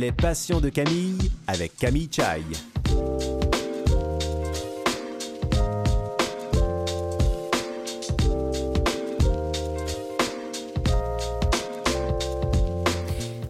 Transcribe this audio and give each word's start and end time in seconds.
Les 0.00 0.12
passions 0.12 0.62
de 0.62 0.70
Camille 0.70 1.18
avec 1.46 1.76
Camille 1.76 2.08
Chai. 2.10 2.40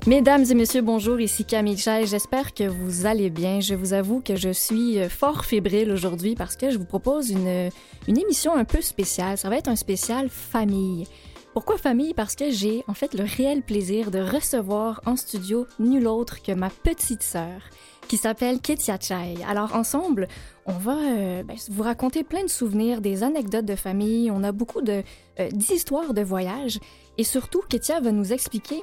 Mesdames 0.08 0.44
et 0.50 0.54
messieurs, 0.54 0.82
bonjour, 0.82 1.20
ici 1.20 1.44
Camille 1.44 1.78
Chai. 1.78 2.08
J'espère 2.08 2.52
que 2.52 2.64
vous 2.64 3.06
allez 3.06 3.30
bien. 3.30 3.60
Je 3.60 3.76
vous 3.76 3.92
avoue 3.92 4.20
que 4.20 4.34
je 4.34 4.50
suis 4.50 4.98
euh, 4.98 5.08
fort 5.08 5.44
fébrile 5.44 5.92
aujourd'hui 5.92 6.34
parce 6.34 6.56
que 6.56 6.72
je 6.72 6.78
vous 6.78 6.84
propose 6.84 7.30
une, 7.30 7.70
une 8.08 8.18
émission 8.18 8.56
un 8.56 8.64
peu 8.64 8.80
spéciale. 8.80 9.38
Ça 9.38 9.48
va 9.48 9.56
être 9.56 9.68
un 9.68 9.76
spécial 9.76 10.28
famille. 10.28 11.06
Pourquoi 11.52 11.78
famille? 11.78 12.14
Parce 12.14 12.36
que 12.36 12.50
j'ai 12.50 12.84
en 12.86 12.94
fait 12.94 13.12
le 13.12 13.24
réel 13.24 13.62
plaisir 13.62 14.12
de 14.12 14.20
recevoir 14.20 15.00
en 15.04 15.16
studio 15.16 15.66
nul 15.80 16.06
autre 16.06 16.42
que 16.42 16.52
ma 16.52 16.70
petite 16.70 17.24
sœur 17.24 17.60
qui 18.06 18.16
s'appelle 18.16 18.60
Ketia 18.60 18.98
Chai. 19.00 19.34
Alors 19.48 19.74
ensemble, 19.74 20.28
on 20.66 20.72
va 20.72 20.96
euh, 20.96 21.42
ben, 21.42 21.56
vous 21.70 21.82
raconter 21.82 22.22
plein 22.22 22.44
de 22.44 22.48
souvenirs, 22.48 23.00
des 23.00 23.24
anecdotes 23.24 23.64
de 23.64 23.74
famille, 23.74 24.30
on 24.30 24.44
a 24.44 24.52
beaucoup 24.52 24.80
euh, 24.88 25.02
d'histoires 25.50 26.14
de 26.14 26.22
voyage 26.22 26.78
et 27.18 27.24
surtout 27.24 27.62
Ketia 27.68 28.00
va 28.00 28.12
nous 28.12 28.32
expliquer 28.32 28.82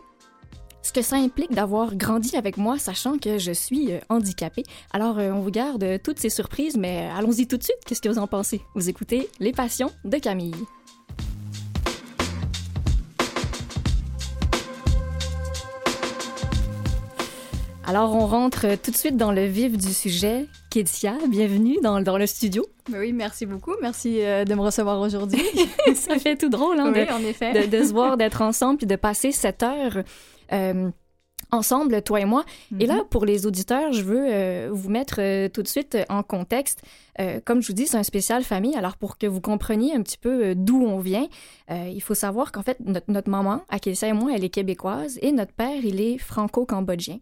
ce 0.81 0.91
que 0.91 1.01
ça 1.01 1.15
implique 1.17 1.53
d'avoir 1.53 1.95
grandi 1.95 2.35
avec 2.35 2.57
moi, 2.57 2.77
sachant 2.79 3.17
que 3.17 3.37
je 3.37 3.51
suis 3.53 3.93
euh, 3.93 3.99
handicapée. 4.09 4.63
Alors, 4.91 5.17
on 5.17 5.39
vous 5.39 5.51
garde 5.51 6.01
toutes 6.01 6.19
ces 6.19 6.29
surprises, 6.29 6.77
mais 6.77 7.09
allons-y 7.17 7.47
tout 7.47 7.57
de 7.57 7.63
suite. 7.63 7.79
Qu'est-ce 7.85 8.01
que 8.01 8.09
vous 8.09 8.19
en 8.19 8.27
pensez? 8.27 8.61
Vous 8.75 8.89
écoutez 8.89 9.29
Les 9.39 9.51
Passions 9.51 9.91
de 10.05 10.17
Camille. 10.17 10.65
Alors, 17.87 18.13
on 18.13 18.27
rentre 18.27 18.75
tout 18.83 18.91
de 18.91 18.97
suite 18.97 19.15
dans 19.15 19.31
le 19.31 19.45
vif 19.45 19.77
du 19.77 19.93
sujet. 19.93 20.45
Kétia, 20.69 21.17
bienvenue 21.29 21.77
dans, 21.81 22.01
dans 22.01 22.17
le 22.17 22.27
studio. 22.27 22.65
Ben 22.89 22.99
oui, 22.99 23.13
merci 23.13 23.45
beaucoup. 23.45 23.71
Merci 23.81 24.15
de 24.19 24.53
me 24.53 24.59
recevoir 24.61 24.99
aujourd'hui. 24.99 25.41
ça 25.95 26.19
fait 26.19 26.35
tout 26.35 26.49
drôle, 26.49 26.81
hein, 26.81 26.91
oui, 26.93 27.05
de, 27.05 27.11
en 27.13 27.19
effet. 27.19 27.53
de, 27.53 27.77
de 27.77 27.83
se 27.85 27.93
voir, 27.93 28.17
d'être 28.17 28.41
ensemble, 28.41 28.79
puis 28.79 28.87
de 28.87 28.97
passer 28.97 29.31
cette 29.31 29.63
heure 29.63 29.99
euh, 30.51 30.89
ensemble, 31.51 32.01
toi 32.01 32.19
et 32.19 32.25
moi. 32.25 32.43
Mhm. 32.71 32.81
Et 32.81 32.85
là, 32.87 33.03
pour 33.09 33.25
les 33.25 33.45
auditeurs, 33.45 33.93
je 33.93 34.01
veux 34.01 34.25
euh, 34.27 34.69
vous 34.69 34.89
mettre 34.89 35.15
euh, 35.19 35.47
tout 35.47 35.63
de 35.63 35.67
suite 35.69 35.97
en 36.09 36.23
contexte. 36.23 36.81
Euh, 37.21 37.39
comme 37.45 37.61
je 37.61 37.67
vous 37.67 37.73
dis, 37.73 37.87
c'est 37.87 37.97
un 37.97 38.03
spécial 38.03 38.43
famille. 38.43 38.75
Alors, 38.75 38.97
pour 38.97 39.17
que 39.17 39.27
vous 39.27 39.39
compreniez 39.41 39.95
un 39.95 40.01
petit 40.01 40.17
peu 40.17 40.47
euh, 40.47 40.53
d'où 40.55 40.83
on 40.83 40.99
vient, 40.99 41.27
euh, 41.71 41.89
il 41.93 42.01
faut 42.01 42.15
savoir 42.15 42.51
qu'en 42.51 42.63
fait, 42.63 42.77
notre, 42.81 43.09
notre 43.09 43.29
maman, 43.29 43.61
Akécia 43.69 44.09
et 44.09 44.13
moi, 44.13 44.31
elle 44.35 44.43
est 44.43 44.49
québécoise 44.49 45.17
et 45.21 45.31
notre 45.31 45.53
père, 45.53 45.79
il 45.83 46.01
est 46.01 46.17
franco-cambodgien. 46.17 47.19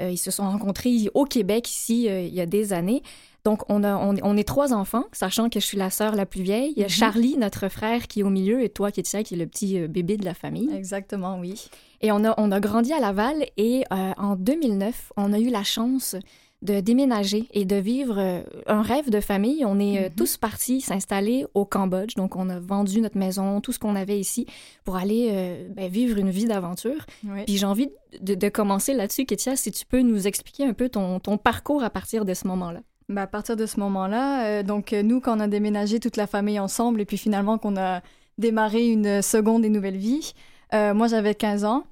Euh, 0.00 0.10
ils 0.10 0.16
se 0.18 0.30
sont 0.30 0.42
rencontrés 0.44 1.08
au 1.14 1.24
Québec, 1.24 1.68
ici, 1.70 2.08
euh, 2.08 2.20
il 2.22 2.34
y 2.34 2.40
a 2.40 2.46
des 2.46 2.72
années. 2.72 3.02
Donc, 3.44 3.60
on, 3.68 3.84
a, 3.84 3.94
on, 3.96 4.14
on 4.22 4.36
est 4.36 4.48
trois 4.48 4.72
enfants, 4.72 5.04
sachant 5.12 5.48
que 5.50 5.60
je 5.60 5.64
suis 5.66 5.76
la 5.76 5.90
sœur 5.90 6.14
la 6.16 6.24
plus 6.26 6.42
vieille. 6.42 6.72
Il 6.76 6.80
y 6.80 6.82
a 6.82 6.86
Mhm. 6.86 6.90
Charlie, 6.90 7.36
notre 7.36 7.68
frère, 7.68 8.08
qui 8.08 8.20
est 8.20 8.22
au 8.22 8.30
milieu, 8.30 8.62
et 8.64 8.70
toi, 8.70 8.90
Kétia, 8.90 9.22
qui 9.22 9.34
est 9.34 9.36
le 9.36 9.46
petit 9.46 9.78
euh, 9.78 9.86
bébé 9.86 10.16
de 10.16 10.24
la 10.24 10.34
famille. 10.34 10.70
Exactement, 10.74 11.38
oui. 11.38 11.68
Et 12.00 12.10
on 12.10 12.24
a, 12.24 12.34
on 12.38 12.50
a 12.50 12.60
grandi 12.60 12.92
à 12.92 13.00
Laval 13.00 13.46
et 13.56 13.84
en 13.90 14.36
2009, 14.36 15.12
on 15.16 15.32
a 15.32 15.38
eu 15.38 15.48
la 15.48 15.62
chance 15.62 16.16
de 16.64 16.80
déménager 16.80 17.46
et 17.52 17.64
de 17.64 17.76
vivre 17.76 18.16
euh, 18.18 18.42
un 18.66 18.82
rêve 18.82 19.10
de 19.10 19.20
famille. 19.20 19.64
On 19.64 19.78
est 19.78 19.98
euh, 19.98 20.08
Mhm. 20.08 20.14
tous 20.16 20.36
partis 20.38 20.80
s'installer 20.80 21.46
au 21.54 21.64
Cambodge. 21.64 22.14
Donc, 22.16 22.36
on 22.36 22.48
a 22.48 22.58
vendu 22.58 23.00
notre 23.00 23.18
maison, 23.18 23.60
tout 23.60 23.70
ce 23.72 23.78
qu'on 23.78 23.94
avait 23.96 24.18
ici 24.18 24.46
pour 24.84 24.96
aller 24.96 25.28
euh, 25.30 25.68
ben, 25.68 25.88
vivre 25.90 26.18
une 26.18 26.30
vie 26.30 26.46
d'aventure. 26.46 27.04
oui. 27.24 27.44
Puis 27.44 27.58
j'ai 27.58 27.66
envie 27.66 27.90
de, 28.20 28.34
de 28.34 28.48
commencer 28.48 28.94
là-dessus, 28.94 29.26
Kétia, 29.26 29.56
si 29.56 29.70
tu 29.70 29.84
peux 29.86 30.00
nous 30.00 30.26
expliquer 30.26 30.64
un 30.64 30.72
peu 30.72 30.88
ton, 30.88 31.20
ton 31.20 31.36
parcours 31.38 31.84
à 31.84 31.90
partir 31.90 32.24
de 32.24 32.32
ce 32.34 32.46
moment-là. 32.48 32.80
Ben, 33.10 33.22
à 33.22 33.26
partir 33.26 33.56
de 33.56 33.66
ce 33.66 33.78
moment-là, 33.80 34.46
euh, 34.46 34.62
donc 34.62 34.92
nous, 34.92 35.20
quand 35.20 35.36
on 35.36 35.40
a 35.40 35.48
déménagé 35.48 36.00
toute 36.00 36.16
la 36.16 36.26
famille 36.26 36.58
ensemble 36.58 37.00
et 37.02 37.04
puis 37.04 37.18
finalement 37.18 37.58
qu'on 37.58 37.76
a 37.76 38.00
démarré 38.38 38.88
une 38.88 39.20
seconde 39.22 39.64
et 39.64 39.68
nouvelle 39.68 39.98
vie, 39.98 40.32
euh, 40.72 40.94
moi 40.94 41.06
j'avais 41.08 41.34
15 41.34 41.64
ans. 41.66 41.84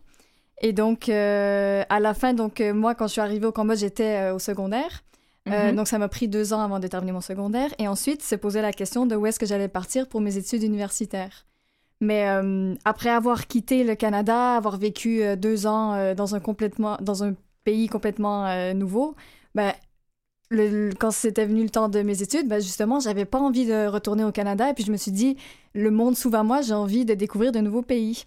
Et 0.63 0.73
donc, 0.73 1.09
euh, 1.09 1.83
à 1.89 1.99
la 1.99 2.15
fin, 2.15 2.35
donc 2.35 2.61
euh, 2.61 2.73
moi, 2.73 2.95
quand 2.95 3.09
je 3.09 3.13
suis 3.13 3.21
arrivée 3.21 3.47
au 3.47 3.53
Cambodge, 3.53 3.81
j'étais 3.81 4.31
euh, 4.31 4.35
au 4.35 4.39
secondaire. 4.39 5.03
Mhm. 5.45 5.75
Donc, 5.75 5.89
ça 5.89 5.99
m'a 5.99 6.09
pris 6.09 6.29
deux 6.29 6.53
ans 6.53 6.61
avant 6.61 6.79
de 6.79 6.87
terminer 6.87 7.11
mon 7.11 7.21
secondaire. 7.21 7.71
Et 7.81 7.89
ensuite, 7.89 8.23
se 8.23 8.37
poser 8.37 8.63
la 8.63 8.73
question 8.73 9.07
de 9.07 9.17
où 9.17 9.27
est-ce 9.27 9.41
que 9.41 9.47
j'allais 9.47 9.67
partir 9.67 10.09
pour 10.09 10.21
mes 10.21 10.37
études 10.37 10.63
universitaires. 10.63 11.47
Mais 12.01 12.27
après 12.85 13.11
avoir 13.11 13.47
quitté 13.47 13.85
le 13.85 13.95
Canada, 13.95 14.57
avoir 14.57 14.77
vécu 14.77 15.23
deux 15.37 15.67
ans 15.69 16.15
dans, 16.15 16.35
un 16.35 16.41
complètement, 16.41 16.97
dans 17.01 17.23
un 17.23 17.35
pays 17.63 17.89
complètement 17.89 18.73
nouveau, 18.75 19.15
ben, 19.55 19.73
le- 20.53 20.91
quand 20.99 21.11
c'était 21.11 21.47
venu 21.47 21.63
le 21.63 21.71
temps 21.71 21.89
de 21.89 22.01
mes 22.03 22.23
études, 22.23 22.49
ben, 22.49 22.61
justement, 22.61 23.01
j'avais 23.01 23.25
pas 23.25 23.39
envie 23.41 23.67
de 23.67 23.87
retourner 23.87 24.25
au 24.25 24.33
Canada. 24.33 24.71
Et 24.71 24.75
puis, 24.75 24.85
je 24.85 24.93
me 24.93 24.97
suis 24.97 25.13
dit, 25.13 25.37
le 25.75 25.91
monde 25.91 26.17
s'ouvre 26.17 26.39
à 26.39 26.43
moi, 26.45 26.61
j'ai 26.63 26.75
envie 26.75 27.05
de 27.05 27.15
découvrir 27.15 27.53
de 27.53 27.59
nouveaux 27.61 27.83
pays. 27.83 28.25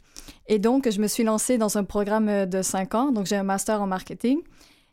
Et 0.48 0.60
donc, 0.60 0.90
je 0.90 1.00
me 1.00 1.08
suis 1.08 1.24
lancée 1.24 1.58
dans 1.58 1.78
un 1.78 1.84
programme 1.84 2.30
euh, 2.30 2.46
de 2.46 2.62
cinq 2.62 2.96
ans. 2.96 3.12
Donc, 3.12 3.26
j'ai 3.28 3.36
un 3.36 3.44
master 3.44 3.82
en 3.82 3.88
marketing. 3.88 4.40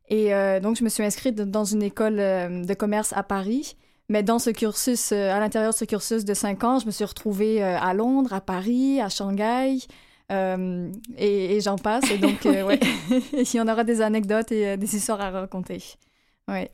Et 0.08 0.34
euh, 0.34 0.60
donc, 0.60 0.76
je 0.76 0.84
me 0.84 0.88
suis 0.88 1.02
inscrite 1.02 1.36
dans 1.36 1.64
une 1.64 1.82
école 1.82 2.18
euh, 2.20 2.64
de 2.64 2.74
commerce 2.74 3.12
à 3.14 3.22
Paris. 3.22 3.76
Mais 4.08 4.22
dans 4.22 4.38
ce 4.38 4.50
cursus, 4.50 5.12
à 5.12 5.40
l'intérieur 5.40 5.72
de 5.72 5.76
ce 5.76 5.84
cursus 5.86 6.24
de 6.24 6.34
cinq 6.34 6.64
ans, 6.64 6.78
je 6.78 6.86
me 6.86 6.90
suis 6.90 7.04
retrouvée 7.04 7.62
à 7.62 7.94
Londres, 7.94 8.34
à 8.34 8.42
Paris, 8.42 9.00
à 9.00 9.08
Shanghai, 9.08 9.78
euh, 10.30 10.90
et, 11.16 11.56
et 11.56 11.60
j'en 11.60 11.76
passe. 11.78 12.10
Et 12.10 12.18
donc, 12.18 12.44
euh, 12.44 12.64
ouais, 12.66 12.80
il 13.32 13.54
y 13.54 13.60
en 13.60 13.68
aura 13.68 13.84
des 13.84 14.02
anecdotes 14.02 14.52
et 14.52 14.76
des 14.76 14.96
histoires 14.96 15.20
à 15.20 15.30
raconter. 15.30 15.82
Ouais. 16.48 16.70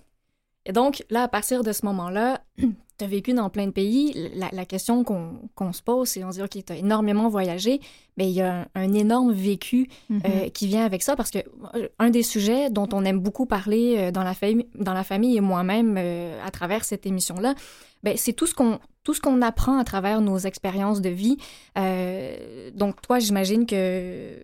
Et 0.68 0.72
donc, 0.72 1.04
là, 1.10 1.24
à 1.24 1.28
partir 1.28 1.64
de 1.64 1.72
ce 1.72 1.84
moment-là, 1.86 2.40
tu 2.58 3.04
as 3.04 3.06
vécu 3.08 3.32
dans 3.32 3.48
plein 3.48 3.66
de 3.66 3.72
pays. 3.72 4.12
La, 4.36 4.48
la 4.52 4.64
question 4.64 5.02
qu'on 5.02 5.38
qu'on 5.54 5.72
se 5.72 5.82
pose, 5.82 6.08
c'est 6.08 6.22
on 6.24 6.30
se 6.30 6.36
dit, 6.36 6.42
OK, 6.42 6.64
tu 6.64 6.72
as 6.72 6.76
énormément 6.76 7.28
voyagé, 7.28 7.80
mais 8.16 8.28
il 8.28 8.34
y 8.34 8.42
a 8.42 8.60
un, 8.60 8.66
un 8.74 8.92
énorme 8.92 9.32
vécu 9.32 9.88
Mhm. 10.10 10.20
euh, 10.26 10.48
qui 10.50 10.66
vient 10.66 10.84
avec 10.84 11.02
ça 11.02 11.16
parce 11.16 11.30
que 11.30 11.38
euh, 11.74 11.88
un 11.98 12.10
des 12.10 12.22
sujets 12.22 12.70
dont 12.70 12.88
on 12.92 13.04
aime 13.04 13.18
beaucoup 13.20 13.46
parler 13.46 13.94
euh, 13.98 14.10
dans 14.10 14.24
la 14.24 14.34
famille, 14.34 14.66
dans 14.74 14.94
la 14.94 15.04
famille 15.04 15.36
et 15.36 15.40
moi-même 15.40 15.96
euh, 15.98 16.38
à 16.44 16.50
travers 16.50 16.84
cette 16.84 17.06
émission-là, 17.06 17.54
ben, 18.02 18.14
c'est 18.16 18.32
tout 18.34 18.46
ce 18.46 18.54
qu'on 18.54 18.78
tout 19.04 19.14
ce 19.14 19.20
qu'on 19.22 19.40
apprend 19.40 19.78
à 19.78 19.84
travers 19.84 20.20
nos 20.20 20.36
expériences 20.38 21.00
de 21.00 21.08
vie. 21.08 21.38
Euh, 21.78 22.70
donc 22.74 23.00
toi, 23.00 23.18
j'imagine 23.20 23.64
que 23.64 24.42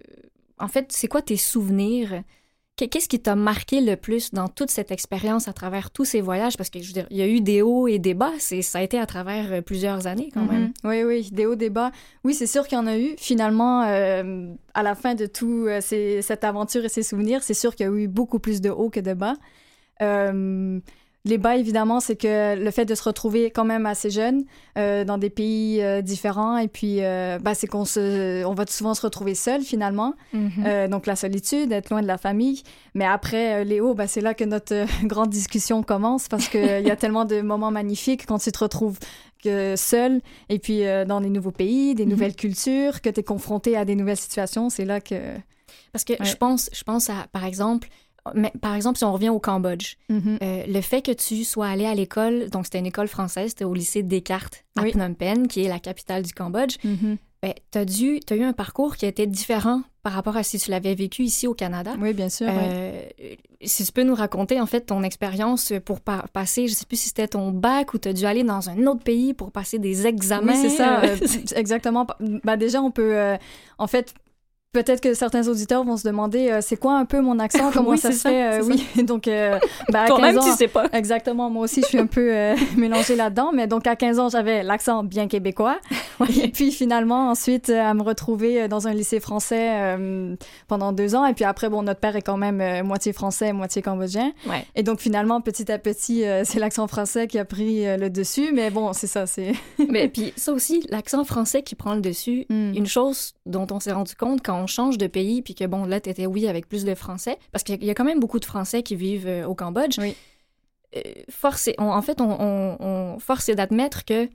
en 0.58 0.68
fait, 0.68 0.86
c'est 0.92 1.08
quoi 1.08 1.20
tes 1.20 1.36
souvenirs 1.36 2.22
Qu'est-ce 2.76 3.08
qui 3.08 3.20
t'a 3.20 3.36
marqué 3.36 3.80
le 3.80 3.94
plus 3.94 4.32
dans 4.32 4.48
toute 4.48 4.68
cette 4.68 4.90
expérience 4.90 5.46
à 5.46 5.52
travers 5.52 5.92
tous 5.92 6.04
ces 6.04 6.20
voyages? 6.20 6.56
Parce 6.56 6.70
que 6.70 6.80
je 6.80 6.88
veux 6.88 6.92
dire, 6.92 7.06
il 7.10 7.16
y 7.16 7.22
a 7.22 7.28
eu 7.28 7.40
des 7.40 7.62
hauts 7.62 7.86
et 7.86 8.00
des 8.00 8.14
bas. 8.14 8.32
C'est 8.38 8.62
ça 8.62 8.78
a 8.80 8.82
été 8.82 8.98
à 8.98 9.06
travers 9.06 9.52
euh, 9.52 9.60
plusieurs 9.60 10.08
années 10.08 10.30
quand 10.34 10.44
même. 10.44 10.62
Mhm. 10.62 10.72
Oui, 10.82 11.04
oui, 11.04 11.28
des 11.30 11.46
hauts, 11.46 11.54
des 11.54 11.70
bas. 11.70 11.92
Oui, 12.24 12.34
c'est 12.34 12.48
sûr 12.48 12.66
qu'il 12.66 12.76
y 12.76 12.80
en 12.80 12.88
a 12.88 12.98
eu. 12.98 13.14
Finalement, 13.16 13.84
euh, 13.84 14.52
à 14.74 14.82
la 14.82 14.96
fin 14.96 15.14
de 15.14 15.26
tout 15.26 15.66
euh, 15.68 15.80
cette 15.80 16.42
aventure 16.42 16.84
et 16.84 16.88
ces 16.88 17.04
souvenirs, 17.04 17.44
c'est 17.44 17.54
sûr 17.54 17.76
qu'il 17.76 17.86
y 17.86 17.88
a 17.88 17.92
eu 17.92 18.08
beaucoup 18.08 18.40
plus 18.40 18.60
de 18.60 18.70
hauts 18.70 18.90
que 18.90 18.98
de 18.98 19.14
bas. 19.14 19.36
Les 21.26 21.38
bas, 21.38 21.56
évidemment, 21.56 22.00
c'est 22.00 22.16
que 22.16 22.54
le 22.54 22.70
fait 22.70 22.84
de 22.84 22.94
se 22.94 23.02
retrouver 23.02 23.50
quand 23.50 23.64
même 23.64 23.86
assez 23.86 24.10
jeune 24.10 24.44
euh, 24.76 25.04
dans 25.04 25.16
des 25.16 25.30
pays 25.30 25.82
euh, 25.82 26.02
différents, 26.02 26.58
et 26.58 26.68
puis 26.68 26.98
euh, 27.02 27.38
bah, 27.40 27.54
c'est 27.54 27.66
qu'on 27.66 27.86
se, 27.86 28.44
on 28.44 28.52
va 28.52 28.66
souvent 28.66 28.92
se 28.92 29.00
retrouver 29.00 29.34
seul 29.34 29.62
finalement. 29.62 30.14
Mhm. 30.34 30.88
Donc 30.90 31.06
la 31.06 31.16
solitude, 31.16 31.72
être 31.72 31.88
loin 31.90 32.02
de 32.02 32.06
la 32.06 32.18
famille. 32.18 32.62
Mais 32.94 33.06
après, 33.06 33.80
hauts, 33.80 33.94
bah, 33.94 34.06
c'est 34.06 34.20
là 34.20 34.34
que 34.34 34.44
notre 34.44 34.84
grande 35.06 35.30
discussion 35.30 35.82
commence 35.82 36.28
parce 36.28 36.48
qu'il 36.48 36.60
y 36.86 36.90
a 36.90 36.96
tellement 37.04 37.24
de 37.24 37.40
moments 37.40 37.70
magnifiques 37.70 38.26
quand 38.26 38.38
tu 38.38 38.52
te 38.52 38.58
retrouves 38.58 38.98
seul 39.76 40.20
et 40.48 40.58
puis 40.58 40.82
dans 41.06 41.20
des 41.20 41.28
nouveaux 41.30 41.50
pays, 41.50 41.94
des 41.94 42.04
Mhm. 42.04 42.10
nouvelles 42.10 42.34
cultures, 42.36 43.00
que 43.00 43.08
tu 43.10 43.20
es 43.20 43.22
confronté 43.22 43.76
à 43.76 43.84
des 43.84 43.94
nouvelles 43.94 44.16
situations. 44.16 44.68
C'est 44.70 44.84
là 44.84 45.00
que... 45.00 45.14
Parce 45.92 46.04
que 46.04 46.12
Ouais. 46.14 46.24
je 46.24 46.36
pense, 46.36 46.70
je 46.72 46.82
pense 46.82 47.08
à, 47.10 47.26
par 47.32 47.44
exemple, 47.44 47.88
mais, 48.34 48.52
par 48.60 48.74
exemple, 48.74 48.96
si 48.98 49.04
on 49.04 49.12
revient 49.12 49.28
au 49.28 49.38
Cambodge, 49.38 49.96
Mhm. 50.08 50.38
euh, 50.42 50.64
le 50.66 50.80
fait 50.80 51.02
que 51.02 51.12
tu 51.12 51.44
sois 51.44 51.66
allé 51.66 51.84
à 51.84 51.94
l'école, 51.94 52.48
donc 52.50 52.64
c'était 52.64 52.78
une 52.78 52.86
école 52.86 53.08
française, 53.08 53.50
c'était 53.50 53.64
au 53.64 53.74
lycée 53.74 54.02
Descartes 54.02 54.64
à 54.76 54.82
Oui. 54.82 54.92
Phnom 54.92 55.14
Penh, 55.14 55.46
qui 55.46 55.64
est 55.64 55.68
la 55.68 55.78
capitale 55.78 56.22
du 56.22 56.32
Cambodge, 56.32 56.76
Mhm. 56.84 57.18
ben, 57.42 57.52
tu 57.70 57.78
as, 57.78 58.36
eu 58.36 58.42
un 58.42 58.52
parcours 58.54 58.96
qui 58.96 59.04
était 59.04 59.26
différent 59.26 59.82
par 60.02 60.14
rapport 60.14 60.36
à 60.36 60.42
si 60.42 60.58
tu 60.58 60.70
l'avais 60.70 60.94
vécu 60.94 61.22
ici 61.22 61.46
au 61.46 61.52
Canada. 61.54 61.94
Oui, 62.00 62.12
bien 62.14 62.28
sûr. 62.30 62.46
Euh, 62.50 63.02
Si 63.66 63.82
tu 63.86 63.92
peux 63.92 64.02
nous 64.02 64.14
raconter 64.14 64.60
en 64.60 64.66
fait 64.66 64.82
ton 64.82 65.02
expérience 65.02 65.72
pour 65.86 66.02
pa- 66.02 66.26
passer, 66.34 66.68
je 66.68 66.74
sais 66.74 66.84
plus 66.84 66.96
si 66.98 67.08
c'était 67.08 67.28
ton 67.28 67.50
bac 67.50 67.94
ou 67.94 67.98
tu 67.98 68.08
as 68.08 68.12
dû 68.12 68.26
aller 68.26 68.44
dans 68.44 68.68
un 68.68 68.86
autre 68.86 69.02
pays 69.02 69.32
pour 69.32 69.50
passer 69.52 69.78
des 69.78 70.06
examens. 70.06 70.52
Oui, 70.52 70.58
c'est 70.60 70.68
ça, 70.76 71.02
euh, 71.02 71.16
exactement. 71.56 72.06
Bah, 72.44 72.58
déjà, 72.58 72.82
on 72.82 72.90
peut, 72.90 73.16
en 73.78 73.86
fait, 73.86 74.12
peut-être 74.74 75.00
que 75.00 75.14
certains 75.14 75.48
auditeurs 75.48 75.84
vont 75.84 75.96
se 75.96 76.06
demander 76.06 76.50
euh, 76.50 76.58
c'est 76.60 76.76
quoi 76.76 76.98
un 76.98 77.06
peu 77.06 77.20
mon 77.20 77.38
accent, 77.38 77.70
comment 77.72 77.96
ça 77.96 78.12
se 78.12 78.28
fait? 78.28 78.60
Euh, 78.60 78.64
oui, 78.64 78.84
donc 79.04 79.28
euh, 79.28 79.58
bah, 79.88 80.02
à 80.02 80.08
15 80.08 80.20
même, 80.20 80.38
ans, 80.38 80.42
tu 80.42 80.50
sais 80.50 80.68
pas. 80.68 80.86
Exactement, 80.92 81.48
moi 81.48 81.64
aussi 81.64 81.80
je 81.80 81.86
suis 81.86 81.98
un 81.98 82.06
peu 82.06 82.54
mélangée 82.76 83.16
là-dedans, 83.16 83.52
mais 83.54 83.66
donc 83.66 83.86
à 83.86 83.96
15 83.96 84.18
ans 84.18 84.28
j'avais 84.28 84.62
l'accent 84.62 85.04
bien 85.04 85.28
québécois. 85.28 85.78
Et 86.42 86.48
puis 86.48 86.72
finalement 86.72 87.30
ensuite 87.30 87.70
à 87.70 87.94
me 87.94 88.02
retrouver 88.02 88.68
dans 88.68 88.88
un 88.88 88.92
lycée 88.92 89.20
français 89.20 89.96
pendant 90.68 90.92
deux 90.92 91.14
ans. 91.14 91.24
Et 91.24 91.34
puis 91.34 91.44
après 91.44 91.70
bon 91.70 91.82
notre 91.82 92.00
père 92.00 92.16
est 92.16 92.22
quand 92.22 92.36
même 92.36 92.84
moitié 92.84 93.12
français, 93.12 93.52
moitié 93.52 93.80
cambodgien. 93.80 94.32
Ouais. 94.48 94.66
Et 94.74 94.82
donc 94.82 95.00
finalement 95.00 95.40
petit 95.40 95.70
à 95.70 95.78
petit 95.78 96.24
c'est 96.44 96.58
l'accent 96.58 96.86
français 96.88 97.26
qui 97.28 97.38
a 97.38 97.44
pris 97.44 97.84
le 97.84 98.08
dessus. 98.10 98.50
Mais 98.52 98.70
bon 98.70 98.92
c'est 98.92 99.06
ça, 99.06 99.26
c'est. 99.26 99.52
mais 99.88 100.08
puis 100.08 100.32
ça 100.36 100.52
aussi 100.52 100.84
l'accent 100.90 101.24
français 101.24 101.62
qui 101.62 101.76
prend 101.76 101.94
le 101.94 102.00
dessus. 102.00 102.46
Hmm. 102.48 102.72
Une 102.74 102.86
chose 102.86 103.34
dont 103.46 103.66
on 103.70 103.80
s'est 103.80 103.92
rendu 103.92 104.14
compte 104.16 104.40
quand 104.42 104.60
on 104.60 104.63
change 104.66 104.98
de 104.98 105.06
pays, 105.06 105.42
puis 105.42 105.54
que 105.54 105.64
bon, 105.64 105.84
là, 105.84 106.00
tu 106.00 106.10
étais, 106.10 106.26
oui, 106.26 106.48
avec 106.48 106.68
plus 106.68 106.84
de 106.84 106.94
Français, 106.94 107.38
parce 107.52 107.64
qu'il 107.64 107.82
y 107.84 107.90
a 107.90 107.94
quand 107.94 108.04
même 108.04 108.20
beaucoup 108.20 108.38
de 108.38 108.44
Français 108.44 108.82
qui 108.82 108.96
vivent 108.96 109.26
euh, 109.26 109.46
au 109.46 109.54
Cambodge. 109.54 109.98
Oui. 109.98 110.16
Euh, 110.96 111.00
force 111.28 111.68
en 111.78 112.02
fait, 112.02 112.20
on, 112.20 112.76
on, 112.80 113.18
force 113.18 113.48
est 113.48 113.54
d'admettre 113.54 114.04
que 114.04 114.28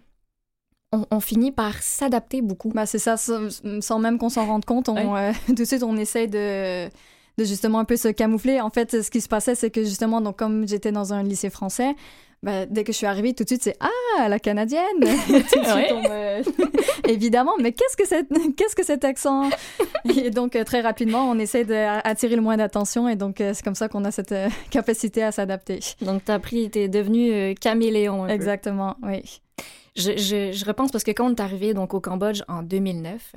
on, 0.92 1.20
finit 1.20 1.52
par 1.52 1.82
s'adapter 1.82 2.42
beaucoup. 2.42 2.70
Bah, 2.70 2.86
c'est 2.86 3.00
ça, 3.00 3.16
sans, 3.16 4.00
même 4.00 4.18
qu'on 4.18 4.30
s'en 4.30 4.46
rende 4.46 4.66
compte. 4.66 4.90
On, 4.90 5.16
euh, 5.16 5.32
de 5.50 5.64
suite, 5.64 5.84
on 5.84 5.96
essaie 5.98 6.28
de, 6.28 6.88
de 6.88 7.44
justement 7.44 7.80
un 7.80 7.86
peu 7.86 7.96
se 7.96 8.08
camoufler. 8.08 8.60
En 8.60 8.72
fait, 8.72 9.04
ce 9.04 9.12
qui 9.12 9.22
se 9.22 9.28
passait, 9.28 9.56
c'est 9.56 9.70
que 9.70 9.84
justement, 9.84 10.20
donc, 10.20 10.38
comme 10.38 10.68
j'étais 10.68 10.92
dans 10.92 11.14
un 11.14 11.22
lycée 11.22 11.52
français, 11.52 11.96
ben, 12.42 12.66
dès 12.70 12.86
que 12.86 12.94
je 12.94 12.98
suis 12.98 13.06
arrivée, 13.06 13.34
tout 13.34 13.44
de 13.44 13.50
suite, 13.50 13.64
c'est 13.64 13.76
Ah, 13.82 14.30
la 14.30 14.40
canadienne 14.40 14.86
Évidemment, 17.08 17.52
mais 17.60 17.74
qu'est-ce 17.74 17.98
que, 17.98 18.54
qu'est-ce 18.54 18.76
que 18.76 18.86
cet 18.86 19.04
accent? 19.04 19.50
Et 20.06 20.30
donc, 20.30 20.56
euh, 20.56 20.64
très 20.64 20.80
rapidement, 20.80 21.30
on 21.30 21.38
essaie 21.38 21.66
d'attirer 21.66 22.36
le 22.36 22.42
moins 22.42 22.56
d'attention 22.56 23.10
et 23.10 23.18
donc, 23.18 23.42
euh, 23.42 23.52
c'est 23.54 23.64
comme 23.64 23.76
ça 23.76 23.90
qu'on 23.90 24.06
a 24.06 24.12
cette 24.12 24.32
euh, 24.32 24.48
capacité 24.70 25.24
à 25.24 25.34
s'adapter. 25.34 25.80
Donc, 26.02 26.24
tu 26.24 26.32
as 26.32 26.40
pris, 26.40 26.70
tu 26.70 26.80
es 26.80 26.88
devenu 26.88 27.56
caméléon. 27.56 28.28
Exactement, 28.28 28.96
oui. 29.04 29.42
Je, 29.98 30.16
je, 30.16 30.54
je, 30.54 30.66
repense 30.66 30.92
parce 30.92 31.04
que 31.04 31.12
quand 31.12 31.26
on 31.26 31.36
est 31.36 31.42
arrivé 31.42 31.74
donc, 31.74 31.94
au 31.94 32.00
Cambodge 32.00 32.42
en 32.48 32.64
2009, 32.64 33.36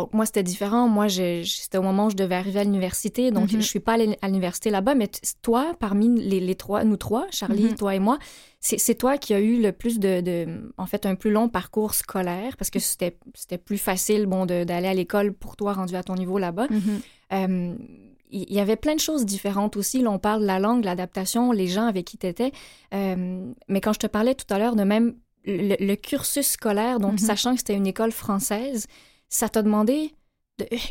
donc, 0.00 0.14
moi, 0.14 0.26
c'était 0.26 0.42
différent. 0.42 0.88
Moi, 0.88 1.08
c'était 1.08 1.78
au 1.78 1.82
moment 1.82 2.06
où 2.06 2.10
je 2.10 2.16
devais 2.16 2.34
arriver 2.34 2.60
à 2.60 2.64
l'université. 2.64 3.30
Donc, 3.30 3.48
mm-hmm. 3.48 3.56
je 3.56 3.60
suis 3.60 3.80
pas 3.80 3.92
allée 3.94 4.16
à 4.22 4.28
l'université 4.28 4.70
là-bas. 4.70 4.94
Mais 4.94 5.10
toi, 5.42 5.74
parmi 5.78 6.08
les, 6.20 6.54
trois, 6.54 6.84
nous 6.84 6.96
trois, 6.96 7.26
Charlie, 7.30 7.66
mm-hmm. 7.66 7.76
toi 7.76 7.94
et 7.94 7.98
moi, 7.98 8.18
c'est 8.60 8.94
toi 8.94 9.18
qui 9.18 9.34
as 9.34 9.40
eu 9.40 9.60
le 9.60 9.72
plus 9.72 9.98
de, 9.98 10.46
en 10.78 10.86
fait, 10.86 11.06
un 11.06 11.14
plus 11.14 11.30
long 11.30 11.48
parcours 11.48 11.94
scolaire 11.94 12.56
parce 12.56 12.70
que 12.70 12.78
c'était 12.78 13.16
plus 13.64 13.78
facile, 13.78 14.26
bon, 14.26 14.46
d'aller 14.46 14.88
à 14.88 14.94
l'école 14.94 15.32
pour 15.32 15.56
toi 15.56 15.74
rendu 15.74 15.94
à 15.96 16.02
ton 16.02 16.14
niveau 16.14 16.38
là-bas. 16.38 16.66
Mm-hmm. 16.66 17.00
Euh, 17.32 17.74
il 18.32 18.52
y 18.52 18.60
avait 18.60 18.76
plein 18.76 18.94
de 18.94 19.00
choses 19.00 19.26
différentes 19.26 19.76
aussi. 19.76 20.02
Là, 20.02 20.10
on 20.10 20.18
parle 20.18 20.42
de 20.42 20.46
la 20.46 20.58
langue, 20.58 20.84
l'adaptation, 20.84 21.52
les 21.52 21.66
gens 21.66 21.86
avec 21.86 22.06
qui 22.06 22.16
tu 22.16 22.26
étais. 22.26 22.52
Euh, 22.94 23.44
mais 23.68 23.80
quand 23.80 23.92
je 23.92 23.98
te 23.98 24.06
parlais 24.06 24.34
tout 24.34 24.52
à 24.54 24.58
l'heure 24.58 24.76
de 24.76 24.84
même 24.84 25.14
le, 25.44 25.94
cursus 25.96 26.46
scolaire, 26.46 27.00
donc 27.00 27.18
sachant 27.18 27.52
que 27.54 27.58
c'était 27.58 27.74
une 27.74 27.86
école 27.86 28.12
française, 28.12 28.86
ça 29.30 29.48
t'a 29.48 29.62
demandé 29.62 30.12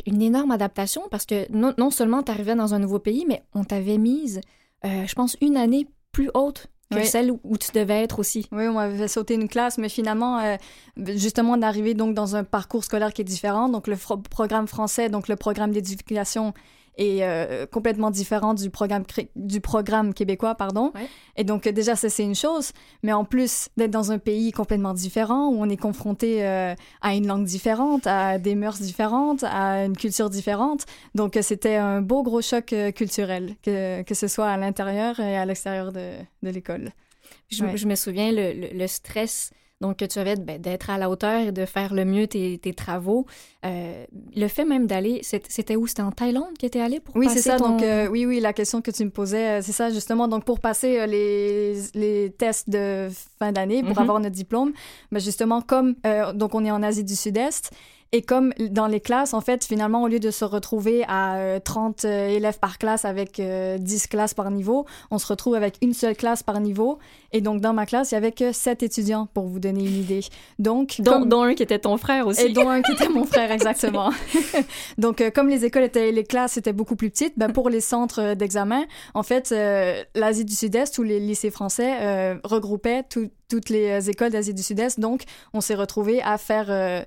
une 0.06 0.20
énorme 0.20 0.50
adaptation 0.50 1.02
parce 1.10 1.26
que 1.26 1.46
non, 1.52 1.90
seulement 1.90 2.24
tu 2.24 2.32
arrivais 2.32 2.56
dans 2.56 2.74
un 2.74 2.80
nouveau 2.80 2.98
pays, 2.98 3.24
mais 3.28 3.44
on 3.54 3.62
t'avait 3.62 3.98
mise, 3.98 4.40
euh, 4.84 5.06
je 5.06 5.14
pense, 5.14 5.36
une 5.40 5.56
année 5.56 5.86
plus 6.10 6.30
haute 6.34 6.66
que 6.90 7.04
celle 7.04 7.30
où, 7.30 7.56
tu 7.56 7.70
devais 7.70 8.02
être 8.02 8.18
aussi. 8.18 8.48
Oui, 8.50 8.66
on 8.66 8.72
m'avait 8.72 9.06
sauté 9.06 9.34
une 9.34 9.48
classe, 9.48 9.78
mais 9.78 9.88
finalement, 9.88 10.40
euh, 10.40 10.56
justement, 10.96 11.56
d'arriver 11.56 11.94
donc 11.94 12.16
dans 12.16 12.34
un 12.34 12.42
parcours 12.42 12.82
scolaire 12.82 13.12
qui 13.12 13.22
est 13.22 13.24
différent, 13.24 13.68
donc 13.68 13.86
le 13.86 13.96
programme 14.28 14.66
français, 14.66 15.08
donc 15.08 15.28
le 15.28 15.36
programme 15.36 15.70
d'éducation 15.70 16.52
est 16.96 17.22
euh, 17.22 17.66
complètement 17.66 18.10
différent 18.10 18.54
du 18.54 18.70
programme, 18.70 19.04
du 19.36 19.60
programme 19.60 20.14
québécois, 20.14 20.54
pardon. 20.54 20.92
Et 21.36 21.44
donc, 21.44 21.66
euh, 21.66 21.72
déjà, 21.72 21.96
ça, 21.96 22.08
c'est 22.08 22.24
une 22.24 22.34
chose. 22.34 22.72
Mais 23.02 23.12
en 23.12 23.24
plus 23.24 23.68
d'être 23.76 23.90
dans 23.90 24.12
un 24.12 24.18
pays 24.18 24.52
complètement 24.52 24.94
différent, 24.94 25.48
où 25.48 25.56
on 25.60 25.68
est 25.68 25.76
confronté 25.76 26.46
euh, 26.46 26.74
à 27.00 27.14
une 27.14 27.26
langue 27.26 27.44
différente, 27.44 28.06
à 28.06 28.38
des 28.38 28.54
mœurs 28.54 28.80
différentes, 28.80 29.44
à 29.44 29.84
une 29.84 29.96
culture 29.96 30.30
différente. 30.30 30.86
Donc, 31.14 31.38
c'était 31.42 31.76
un 31.76 32.02
beau 32.02 32.22
gros 32.22 32.42
choc 32.42 32.74
culturel, 32.94 33.54
que, 33.62 34.02
que 34.02 34.14
ce 34.14 34.28
soit 34.28 34.48
à 34.48 34.56
l'intérieur 34.56 35.18
et 35.20 35.36
à 35.36 35.44
l'extérieur 35.46 35.92
de, 35.92 36.12
de 36.42 36.50
l'école. 36.50 36.90
Je, 37.48 37.64
je, 37.74 37.86
me 37.86 37.94
souviens, 37.94 38.30
le, 38.30 38.76
le 38.76 38.86
stress 38.86 39.50
donc 39.80 39.96
que 39.96 40.04
tu 40.04 40.18
avais 40.18 40.36
ben, 40.36 40.60
d'être 40.60 40.90
à 40.90 40.98
la 40.98 41.08
hauteur 41.08 41.40
et 41.40 41.52
de 41.52 41.64
faire 41.64 41.94
le 41.94 42.04
mieux 42.04 42.26
tes, 42.26 42.58
tes 42.58 42.74
travaux. 42.74 43.26
Euh, 43.64 44.04
le 44.36 44.48
fait 44.48 44.64
même 44.64 44.86
d'aller, 44.86 45.20
c'était 45.22 45.76
où? 45.76 45.86
C'était 45.86 46.02
en 46.02 46.12
Thaïlande 46.12 46.56
que 46.60 46.66
tu 46.66 46.78
allé 46.78 47.00
pour 47.00 47.16
oui, 47.16 47.26
passer 47.26 47.40
c'est 47.40 47.50
ça. 47.50 47.56
Donc, 47.56 47.82
euh, 47.82 48.06
oui, 48.08 48.26
oui, 48.26 48.40
la 48.40 48.52
question 48.52 48.82
que 48.82 48.90
tu 48.90 49.04
me 49.04 49.10
posais, 49.10 49.58
euh, 49.58 49.62
c'est 49.62 49.72
ça, 49.72 49.90
justement. 49.90 50.28
Donc, 50.28 50.44
pour 50.44 50.60
passer 50.60 51.06
les, 51.06 51.80
les 51.94 52.30
tests 52.30 52.68
de 52.68 53.08
fin 53.38 53.52
d'année, 53.52 53.82
pour 53.82 53.96
mhm. 53.96 54.02
avoir 54.02 54.20
notre 54.20 54.34
diplôme, 54.34 54.72
ben, 55.10 55.18
justement, 55.18 55.62
comme 55.62 55.94
donc 56.34 56.54
on 56.54 56.64
est 56.64 56.70
en 56.70 56.82
Asie 56.82 57.04
du 57.04 57.16
Sud-Est, 57.16 57.70
et 58.12 58.22
comme 58.22 58.52
dans 58.58 58.88
les 58.88 58.98
classes, 58.98 59.34
en 59.34 59.40
fait, 59.40 59.64
finalement, 59.64 60.02
au 60.02 60.08
lieu 60.08 60.18
de 60.18 60.32
se 60.32 60.44
retrouver 60.44 61.04
à 61.06 61.60
30 61.62 62.04
euh, 62.04 62.08
euh, 62.08 62.28
élèves 62.28 62.58
par 62.58 62.78
classe 62.78 63.04
avec 63.04 63.34
10 63.36 63.40
euh, 63.40 63.78
classes 64.10 64.34
par 64.34 64.50
niveau, 64.50 64.84
on 65.12 65.18
se 65.18 65.28
retrouve 65.28 65.54
avec 65.54 65.76
une 65.80 65.94
seule 65.94 66.16
classe 66.16 66.42
par 66.42 66.58
niveau. 66.58 66.98
Et 67.32 67.40
donc, 67.40 67.60
dans 67.60 67.72
ma 67.72 67.86
classe, 67.86 68.10
il 68.10 68.14
y 68.14 68.16
avait 68.16 68.32
que 68.32 68.50
7 68.50 68.82
étudiants, 68.82 69.28
pour 69.32 69.46
vous 69.46 69.60
donner 69.60 69.84
une 69.84 69.94
idée. 69.94 70.20
Donc, 70.58 71.00
dont, 71.00 71.42
un 71.42 71.54
qui 71.54 71.62
était 71.62 71.78
ton 71.78 71.96
frère 71.98 72.26
aussi. 72.26 72.46
Et 72.46 72.48
dont 72.48 72.68
un 72.68 72.82
qui 72.82 72.90
était 72.92 73.08
mon 73.08 73.24
frère, 73.24 73.52
exactement. 73.52 74.10
donc, 74.98 75.22
comme 75.32 75.48
les 75.48 75.64
écoles 75.64 75.84
étaient, 75.84 76.10
les 76.10 76.24
classes 76.24 76.56
étaient 76.56 76.72
beaucoup 76.72 76.96
plus 76.96 77.10
petites, 77.10 77.34
ben, 77.38 77.52
pour 77.52 77.68
les 77.68 77.80
centres 77.80 78.34
d'examen, 78.34 78.86
en 79.14 79.22
fait, 79.22 79.54
l'Asie 80.16 80.44
du 80.44 80.54
Sud-Est 80.54 80.98
ou 80.98 81.04
les 81.04 81.20
lycées 81.20 81.52
français 81.52 82.40
regroupaient 82.42 83.04
toutes 83.48 83.68
les 83.68 84.10
écoles 84.10 84.30
d'Asie 84.30 84.54
du 84.54 84.64
Sud-Est. 84.64 84.98
Donc, 84.98 85.22
on 85.54 85.60
s'est 85.60 85.76
retrouvé 85.76 86.20
à 86.22 86.36
faire 86.38 87.04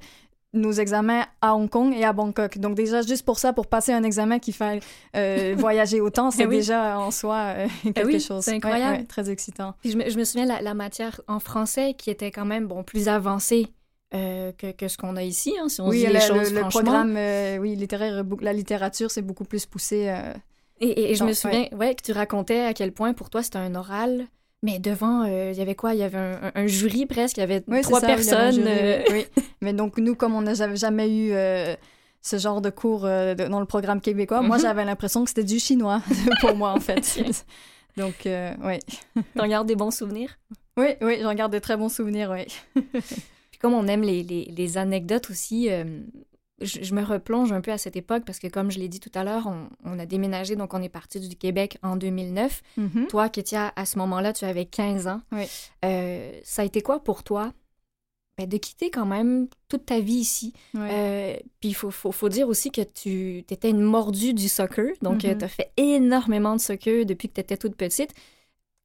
nos 0.54 0.72
examens 0.72 1.26
à 1.42 1.56
Hong 1.56 1.70
Kong 1.70 1.94
et 1.96 2.06
à 2.06 2.14
Bangkok. 2.14 2.60
Donc 2.60 2.76
déjà, 2.76 3.02
juste 3.02 3.26
pour 3.26 3.40
ça, 3.40 3.54
pour 3.54 3.68
passer 3.68 3.92
un 3.92 4.04
examen 4.04 4.40
qu'il 4.40 4.54
fallait 4.54 4.82
euh, 5.16 5.56
voyager 5.58 6.00
autant, 6.00 6.32
c'est 6.32 6.44
eh 6.44 6.48
déjà 6.48 7.00
en 7.00 7.12
soi 7.12 7.54
euh, 7.58 7.68
eh 7.86 7.94
quelque 7.94 8.20
chose. 8.20 8.44
C'est 8.44 8.54
incroyable. 8.54 9.06
très 9.08 9.30
excitant. 9.30 9.74
je, 9.84 9.98
me, 9.98 10.10
je, 10.10 10.18
me, 10.18 10.24
souviens 10.24 10.46
la, 10.46 10.62
la 10.62 10.74
matière 10.74 11.20
en 11.28 11.40
français 11.40 11.96
qui 11.98 12.10
était 12.10 12.32
quand 12.32 12.46
même 12.46 12.68
bon 12.68 12.84
plus 12.84 13.08
avancée 13.08 13.68
euh, 14.14 14.52
que, 14.52 14.72
que, 14.72 14.88
ce 14.88 14.98
qu'on 14.98 15.16
a 15.16 15.24
ici, 15.24 15.56
hein, 15.60 15.70
si 15.70 15.82
on 15.82 15.88
oui, 15.88 16.06
dit 16.06 16.14
les 16.14 16.20
choses 16.20 16.54
le, 16.54 16.62
le 16.62 16.70
programme, 16.70 17.18
oui, 17.60 17.76
littéraire, 17.76 18.24
la 18.42 18.54
littérature, 18.54 19.10
c'est 19.10 19.24
beaucoup 19.24 19.46
plus 19.46 19.66
poussé. 19.66 20.16
et, 20.80 21.12
et, 21.12 21.16
je 21.16 21.24
me 21.24 21.34
souviens, 21.34 21.68
ouais. 21.72 21.96
que 21.96 22.04
tu 22.04 22.12
racontais 22.12 22.62
à 22.62 22.74
quel 22.76 22.92
point 22.92 23.14
pour 23.14 23.32
toi 23.32 23.42
c'était 23.42 23.58
un 23.58 23.74
oral 23.74 24.28
mais 24.64 24.80
devant, 24.80 25.24
euh, 25.24 25.52
il 25.52 25.58
y 25.58 25.62
avait 25.62 25.76
quoi? 25.76 25.94
Il 25.94 26.00
y 26.00 26.04
avait 26.04 26.40
un, 26.56 26.68
jury 26.68 27.06
presque, 27.06 27.36
il 27.36 27.42
y 27.42 27.44
avait 27.44 27.62
trois 27.82 28.00
personnes. 28.00 28.64
Euh, 28.66 29.04
oui, 29.12 29.26
Mais 29.62 29.74
donc, 29.74 29.98
nous, 29.98 30.16
comme 30.16 30.34
on 30.34 30.42
n'a 30.42 30.54
jamais 30.54 31.10
eu 31.10 31.34
euh, 31.34 31.76
ce 32.22 32.38
genre 32.38 32.62
de 32.62 32.70
cours 32.70 33.02
dans 33.02 33.60
le 33.60 33.66
programme 33.66 34.00
québécois, 34.00 34.42
moi, 34.42 34.56
mhm. 34.56 34.64
j'avais 34.64 34.86
l'impression 34.86 35.26
que 35.26 35.30
c'était 35.30 35.44
du 35.44 35.60
chinois 35.60 36.02
pour 36.40 36.56
moi, 36.56 36.72
en 36.72 36.80
fait. 36.80 37.22
donc, 37.98 38.26
oui. 38.26 38.80
T'en 39.36 39.48
gardes 39.48 39.68
des 39.68 39.76
bons 39.76 39.92
souvenirs? 39.92 40.40
Oui, 40.78 40.96
oui, 41.02 41.20
j'en 41.22 41.34
garde 41.34 41.52
de 41.52 41.60
très 41.60 41.76
bons 41.76 41.90
souvenirs, 41.90 42.32
oui. 42.32 42.46
Puis 43.52 43.60
comme 43.60 43.74
on 43.74 43.86
aime 43.88 44.02
les, 44.02 44.24
les, 44.24 44.46
les 44.46 44.78
anecdotes 44.78 45.30
aussi, 45.30 45.70
je, 46.62 46.94
me 46.94 47.04
replonge 47.04 47.52
un 47.52 47.62
peu 47.62 47.72
à 47.72 47.78
cette 47.78 47.96
époque 47.96 48.24
parce 48.26 48.40
que, 48.40 48.48
comme 48.48 48.72
je 48.72 48.80
l'ai 48.80 48.88
dit 48.88 49.00
tout 49.00 49.12
à 49.16 49.24
l'heure, 49.24 49.52
on, 49.84 50.00
a 50.00 50.06
déménagé, 50.06 50.56
donc 50.56 50.74
on 50.74 50.82
est 50.82 50.90
parti 50.90 51.20
du 51.20 51.36
Québec 51.36 51.78
en 51.84 51.96
2009. 51.96 52.62
Mm-hmm. 52.78 53.08
Toi, 53.08 53.30
Kétia, 53.30 53.74
à 53.76 53.86
ce 53.86 53.98
moment-là, 54.00 54.34
tu 54.34 54.46
avais 54.46 54.66
15 54.66 55.08
ans. 55.08 55.22
Oui. 55.32 55.46
Euh, 55.84 56.32
ça 56.44 56.62
a 56.62 56.66
été 56.66 56.82
quoi 56.82 57.04
pour 57.04 57.24
toi 57.24 57.54
ben, 58.38 58.48
de 58.48 58.58
quitter 58.58 58.90
quand 58.90 59.06
même 59.06 59.48
toute 59.68 59.86
ta 59.86 60.00
vie 60.00 60.14
ici? 60.14 60.54
Euh, 60.76 61.36
puis 61.60 61.70
il 61.70 61.76
faut, 61.76 61.92
faut, 61.92 62.12
faut, 62.12 62.30
dire 62.30 62.48
aussi 62.48 62.72
que 62.72 62.82
tu 62.82 63.40
étais 63.50 63.70
une 63.70 63.82
mordue 63.82 64.34
du 64.34 64.50
soccer, 64.50 64.94
donc 65.02 65.24
euh, 65.24 65.30
mm-hmm. 65.34 65.38
tu 65.38 65.46
as 65.46 65.50
fait 65.50 65.72
énormément 65.78 66.56
de 66.56 66.62
soccer 66.62 67.06
depuis 67.06 67.30
que 67.30 67.36
tu 67.36 67.42
étais 67.42 67.58
toute 67.58 67.76
petite. 67.76 68.14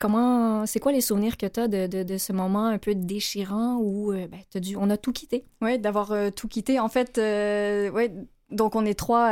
Comment, 0.00 0.64
c'est 0.64 0.78
quoi 0.78 0.92
les 0.92 1.00
souvenirs 1.00 1.36
que 1.36 1.46
tu 1.46 1.58
as 1.58 1.66
de, 1.66 1.86
de, 2.04 2.18
ce 2.18 2.32
moment 2.32 2.66
un 2.66 2.78
peu 2.78 2.94
déchirant 2.94 3.78
où 3.80 4.12
euh, 4.12 4.28
ben, 4.28 4.38
as 4.54 4.60
dû, 4.60 4.76
on 4.76 4.90
a 4.90 4.96
tout 4.96 5.12
quitté? 5.12 5.44
Oui, 5.60 5.76
d'avoir 5.80 6.12
euh, 6.12 6.30
tout 6.30 6.46
quitté. 6.46 6.78
En 6.78 6.88
fait, 6.88 7.18
euh, 7.18 7.90
ouais, 7.90 8.12
donc 8.50 8.76
on 8.76 8.86
est 8.86 8.94
trois, 8.94 9.28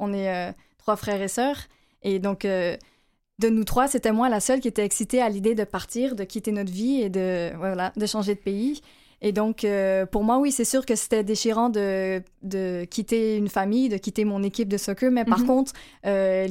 on 0.00 0.12
est 0.12 0.54
trois 0.78 0.96
frères 0.96 1.22
et 1.22 1.28
sœurs. 1.28 1.68
Et 2.02 2.18
donc, 2.18 2.42
de 2.42 3.48
nous 3.48 3.62
trois, 3.62 3.86
c'était 3.86 4.10
moi 4.10 4.28
la 4.28 4.40
seule 4.40 4.58
qui 4.58 4.66
était 4.66 4.84
excitée 4.84 5.22
à 5.22 5.28
l'idée 5.28 5.54
de 5.54 5.62
partir, 5.62 6.16
de 6.16 6.24
quitter 6.24 6.50
notre 6.50 6.72
vie 6.72 7.00
et 7.00 7.08
de, 7.08 7.56
voilà, 7.56 7.92
de 7.96 8.06
changer 8.06 8.34
de 8.34 8.40
pays. 8.40 8.80
Et 9.20 9.30
donc, 9.30 9.64
pour 10.10 10.24
moi, 10.24 10.38
oui, 10.38 10.50
c'est 10.50 10.64
sûr 10.64 10.84
que 10.84 10.96
c'était 10.96 11.22
déchirant 11.22 11.68
de, 11.68 12.20
de 12.42 12.84
quitter 12.90 13.36
une 13.36 13.48
famille, 13.48 13.88
de 13.88 13.98
quitter 13.98 14.24
mon 14.24 14.42
équipe 14.42 14.68
de 14.68 14.76
soccer. 14.76 15.12
Mais 15.12 15.24
par 15.24 15.42
mm-hmm. 15.42 15.46
contre, 15.46 15.72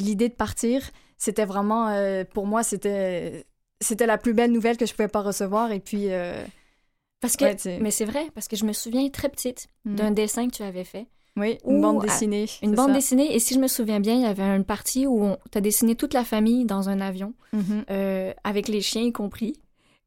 l'idée 0.01 0.29
de 0.29 0.35
partir, 0.35 0.81
c'était 1.21 1.45
vraiment, 1.45 1.89
euh, 1.89 2.23
pour 2.23 2.47
moi, 2.47 2.63
c'était, 2.63 3.45
c'était 3.79 4.07
la 4.07 4.17
plus 4.17 4.33
belle 4.33 4.51
nouvelle 4.51 4.75
que 4.75 4.87
je 4.87 4.93
pouvais 4.93 5.07
pas 5.07 5.21
recevoir. 5.21 5.71
Et 5.71 5.79
puis. 5.79 6.07
Euh, 6.09 6.43
parce 7.19 7.37
que, 7.37 7.79
mais 7.79 7.91
c'est 7.91 8.05
vrai, 8.05 8.25
parce 8.33 8.47
que 8.47 8.55
je 8.55 8.65
me 8.65 8.73
souviens 8.73 9.07
très 9.09 9.29
petite 9.29 9.67
mm. 9.85 9.95
d'un 9.95 10.09
dessin 10.09 10.47
que 10.47 10.55
tu 10.55 10.63
avais 10.63 10.83
fait. 10.83 11.05
Oui, 11.37 11.59
une 11.67 11.79
bande 11.79 12.01
dessinée. 12.01 12.47
Une 12.63 12.73
bande 12.73 12.93
dessinée. 12.93 13.35
Et 13.35 13.39
si 13.39 13.53
je 13.53 13.59
me 13.59 13.67
souviens 13.67 13.99
bien, 13.99 14.15
il 14.15 14.21
y 14.21 14.25
avait 14.25 14.41
une 14.41 14.65
partie 14.65 15.05
où 15.05 15.35
tu 15.51 15.59
as 15.59 15.61
dessiné 15.61 15.93
toute 15.93 16.15
la 16.15 16.23
famille 16.23 16.65
dans 16.65 16.89
un 16.89 16.99
avion, 16.99 17.35
mm-hmm. 17.53 18.33
avec 18.43 18.67
les 18.67 18.81
chiens 18.81 19.03
y 19.03 19.11
compris. 19.11 19.53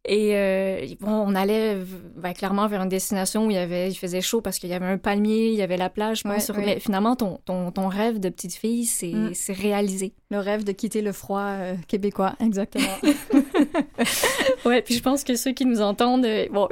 Et 0.06 0.36
euh, 0.36 0.86
bon, 1.00 1.12
on 1.12 1.34
allait 1.34 1.78
ben, 2.16 2.34
clairement 2.34 2.66
vers 2.66 2.82
une 2.82 2.90
destination 2.90 3.46
où 3.46 3.50
il, 3.50 3.54
y 3.54 3.58
avait, 3.58 3.90
il 3.90 3.94
faisait 3.94 4.20
chaud 4.20 4.42
parce 4.42 4.58
qu'il 4.58 4.68
y 4.68 4.74
avait 4.74 4.84
un 4.84 4.98
palmier, 4.98 5.48
il 5.48 5.54
y 5.54 5.62
avait 5.62 5.78
la 5.78 5.88
plage. 5.88 6.24
Mais 6.24 6.40
finalement, 6.78 7.16
ton, 7.16 7.38
ton, 7.46 7.70
ton, 7.70 7.88
rêve 7.88 8.20
de 8.20 8.28
petite 8.28 8.54
fille, 8.54 8.84
c'est 8.84 9.12
mm. 9.12 9.32
réalisé. 9.48 10.12
Le 10.30 10.38
rêve 10.40 10.62
de 10.62 10.72
quitter 10.72 11.00
le 11.00 11.12
froid 11.12 11.40
euh, 11.40 11.74
québécois, 11.88 12.34
exactement. 12.40 12.84
ouais, 14.66 14.82
puis 14.82 14.94
je 14.94 15.02
pense 15.02 15.24
que 15.24 15.36
ceux 15.36 15.52
qui 15.52 15.64
nous 15.64 15.80
entendent, 15.80 16.26
euh, 16.26 16.48
bon, 16.52 16.68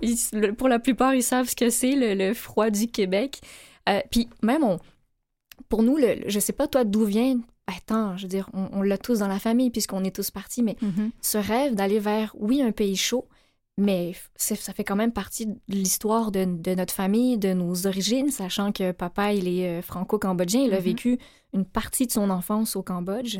pour 0.59 0.69
la 0.69 0.79
plupart, 0.79 1.15
ils 1.15 1.23
savent 1.23 1.49
ce 1.49 1.57
que 1.57 1.71
c'est, 1.71 1.95
le, 1.97 2.35
froid 2.35 2.69
du 2.69 2.89
Québec. 2.89 3.41
puis 4.11 4.29
même, 4.43 4.63
on, 4.63 4.79
pour 5.71 5.83
nous, 5.83 5.97
le, 5.97 6.17
je 6.27 6.39
sais 6.39 6.53
pas 6.53 6.67
toi 6.67 6.85
d'où 6.85 7.07
vient 7.07 7.41
attends, 7.67 8.17
je 8.17 8.23
veux 8.23 8.29
dire, 8.29 8.49
on, 8.53 8.83
l'a 8.83 8.99
tous 8.99 9.21
dans 9.21 9.29
la 9.29 9.39
famille 9.39 9.71
puisqu'on 9.71 10.05
est 10.05 10.15
tous 10.15 10.31
partis, 10.31 10.63
mais 10.63 10.77
mm-hmm. 10.83 11.11
ce 11.21 11.39
rêve 11.39 11.75
d'aller 11.75 11.99
vers, 11.99 12.35
oui, 12.39 12.63
un 12.63 12.73
pays 12.73 12.97
chaud, 12.97 13.29
mais 13.79 14.15
ça 14.37 14.73
fait 14.73 14.85
quand 14.85 14.97
même 14.97 15.13
partie 15.13 15.47
de 15.47 15.57
l'histoire 15.69 16.31
de, 16.31 16.45
notre 16.75 16.93
famille, 16.93 17.39
de 17.39 17.53
nos 17.53 17.87
origines, 17.87 18.31
sachant 18.31 18.73
que 18.73 18.93
papa, 18.93 19.33
il 19.33 19.49
est 19.49 19.79
euh, 19.79 19.83
franco-cambodgien, 19.83 20.63
il 20.63 20.75
a 20.75 20.79
mm-hmm. 20.79 20.83
vécu 20.83 21.19
une 21.53 21.65
partie 21.65 22.07
de 22.07 22.13
son 22.13 22.31
enfance 22.31 22.77
au 22.77 22.83
Cambodge. 22.83 23.39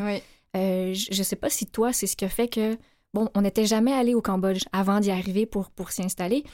Euh, 0.55 0.93
je 0.93 1.19
ne 1.19 1.23
sais 1.23 1.37
pas 1.37 1.49
si 1.49 1.67
toi, 1.67 1.93
c'est 1.93 2.07
ce 2.07 2.17
qui 2.17 2.25
a 2.25 2.29
fait 2.29 2.49
que, 2.49 2.77
bon, 3.15 3.29
on 3.35 3.43
n'était 3.43 3.65
jamais 3.65 3.93
allé 3.93 4.15
au 4.15 4.21
Cambodge 4.21 4.65
avant 4.73 5.01
d'y 5.01 5.11
arriver 5.11 5.47
pour, 5.47 5.71
pour 5.71 5.91
s'y 5.91 6.03
installer, 6.03 6.45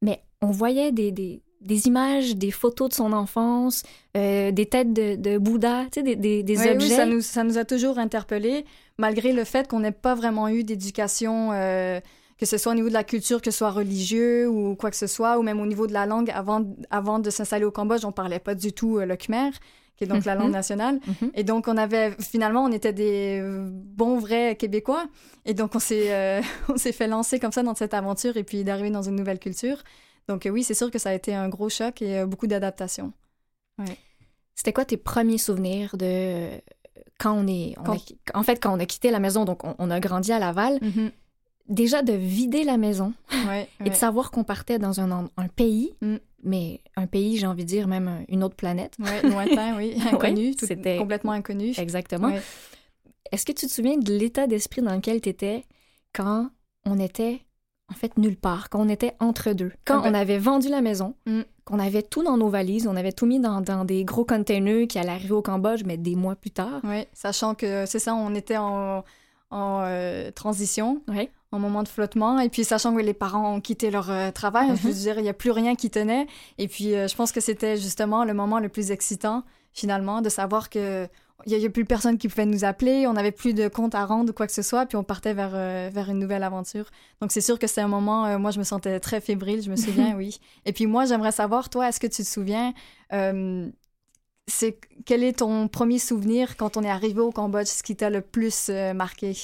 mais 0.00 0.22
on 0.40 0.50
voyait 0.50 0.92
des, 0.92 1.10
des 1.10 1.42
images, 1.66 2.36
des 2.36 2.50
photos 2.50 2.90
de 2.90 2.94
son 2.94 3.12
enfance, 3.12 3.82
euh, 4.16 4.50
des 4.50 4.66
têtes 4.66 4.92
de, 4.92 5.38
Bouddha, 5.38 5.84
tu 5.92 6.00
sais, 6.00 6.02
des, 6.02 6.42
des, 6.42 6.58
objets. 6.58 6.74
Oui, 6.74 6.90
ça 6.90 7.06
nous, 7.06 7.20
ça 7.20 7.44
nous 7.44 7.58
a 7.58 7.64
toujours 7.64 7.98
interpellés, 7.98 8.64
malgré 8.98 9.32
le 9.32 9.44
fait 9.44 9.68
qu'on 9.68 9.80
n'ait 9.80 9.92
pas 9.92 10.14
vraiment 10.14 10.48
eu 10.48 10.64
d'éducation, 10.64 11.50
euh, 11.52 12.00
que 12.38 12.46
ce 12.46 12.58
soit 12.58 12.72
au 12.72 12.74
niveau 12.74 12.88
de 12.88 12.94
la 12.94 13.04
culture, 13.04 13.42
que 13.42 13.50
ce 13.50 13.58
soit 13.58 13.70
religieux 13.70 14.48
ou 14.48 14.76
quoi 14.76 14.90
que 14.90 14.96
ce 14.96 15.06
soit, 15.06 15.38
ou 15.38 15.42
même 15.42 15.60
au 15.60 15.66
niveau 15.66 15.86
de 15.86 15.92
la 15.92 16.06
langue. 16.06 16.30
Avant, 16.32 16.64
avant 16.90 17.18
de 17.18 17.30
s'installer 17.30 17.64
au 17.64 17.70
Cambodge, 17.70 18.04
on 18.04 18.12
parlait 18.12 18.38
pas 18.38 18.54
du 18.54 18.72
tout 18.72 18.98
euh, 18.98 19.06
le 19.06 19.16
khmer 19.16 19.50
qui 19.96 20.04
est 20.04 20.06
donc 20.06 20.24
la 20.26 20.36
langue 20.36 20.46
mhm. 20.46 20.52
nationale. 20.52 21.00
Mhm. 21.08 21.32
Et 21.34 21.42
donc, 21.42 21.66
on 21.66 21.76
avait, 21.76 22.12
finalement, 22.20 22.62
on 22.62 22.70
était 22.70 22.92
des 22.92 23.42
bons, 23.42 24.20
vrais 24.20 24.54
Québécois. 24.54 25.06
Et 25.44 25.54
donc, 25.54 25.74
on 25.74 25.80
s'est, 25.80 26.40
on 26.68 26.76
s'est 26.76 26.92
fait 26.92 27.08
lancer 27.08 27.40
comme 27.40 27.50
ça 27.50 27.64
dans 27.64 27.74
cette 27.74 27.94
aventure 27.94 28.36
et 28.36 28.44
puis 28.44 28.62
d'arriver 28.62 28.90
dans 28.90 29.02
une 29.02 29.16
nouvelle 29.16 29.40
culture. 29.40 29.82
Donc 30.28 30.48
oui, 30.50 30.62
c'est 30.62 30.74
sûr 30.74 30.90
que 30.90 30.98
ça 30.98 31.10
a 31.10 31.14
été 31.14 31.34
un 31.34 31.48
gros 31.48 31.68
choc 31.68 32.02
et 32.02 32.20
euh, 32.20 32.26
beaucoup 32.26 32.46
d'adaptation. 32.46 33.12
C'était 34.54 34.72
quoi 34.72 34.84
tes 34.84 34.96
premiers 34.96 35.38
souvenirs 35.38 35.96
de 35.96 36.04
euh, 36.04 36.58
quand 37.18 37.32
on 37.32 37.46
est... 37.46 37.76
en 38.34 38.42
fait, 38.42 38.56
quand 38.56 38.76
on 38.76 38.80
a 38.80 38.86
quitté 38.86 39.10
la 39.10 39.20
maison, 39.20 39.44
donc 39.44 39.62
on, 39.64 39.90
a 39.90 40.00
grandi 40.00 40.32
à 40.32 40.38
Laval, 40.38 40.78
mm-hmm. 40.78 41.10
déjà 41.68 42.02
de 42.02 42.12
vider 42.12 42.64
la 42.64 42.76
maison 42.76 43.12
et 43.84 43.90
de 43.90 43.94
savoir 43.94 44.30
qu'on 44.30 44.44
partait 44.44 44.78
dans 44.78 45.00
un, 45.00 45.28
un 45.36 45.48
pays, 45.48 45.94
mm. 46.00 46.16
mais 46.42 46.80
un 46.96 47.06
pays, 47.06 47.36
j'ai 47.36 47.46
envie 47.46 47.64
de 47.64 47.68
dire, 47.68 47.86
même 47.86 48.24
une 48.28 48.42
autre 48.42 48.56
planète. 48.56 48.94
Oui, 48.98 49.30
lointain, 49.30 49.76
oui, 49.76 49.96
inconnu, 50.12 50.54
c'était 50.58 50.98
complètement 50.98 51.32
inconnu. 51.32 51.72
Exactement. 51.78 52.32
Est-ce 53.30 53.44
que 53.44 53.52
tu 53.52 53.66
te 53.66 53.72
souviens 53.72 53.96
de 53.96 54.12
l'état 54.12 54.46
d'esprit 54.46 54.82
dans 54.82 54.94
lequel 54.94 55.20
tu 55.20 55.28
étais 55.28 55.64
quand 56.12 56.50
on 56.84 56.98
était 56.98 57.42
en 57.90 57.94
fait 57.94 58.16
nulle 58.18 58.36
part, 58.36 58.68
quand 58.68 58.80
on 58.80 58.88
était 58.88 59.14
entre 59.18 59.52
deux. 59.52 59.72
Quand 59.84 60.02
on 60.04 60.14
avait 60.14 60.38
vendu 60.38 60.68
la 60.68 60.80
maison, 60.80 61.14
mm. 61.26 61.40
qu'on 61.64 61.78
avait 61.78 62.02
tout 62.02 62.22
dans 62.22 62.36
nos 62.36 62.48
valises, 62.48 62.86
on 62.86 62.96
avait 62.96 63.12
tout 63.12 63.26
mis 63.26 63.40
dans, 63.40 63.84
des 63.84 64.04
gros 64.04 64.24
containers 64.24 64.86
qui 64.86 64.98
allaient 64.98 65.10
arriver 65.10 65.32
au 65.32 65.42
Cambodge, 65.42 65.82
mais 65.84 65.96
des 65.96 66.14
mois 66.14 66.36
plus 66.36 66.50
tard. 66.50 66.80
Oui, 66.84 67.06
sachant 67.12 67.54
que 67.54 67.86
c'est 67.86 67.98
ça, 67.98 68.14
on 68.14 68.34
était 68.34 68.58
en, 68.58 69.04
en 69.50 69.82
euh, 69.84 70.30
transition, 70.32 71.00
en 71.50 71.58
moment 71.58 71.82
de 71.82 71.88
flottement, 71.88 72.38
et 72.40 72.50
puis 72.50 72.64
sachant 72.64 72.94
que 72.94 73.00
les 73.00 73.14
parents 73.14 73.54
ont 73.54 73.60
quitté 73.60 73.90
leur 73.90 74.10
euh, 74.10 74.30
travail, 74.30 74.68
je 74.76 74.82
veux 74.82 74.90
mm-hmm. 74.90 75.02
dire, 75.02 75.18
il 75.18 75.22
n'y 75.22 75.30
a 75.30 75.34
plus 75.34 75.50
rien 75.50 75.74
qui 75.74 75.88
tenait. 75.88 76.26
Et 76.58 76.68
puis 76.68 76.94
euh, 76.94 77.08
je 77.08 77.16
pense 77.16 77.32
que 77.32 77.40
c'était 77.40 77.78
justement 77.78 78.24
le 78.24 78.34
moment 78.34 78.60
le 78.60 78.68
plus 78.68 78.90
excitant, 78.90 79.44
finalement, 79.72 80.20
de 80.20 80.28
savoir 80.28 80.68
que 80.68 81.08
il 81.46 81.56
n'y 81.56 81.64
a, 81.64 81.70
plus 81.70 81.84
personne 81.84 82.18
qui 82.18 82.28
pouvait 82.28 82.46
nous 82.46 82.64
appeler, 82.64 83.06
on 83.06 83.12
n'avait 83.12 83.32
plus 83.32 83.54
de 83.54 83.68
compte 83.68 83.94
à 83.94 84.04
rendre 84.04 84.30
ou 84.30 84.32
quoi 84.32 84.46
que 84.46 84.52
ce 84.52 84.62
soit, 84.62 84.86
puis 84.86 84.96
on 84.96 85.04
partait 85.04 85.34
vers, 85.34 85.52
euh, 85.54 85.88
vers 85.92 86.10
une 86.10 86.18
nouvelle 86.18 86.42
aventure. 86.42 86.86
Donc 87.20 87.30
c'est 87.30 87.40
sûr 87.40 87.58
que 87.58 87.68
c'est 87.68 87.80
un 87.80 87.88
moment, 87.88 88.26
euh, 88.26 88.38
moi 88.38 88.50
je 88.50 88.58
me 88.58 88.64
sentais 88.64 88.98
très 88.98 89.20
fébrile, 89.20 89.62
je 89.62 89.70
me 89.70 89.76
souviens, 89.76 90.14
oui. 90.16 90.40
Et 90.64 90.72
puis 90.72 90.86
moi 90.86 91.04
j'aimerais 91.04 91.32
savoir, 91.32 91.70
toi, 91.70 91.88
est-ce 91.88 92.00
que 92.00 92.08
tu 92.08 92.22
te 92.22 92.28
souviens, 92.28 92.74
euh, 93.12 93.68
c'est 94.48 94.80
quel 95.06 95.22
est 95.22 95.38
ton 95.38 95.68
premier 95.68 96.00
souvenir 96.00 96.56
quand 96.56 96.76
on 96.76 96.82
est 96.82 96.90
arrivé 96.90 97.20
au 97.20 97.30
Cambodge, 97.30 97.68
ce 97.68 97.82
qui 97.82 97.94
t'a 97.94 98.10
le 98.10 98.20
plus 98.20 98.70
marqué? 98.94 99.36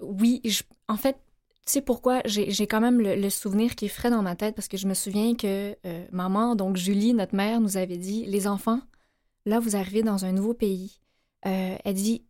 Oui, 0.00 0.40
en 0.88 0.96
fait, 0.96 1.16
tu 1.66 1.72
sais 1.72 1.80
pourquoi? 1.80 2.20
J'ai 2.26 2.66
quand 2.66 2.80
même 2.80 3.00
le, 3.00 3.16
le, 3.16 3.30
souvenir 3.30 3.74
qui 3.74 3.86
est 3.86 3.88
frais 3.88 4.10
dans 4.10 4.22
ma 4.22 4.36
tête 4.36 4.54
parce 4.54 4.68
que 4.68 4.76
je 4.76 4.86
me 4.86 4.92
souviens 4.92 5.34
que 5.34 5.74
maman, 6.12 6.56
donc 6.56 6.76
Julie, 6.76 7.14
notre 7.14 7.34
mère, 7.34 7.60
nous 7.60 7.78
avait 7.78 7.96
dit 7.96 8.26
les 8.26 8.46
enfants, 8.46 8.80
là, 9.46 9.60
vous 9.60 9.76
arrivez 9.76 10.02
dans 10.02 10.24
un 10.24 10.32
nouveau 10.32 10.54
pays. 10.54 11.00
Euh, 11.46 11.76
elle 11.84 11.94
dit, 11.94 12.24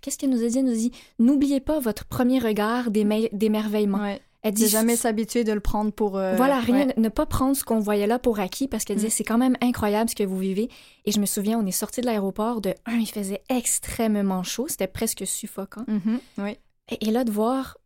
qu'est-ce 0.00 0.18
qu'elle 0.18 0.30
nous 0.30 0.44
a 0.44 0.48
dit? 0.48 0.58
Elle 0.58 0.64
nous 0.64 0.72
dit, 0.72 0.92
n'oubliez 1.18 1.60
pas 1.60 1.80
votre 1.80 2.04
premier 2.04 2.38
regard 2.38 2.90
d'émerveillement. 2.90 4.16
Elle 4.42 4.54
dit 4.54 4.68
jamais 4.68 4.96
s'habituer 4.96 5.44
de 5.44 5.52
le 5.52 5.60
prendre 5.60 5.92
pour. 5.92 6.18
Euh, 6.18 6.34
voilà, 6.34 6.58
rien, 6.58 6.88
ne 6.96 7.08
pas 7.08 7.26
prendre 7.26 7.56
ce 7.56 7.62
qu'on 7.62 7.78
voyait 7.78 8.08
là 8.08 8.18
pour 8.18 8.40
acquis 8.40 8.66
parce 8.66 8.84
qu'elle 8.84 8.96
disait 8.96 9.08
mm. 9.08 9.12
c'est 9.12 9.24
quand 9.24 9.38
même 9.38 9.56
incroyable 9.60 10.10
ce 10.10 10.16
que 10.16 10.24
vous 10.24 10.38
vivez. 10.38 10.68
Et 11.04 11.12
je 11.12 11.20
me 11.20 11.26
souviens, 11.26 11.58
on 11.58 11.66
est 11.66 11.70
sorti 11.70 12.00
de 12.00 12.06
l'aéroport 12.06 12.60
de 12.60 12.74
un, 12.86 12.96
il 12.96 13.06
faisait 13.06 13.42
extrêmement 13.48 14.42
chaud, 14.42 14.66
c'était 14.68 14.88
presque 14.88 15.26
suffocant. 15.26 15.84
Mm-hmm, 15.88 16.18
oui. 16.38 16.58
et, 17.00 17.10
là 17.12 17.22
de 17.22 17.30
voir 17.30 17.76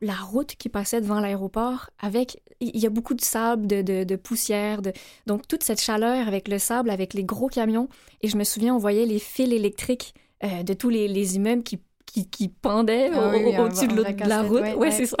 la 0.00 0.14
route 0.14 0.54
qui 0.56 0.68
passait 0.68 1.00
devant 1.00 1.20
l'aéroport 1.20 1.90
avec 1.98 2.40
il 2.60 2.78
y 2.78 2.86
a 2.86 2.90
beaucoup 2.90 3.14
de 3.14 3.22
sable, 3.22 3.66
de, 3.66 4.16
poussière, 4.16 4.82
de... 4.82 4.92
donc 5.26 5.48
toute 5.48 5.62
cette 5.62 5.80
chaleur 5.80 6.28
avec 6.28 6.46
le 6.46 6.58
sable, 6.58 6.90
avec 6.90 7.14
les 7.14 7.24
gros 7.24 7.48
camions. 7.48 7.88
Et 8.20 8.28
je 8.28 8.36
me 8.36 8.44
souviens, 8.44 8.74
on 8.74 8.78
voyait 8.78 9.06
les 9.06 9.18
fils 9.18 9.50
électriques 9.52 10.14
euh, 10.44 10.62
de 10.62 10.74
tous 10.74 10.90
les, 10.90 11.36
immeubles 11.36 11.62
qui 11.62 11.80
qui, 12.30 12.48
pendaient 12.48 13.08
ah 13.14 13.62
au-dessus 13.62 13.86
de, 13.86 14.28
la 14.28 14.42
route. 14.42 14.62
Ouais, 14.76 14.90
c'est 14.90 15.06
ça, 15.06 15.16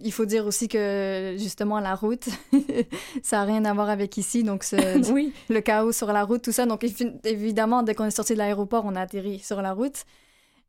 il 0.00 0.12
faut 0.12 0.24
dire 0.24 0.46
aussi 0.46 0.68
que, 0.68 1.34
justement, 1.36 1.80
la 1.80 1.96
route, 1.96 2.28
ça 3.22 3.38
n'a 3.38 3.44
rien 3.44 3.64
à 3.64 3.72
voir 3.74 3.88
avec 3.88 4.16
ici. 4.16 4.44
Donc, 4.44 4.64
oui. 5.12 5.32
le 5.48 5.60
chaos 5.60 5.90
sur 5.90 6.12
la 6.12 6.22
route, 6.22 6.42
tout 6.42 6.52
ça. 6.52 6.66
Donc, 6.66 6.86
évidemment, 7.24 7.82
dès 7.82 7.96
qu'on 7.96 8.04
est 8.04 8.10
sorti 8.10 8.34
de 8.34 8.38
l'aéroport, 8.38 8.84
on 8.86 8.94
a 8.94 9.00
atterri 9.00 9.40
sur 9.40 9.60
la 9.60 9.72
route. 9.72 10.04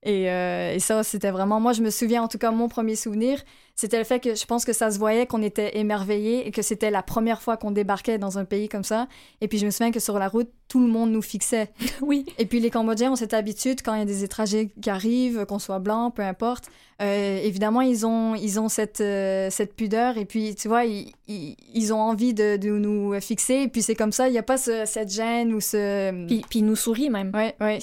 Euh, 0.05 0.73
et, 0.73 0.79
ça, 0.79 1.03
c'était 1.03 1.31
vraiment, 1.31 1.59
moi, 1.59 1.73
je 1.73 1.81
me 1.81 1.89
souviens, 1.89 2.23
en 2.23 2.27
tout 2.27 2.37
cas, 2.37 2.51
mon 2.51 2.67
premier 2.67 2.95
souvenir, 2.95 3.41
c'était 3.75 3.97
le 3.97 4.03
fait 4.03 4.19
que 4.19 4.35
je 4.35 4.45
pense 4.45 4.63
que 4.63 4.71
ça 4.71 4.91
se 4.91 4.99
voyait 4.99 5.25
qu'on 5.25 5.41
était 5.41 5.77
émerveillés 5.77 6.47
et 6.47 6.51
que 6.51 6.61
c'était 6.61 6.91
la 6.91 7.03
première 7.03 7.41
fois 7.41 7.57
qu'on 7.57 7.71
débarquait 7.71 8.17
dans 8.17 8.37
un 8.37 8.45
pays 8.45 8.69
comme 8.69 8.83
ça. 8.83 9.07
Et 9.41 9.47
puis, 9.47 9.57
je 9.57 9.65
me 9.65 9.71
souviens 9.71 9.91
que 9.91 9.99
sur 9.99 10.17
la 10.19 10.27
route, 10.27 10.49
tout 10.67 10.79
le 10.79 10.87
monde 10.87 11.11
nous 11.11 11.21
fixait. 11.21 11.71
oui. 12.01 12.25
Et 12.37 12.45
puis, 12.45 12.59
les 12.59 12.69
Cambodgiens 12.69 13.11
ont 13.11 13.15
cette 13.15 13.33
habitude, 13.33 13.81
quand 13.83 13.93
il 13.95 13.99
y 13.99 14.03
a 14.03 14.05
des 14.05 14.23
étrangers 14.23 14.69
qui 14.81 14.89
arrivent, 14.89 15.45
qu'on 15.45 15.59
soit 15.59 15.79
blanc, 15.79 16.11
peu 16.11 16.21
importe, 16.21 16.65
euh, 17.01 17.39
évidemment, 17.41 17.81
ils 17.81 18.05
ont, 18.05 18.35
ils 18.35 18.59
ont 18.59 18.69
cette, 18.69 19.01
euh, 19.01 19.49
cette 19.49 19.73
pudeur 19.73 20.17
et 20.17 20.25
puis, 20.25 20.55
tu 20.55 20.67
vois, 20.67 20.85
ils, 20.85 21.11
ils, 21.27 21.93
ont 21.93 21.99
envie 21.99 22.33
de, 22.33 22.55
de, 22.57 22.69
nous 22.69 23.19
fixer. 23.19 23.63
Et 23.63 23.67
puis, 23.67 23.81
c'est 23.81 23.95
comme 23.95 24.11
ça, 24.11 24.29
il 24.29 24.31
n'y 24.31 24.37
a 24.37 24.43
pas 24.43 24.57
cette 24.57 25.11
gêne 25.11 25.53
ou 25.53 25.59
ce... 25.59 26.25
Puis, 26.27 26.45
puis 26.49 26.59
ils 26.59 26.65
nous 26.65 26.75
sourient 26.75 27.09
même. 27.09 27.31
Oui, 27.33 27.51
oui. 27.59 27.79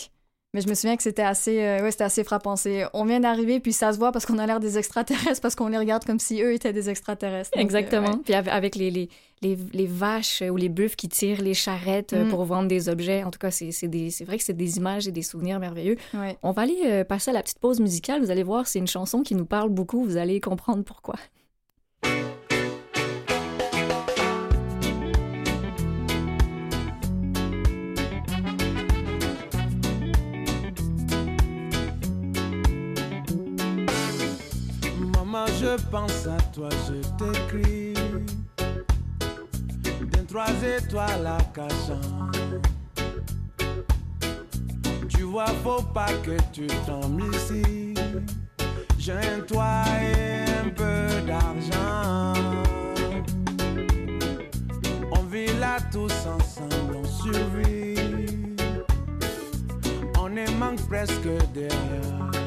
Mais 0.54 0.60
je 0.60 0.68
me 0.68 0.74
souviens 0.74 0.96
que 0.96 1.02
c'était 1.02 1.22
assez, 1.22 1.62
euh, 1.62 1.82
ouais, 1.82 1.90
c'était 1.90 2.04
assez 2.04 2.24
frappant. 2.24 2.54
on 2.92 3.04
vient 3.06 3.20
d'arriver, 3.20 3.58
puis 3.58 3.72
ça 3.72 3.92
se 3.92 3.98
voit 3.98 4.12
parce 4.12 4.26
qu'on 4.26 4.36
a 4.36 4.46
l'air 4.46 4.60
des 4.60 4.76
extraterrestres, 4.76 5.40
parce 5.40 5.54
qu'on 5.54 5.68
les 5.68 5.78
regarde 5.78 6.04
comme 6.04 6.18
si 6.18 6.42
eux 6.42 6.52
étaient 6.52 6.74
des 6.74 6.90
extraterrestres. 6.90 7.56
Exactement. 7.56 8.18
Puis 8.18 8.34
avec 8.34 8.76
les, 8.76 8.90
les, 8.90 9.08
les, 9.40 9.56
les, 9.72 9.86
vaches 9.86 10.42
ou 10.42 10.56
les 10.56 10.68
bœufs 10.68 10.94
qui 10.94 11.08
tirent 11.08 11.40
les 11.40 11.54
charrettes 11.54 12.12
euh, 12.12 12.26
mm. 12.26 12.28
pour 12.28 12.44
vendre 12.44 12.68
des 12.68 12.90
objets. 12.90 13.24
En 13.24 13.30
tout 13.30 13.38
cas, 13.38 13.50
c'est, 13.50 13.70
c'est 13.72 14.24
vrai 14.24 14.36
que 14.36 14.44
c'est 14.44 14.52
des 14.52 14.76
images 14.76 15.08
et 15.08 15.12
des 15.12 15.22
souvenirs 15.22 15.58
merveilleux. 15.58 15.96
On 16.42 16.52
va 16.52 16.62
aller 16.62 16.80
euh, 16.84 17.04
passer 17.04 17.30
à 17.30 17.34
la 17.34 17.42
petite 17.42 17.58
pause 17.58 17.80
musicale. 17.80 18.20
Vous 18.20 18.30
allez 18.30 18.42
voir, 18.42 18.66
c'est 18.66 18.78
une 18.78 18.86
chanson 18.86 19.22
qui 19.22 19.34
nous 19.34 19.46
parle 19.46 19.70
beaucoup. 19.70 20.04
Vous 20.04 20.18
allez 20.18 20.38
comprendre 20.40 20.84
pourquoi. 20.84 21.16
Je 35.78 35.84
pense 35.86 36.26
à 36.26 36.36
toi, 36.52 36.68
je 36.86 37.00
t'écris. 37.18 37.94
D'un 40.10 40.24
trois 40.24 40.52
étoiles 40.78 41.26
à 41.26 41.38
cachant. 41.54 42.30
Tu 45.08 45.22
vois, 45.22 45.46
faut 45.62 45.82
pas 45.82 46.12
que 46.22 46.36
tu 46.52 46.66
tombes 46.86 47.22
ici. 47.34 47.94
J'ai 48.98 49.12
un 49.12 49.40
toit 49.46 49.84
et 50.00 50.44
un 50.66 50.70
peu 50.70 51.26
d'argent. 51.26 52.32
On 55.12 55.22
vit 55.24 55.52
là 55.58 55.78
tous 55.90 56.12
ensemble, 56.26 56.96
on 56.96 57.04
survit. 57.04 58.56
On 60.18 60.36
est 60.36 60.54
manque 60.54 60.86
presque 60.88 61.28
derrière. 61.54 62.41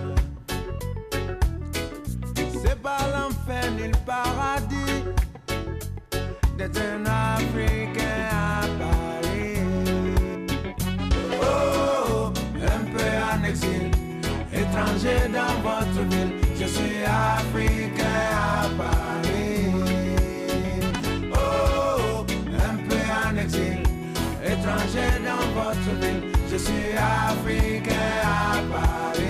Pas 2.86 3.08
l'enfer 3.16 3.72
ni 3.72 3.88
le 3.88 3.98
paradis 4.06 5.04
d'être 6.56 6.80
un 6.80 7.04
Africain 7.34 8.30
à 8.32 8.62
Paris. 8.80 9.58
Oh, 11.42 12.32
un 12.76 12.84
peu 12.94 13.10
en 13.32 13.44
exil, 13.44 13.90
étranger 14.54 15.20
dans 15.34 15.56
votre 15.68 16.02
ville, 16.12 16.34
je 16.60 16.66
suis 16.68 16.98
Africain 17.04 18.22
à 18.32 18.70
Paris. 18.78 19.72
Oh, 21.34 22.24
un 22.70 22.76
peu 22.88 23.04
en 23.26 23.36
exil, 23.36 23.82
étranger 24.44 25.12
dans 25.26 25.48
votre 25.60 25.92
ville, 26.02 26.22
je 26.52 26.58
suis 26.58 26.92
Africain 26.96 28.12
à 28.24 28.62
Paris. 28.72 29.25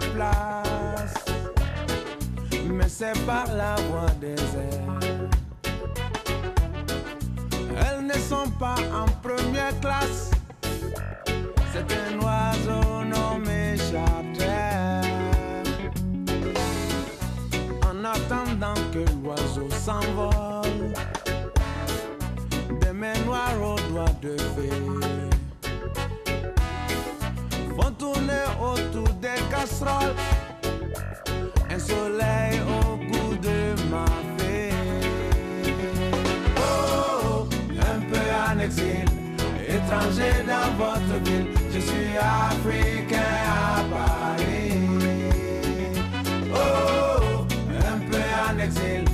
Des 0.00 0.06
places, 0.08 1.24
mais 2.68 2.88
c'est 2.88 3.18
par 3.26 3.46
la 3.54 3.74
voie 3.88 4.10
des 4.20 4.34
airs. 4.34 5.28
Elles 7.80 8.06
ne 8.06 8.12
sont 8.14 8.50
pas 8.58 8.76
en 8.92 9.06
première 9.26 9.78
classe. 9.80 10.30
C'est 11.72 11.88
un 11.92 12.18
oiseau 12.20 13.04
nommé 13.04 13.76
charter. 13.76 15.08
En 17.82 18.04
attendant 18.04 18.80
que 18.92 19.04
l'oiseau 19.22 19.68
s'envole, 19.70 20.92
des 22.80 22.92
mains 22.92 23.18
noires 23.24 23.62
aux 23.62 23.92
doigts 23.92 24.16
de 24.22 24.36
fée 24.36 24.97
Un 31.70 31.78
soleil 31.78 32.60
au 32.66 32.96
goût 32.96 33.36
de 33.36 33.58
ma 33.88 34.04
fée. 34.36 34.72
Oh, 36.56 37.46
un 37.78 38.00
peu 38.10 38.26
en 38.48 38.58
exil, 38.58 39.04
étranger 39.68 40.34
dans 40.46 40.70
votre 40.76 41.22
ville. 41.24 41.48
Je 41.72 41.78
suis 41.78 42.16
africain 42.18 43.36
à 43.46 43.84
Paris. 43.94 44.72
Oh, 46.52 47.46
un 47.70 47.98
peu 48.10 48.24
en 48.48 48.58
exil, 48.58 49.04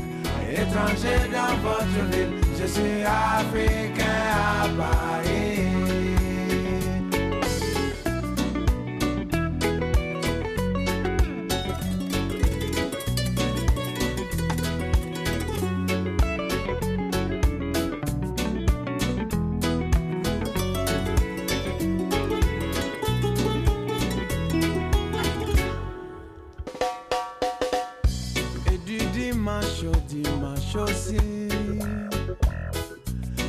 étranger 0.50 1.28
dans 1.30 1.56
votre 1.62 2.00
ville. 2.11 2.40
Je 2.59 2.66
suis 2.66 3.02
africain 3.02 4.23
à 4.33 4.68
Paris. 4.78 5.53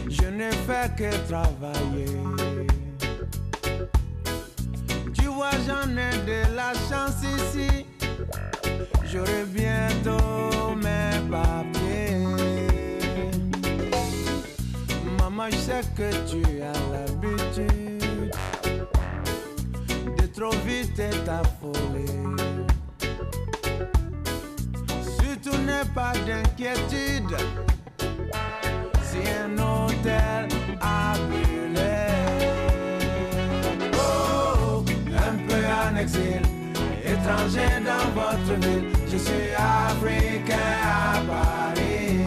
Je 0.10 0.28
ne 0.30 0.52
fais 0.68 0.90
que 0.96 1.10
travailler. 1.28 2.06
Tu 5.14 5.26
vois, 5.26 5.50
j'en 5.66 5.90
ai 5.90 6.16
de 6.26 6.56
la 6.56 6.74
chance 6.88 7.24
ici. 7.24 7.88
J'aurai 9.06 9.46
bientôt 9.48 10.76
mes 10.76 11.18
papiers. 11.32 12.28
Maman, 15.18 15.50
je 15.50 15.58
sais 15.58 15.82
que 15.96 16.12
tu 16.30 16.44
as 16.62 16.80
l'habitude 16.92 18.32
de 20.16 20.26
trop 20.28 20.56
vite 20.68 21.02
t'affoler. 21.26 22.45
Pas 25.94 26.14
d'inquiétude 26.28 27.38
si 29.02 29.20
un 29.30 29.54
hôtel 29.58 30.48
a 30.82 31.14
brûlé. 31.30 32.06
Oh, 33.94 34.84
un 35.16 35.38
peu 35.48 35.64
en 35.84 35.96
exil, 35.98 36.42
étranger 37.02 37.72
dans 37.86 38.08
votre 38.14 38.54
ville, 38.60 38.90
je 39.10 39.18
suis 39.18 39.52
africain 39.58 40.74
à 40.84 41.22
Paris. 41.32 42.20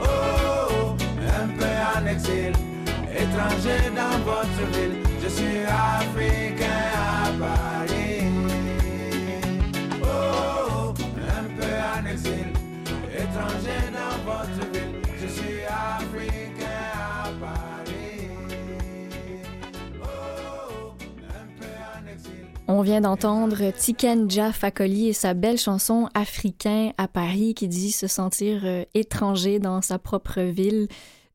Oh, 0.00 0.94
un 1.42 1.48
peu 1.58 1.74
en 1.96 2.06
exil, 2.06 2.52
étranger 3.12 3.90
dans 3.96 4.18
votre 4.24 4.62
ville, 4.72 4.96
je 5.22 5.28
suis 5.28 5.64
africain 5.64 6.55
On 22.78 22.82
vient 22.82 23.00
d'entendre 23.00 23.72
Tiken 23.74 24.30
Jah 24.30 24.52
Fakoly 24.52 25.08
et 25.08 25.12
sa 25.14 25.32
belle 25.32 25.56
chanson 25.56 26.10
Africain 26.12 26.90
à 26.98 27.08
Paris 27.08 27.54
qui 27.54 27.68
dit 27.68 27.90
se 27.90 28.06
sentir 28.06 28.60
euh, 28.64 28.84
étranger 28.92 29.58
dans 29.58 29.80
sa 29.80 29.98
propre 29.98 30.42
ville. 30.42 30.86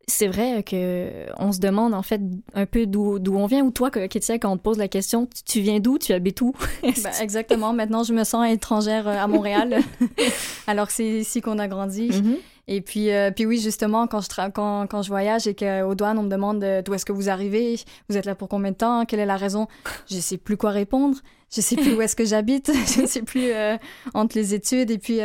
C'est 0.08 0.28
vrai 0.28 0.62
que 0.62 1.10
on 1.40 1.52
se 1.52 1.58
demande 1.60 1.96
en 1.96 2.04
fait 2.04 2.22
un 2.54 2.68
peu 2.68 2.86
d'où 2.86 3.18
on 3.36 3.48
vient 3.48 3.64
ou 3.66 3.72
toi 3.72 3.90
Kétia 3.90 4.38
quand 4.38 4.52
on 4.52 4.58
te 4.58 4.62
pose 4.62 4.78
la 4.78 4.88
question 4.88 5.28
tu- 5.48 5.62
viens 5.62 5.80
d'où? 5.80 5.98
Tu 5.98 6.14
habites 6.14 6.42
où? 6.42 6.54
Ben, 6.84 6.94
exactement. 7.20 7.74
Maintenant, 7.74 8.04
je 8.04 8.14
me 8.14 8.24
sens 8.24 8.48
étrangère 8.48 9.08
euh, 9.08 9.18
à 9.18 9.26
Montréal, 9.26 9.80
alors 10.68 10.86
que 10.88 10.94
c'est 10.94 11.08
ici 11.10 11.42
qu'on 11.42 11.58
a 11.58 11.68
grandi. 11.68 12.10
Mhm. 12.10 12.36
Et 12.74 12.80
puis, 12.80 13.12
euh, 13.12 13.32
puis 13.32 13.46
oui, 13.46 13.60
justement, 13.60 14.08
quand 14.08 14.22
je, 14.22 14.30
tra- 14.30 14.50
quand, 14.52 14.88
quand 14.88 15.02
je 15.02 15.10
voyage 15.10 15.46
et 15.46 15.54
qu'aux 15.56 15.94
douanes, 15.94 16.18
on 16.18 16.24
me 16.24 16.30
demande 16.30 16.64
euh, 16.64 16.82
d'où 16.82 16.94
est-ce 16.94 17.06
que 17.06 17.12
vous 17.12 17.30
arrivez, 17.30 17.78
vous 18.08 18.16
êtes 18.18 18.26
là 18.26 18.34
pour 18.34 18.48
combien 18.48 18.72
de 18.72 18.78
temps, 18.78 19.04
quelle 19.06 19.20
est 19.20 19.26
la 19.26 19.36
raison, 19.36 19.68
je 20.10 20.16
sais 20.20 20.38
plus 20.38 20.56
quoi 20.56 20.70
répondre, 20.72 21.18
je 21.54 21.60
sais 21.60 21.76
plus 21.76 21.94
où 21.94 22.02
est-ce 22.02 22.16
que 22.16 22.24
j'habite, 22.24 22.72
je 22.98 23.06
sais 23.06 23.24
plus 23.24 23.52
euh, 23.52 23.76
entre 24.14 24.38
les 24.38 24.54
études 24.54 24.90
et 24.90 24.98
puis 25.00 25.20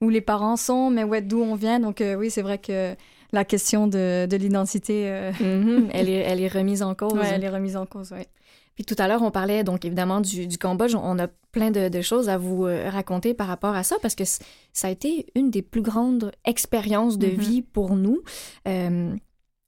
où 0.00 0.08
les 0.08 0.20
parents 0.22 0.56
sont, 0.56 0.88
mais 0.88 1.04
ouais, 1.04 1.20
d'où 1.20 1.42
on 1.42 1.54
vient. 1.54 1.80
Donc 1.80 2.02
oui, 2.18 2.30
c'est 2.30 2.42
vrai 2.42 2.56
que 2.58 2.94
la 3.32 3.44
question 3.44 3.86
de, 3.86 4.26
de 4.26 4.36
l'identité, 4.36 5.30
Mhm. 5.40 5.90
elle, 5.92 6.08
est, 6.08 6.12
elle 6.28 6.40
est 6.40 6.48
remise 6.48 6.82
en 6.82 6.94
cause. 6.94 7.12
ouais, 7.14 7.28
elle 7.34 7.44
est 7.44 7.48
remise 7.50 7.76
en 7.76 7.84
cause, 7.84 8.12
ouais. 8.12 8.26
Puis 8.74 8.84
tout 8.84 8.96
à 8.98 9.06
l'heure, 9.08 9.22
on 9.22 9.30
parlait 9.30 9.62
donc 9.64 9.84
évidemment 9.84 10.20
du, 10.20 10.46
du 10.46 10.58
Cambodge. 10.58 10.94
On 10.96 11.18
a 11.18 11.28
plein 11.52 11.70
de, 11.70 11.88
de 11.88 12.00
choses 12.02 12.28
à 12.28 12.38
vous 12.38 12.66
euh, 12.66 12.90
raconter 12.90 13.32
par 13.34 13.46
rapport 13.46 13.74
à 13.74 13.82
ça 13.84 13.96
parce 14.02 14.14
que 14.16 14.24
ça 14.24 14.88
a 14.88 14.90
été 14.90 15.26
une 15.36 15.50
des 15.50 15.62
plus 15.62 15.82
grandes 15.82 16.32
expériences 16.44 17.16
de 17.18 17.28
Mhm. 17.28 17.34
vie 17.38 17.62
pour 17.62 17.94
nous. 17.96 18.20
Euh, 18.66 19.14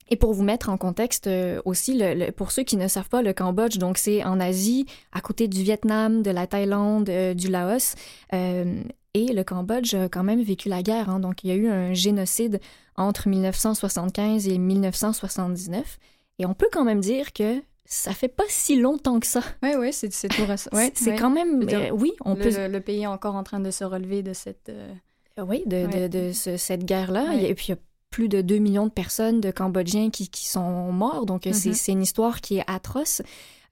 et 0.09 0.15
pour 0.15 0.33
vous 0.33 0.43
mettre 0.43 0.69
en 0.69 0.77
contexte 0.77 1.27
euh, 1.27 1.61
aussi, 1.65 1.97
le- 1.97 2.13
le- 2.13 2.31
pour 2.31 2.51
ceux 2.51 2.63
qui 2.63 2.77
ne 2.77 2.87
savent 2.87 3.09
pas, 3.09 3.21
le 3.21 3.33
Cambodge, 3.33 3.77
donc 3.77 3.97
c'est 3.97 4.23
en 4.23 4.39
Asie, 4.39 4.85
à 5.11 5.19
côté 5.21 5.47
du 5.49 5.63
Vietnam, 5.63 6.21
de 6.23 6.31
la 6.31 6.47
Thaïlande, 6.47 7.09
euh, 7.09 7.33
du 7.33 7.49
Laos. 7.49 7.95
Euh, 8.33 8.81
et 9.13 9.33
le 9.33 9.43
Cambodge 9.43 9.93
a 9.95 10.07
quand 10.09 10.23
même 10.23 10.41
vécu 10.41 10.69
la 10.69 10.81
guerre. 10.83 11.09
hein. 11.09 11.19
donc 11.19 11.43
il 11.43 11.49
y 11.49 11.51
a 11.51 11.55
eu 11.55 11.67
un 11.69 11.93
génocide 11.93 12.59
entre 12.97 13.27
1975 13.29 14.47
et 14.47 14.57
1979. 14.57 15.97
Et 16.39 16.45
on 16.45 16.53
peut 16.53 16.67
quand 16.71 16.83
même 16.85 16.99
dire 17.01 17.33
que 17.33 17.61
ça 17.89 18.13
fait 18.13 18.27
pas 18.27 18.43
si 18.49 18.75
longtemps 18.79 19.19
que 19.19 19.25
ça. 19.27 19.41
Oui, 19.63 19.71
oui, 19.77 19.93
c'est 19.93 20.11
c'est 20.13 20.27
tout 20.27 20.45
récent. 20.45 20.69
Ouais, 20.73 20.91
c'est 20.93 21.11
ouais. 21.11 21.15
quand 21.15 21.29
même, 21.29 21.63
dire, 21.65 21.79
euh, 21.79 21.89
oui, 21.91 22.11
on 22.25 22.33
le, 22.35 22.39
peut, 22.41 22.49
le- 22.55 22.67
le 22.67 22.79
pays 22.81 23.01
est 23.03 23.07
encore 23.07 23.35
en 23.35 23.43
train 23.43 23.59
de 23.61 23.71
se 23.71 23.83
relever 23.83 24.21
de 24.23 24.33
cette... 24.33 24.69
euh, 24.69 24.93
oui, 25.39 25.63
de, 25.65 25.85
de- 25.87 25.97
Ouais. 25.97 26.09
de 26.09 26.31
ce- 26.33 26.57
cette 26.57 26.83
guerre-là. 26.85 27.33
Et 27.35 27.53
puis 27.55 27.67
il 27.67 27.71
y 27.71 27.73
a 27.73 27.77
plus 28.09 28.27
de 28.29 28.41
2 28.41 28.57
millions 28.57 28.85
de 28.87 28.91
personnes, 28.91 29.41
de 29.41 29.51
Cambodgiens 29.51 30.09
qui, 30.09 30.29
qui 30.29 30.47
sont 30.47 30.91
morts. 30.91 31.25
Donc 31.25 31.41
c'est 31.51 31.69
Mhm. 31.69 31.73
c'est 31.75 31.91
une 31.93 32.01
histoire 32.01 32.41
qui 32.41 32.57
est 32.57 32.63
atroce. 32.67 33.21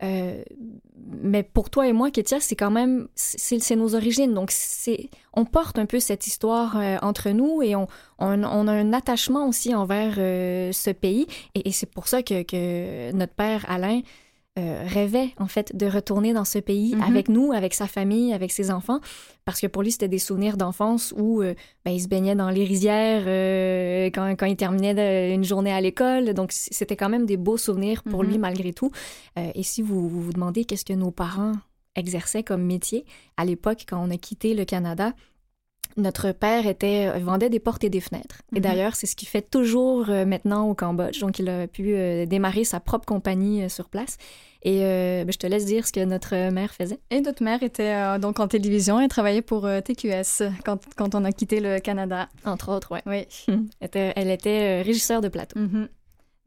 Euh, 0.03 0.43
mais 1.21 1.43
pour 1.43 1.69
toi 1.69 1.87
et 1.87 1.93
moi, 1.93 2.11
Kétia, 2.11 2.39
c'est 2.39 2.55
quand 2.55 2.71
même, 2.71 3.07
c'est 3.15 3.75
nos 3.75 3.95
origines. 3.95 4.33
Donc 4.33 4.51
on 5.33 5.45
porte 5.45 5.79
un 5.79 5.85
peu 5.85 5.99
cette 5.99 6.27
histoire 6.27 6.77
euh, 6.77 6.97
entre 7.01 7.29
nous 7.29 7.61
et 7.61 7.75
on, 7.75 7.87
on, 8.19 8.67
a 8.67 8.71
un 8.71 8.93
attachement 8.93 9.47
aussi 9.47 9.73
envers 9.73 10.15
euh, 10.17 10.71
ce 10.71 10.89
pays. 10.89 11.27
Et, 11.53 11.71
c'est 11.71 11.89
pour 11.89 12.07
ça 12.07 12.23
que 12.23 13.11
notre 13.11 13.33
père 13.33 13.65
Alain 13.69 14.01
euh, 14.57 14.83
rêvait 14.87 15.29
en 15.37 15.47
fait 15.47 15.75
de 15.75 15.85
retourner 15.85 16.31
dans 16.33 16.45
ce 16.45 16.59
pays 16.59 16.95
Mhm. 16.95 17.01
avec 17.03 17.27
nous, 17.29 17.51
avec 17.51 17.73
sa 17.73 17.87
famille, 17.87 18.33
avec 18.33 18.51
ses 18.53 18.71
enfants, 18.71 18.99
parce 19.43 19.59
que 19.59 19.67
pour 19.67 19.83
lui 19.83 19.91
c'était 19.91 20.07
des 20.07 20.17
souvenirs 20.19 20.55
d'enfance 20.55 21.13
où 21.17 21.41
euh, 21.41 21.53
ben, 21.83 21.91
il 21.91 21.99
se 22.01 22.07
baignait 22.07 22.35
dans 22.35 22.49
les 22.49 22.63
rizières 22.63 23.23
euh, 23.27 24.05
quand, 24.13 24.31
quand 24.37 24.45
il 24.45 24.55
terminait 24.55 24.93
de- 24.93 25.33
une 25.35 25.43
journée 25.43 25.73
à 25.73 25.81
l'école, 25.81 26.33
donc 26.33 26.51
c'était 26.51 26.95
quand 26.95 27.09
même 27.09 27.25
des 27.25 27.37
beaux 27.37 27.57
souvenirs 27.57 28.01
pour 28.03 28.23
Mhm. 28.23 28.29
lui 28.29 28.37
malgré 28.37 28.71
tout. 28.73 28.91
Et 29.55 29.63
si 29.63 29.81
vous 29.81 30.07
vous, 30.07 30.21
vous 30.21 30.31
demandez 30.33 30.63
qu'est-ce 30.65 30.85
que 30.85 30.93
nos 30.93 31.11
parents 31.11 31.51
exerçaient 31.95 32.43
comme 32.43 32.61
métier 32.63 33.05
à 33.37 33.45
l'époque 33.45 33.85
quand 33.89 34.01
on 34.05 34.09
a 34.11 34.17
quitté 34.17 34.53
le 34.53 34.63
Canada, 34.65 35.13
notre 35.97 36.31
père 36.31 36.67
était 36.67 37.07
euh, 37.13 37.19
vendait 37.19 37.49
des 37.49 37.59
portes 37.59 37.83
et 37.83 37.89
des 37.89 38.01
fenêtres. 38.01 38.41
Et 38.53 38.57
Mhm. 38.57 38.61
d'ailleurs, 38.61 38.95
c'est 38.95 39.07
ce 39.07 39.15
qu'il 39.15 39.27
fait 39.27 39.41
toujours 39.41 40.09
euh, 40.09 40.25
maintenant 40.25 40.67
au 40.69 40.73
Cambodge. 40.73 41.19
Donc, 41.19 41.39
il 41.39 41.47
a 41.49 41.67
pu 41.67 41.93
euh, 41.95 42.25
démarrer 42.25 42.63
sa 42.65 42.79
propre 42.79 43.05
compagnie 43.05 43.63
euh, 43.63 43.69
sur 43.69 43.87
place. 43.89 44.17
Et 44.67 44.79
ben, 44.79 45.31
je 45.31 45.37
te 45.37 45.45
laisse 45.45 45.65
dire 45.65 45.85
ce 45.85 45.91
que 45.93 46.03
notre 46.03 46.49
mère 46.49 46.73
faisait. 46.73 46.97
Et 47.11 47.21
notre 47.21 47.43
mère 47.43 47.61
était 47.61 48.17
donc 48.17 48.39
en 48.39 48.47
télévision 48.47 48.99
et 48.99 49.07
travaillait 49.07 49.43
pour 49.43 49.69
TQS 49.83 50.41
quand, 50.65 50.79
quand 50.95 51.13
on 51.13 51.23
a 51.23 51.31
quitté 51.31 51.59
le 51.59 51.77
Canada. 51.79 52.29
Entre 52.45 52.69
autres, 52.71 52.91
ouais. 52.91 53.03
Oui. 53.05 53.27
Elle 53.79 53.85
était, 53.85 54.13
elle 54.15 54.31
était 54.31 54.81
régisseur 54.81 55.21
de 55.21 55.27
plateau. 55.27 55.59
Mhm. 55.59 55.87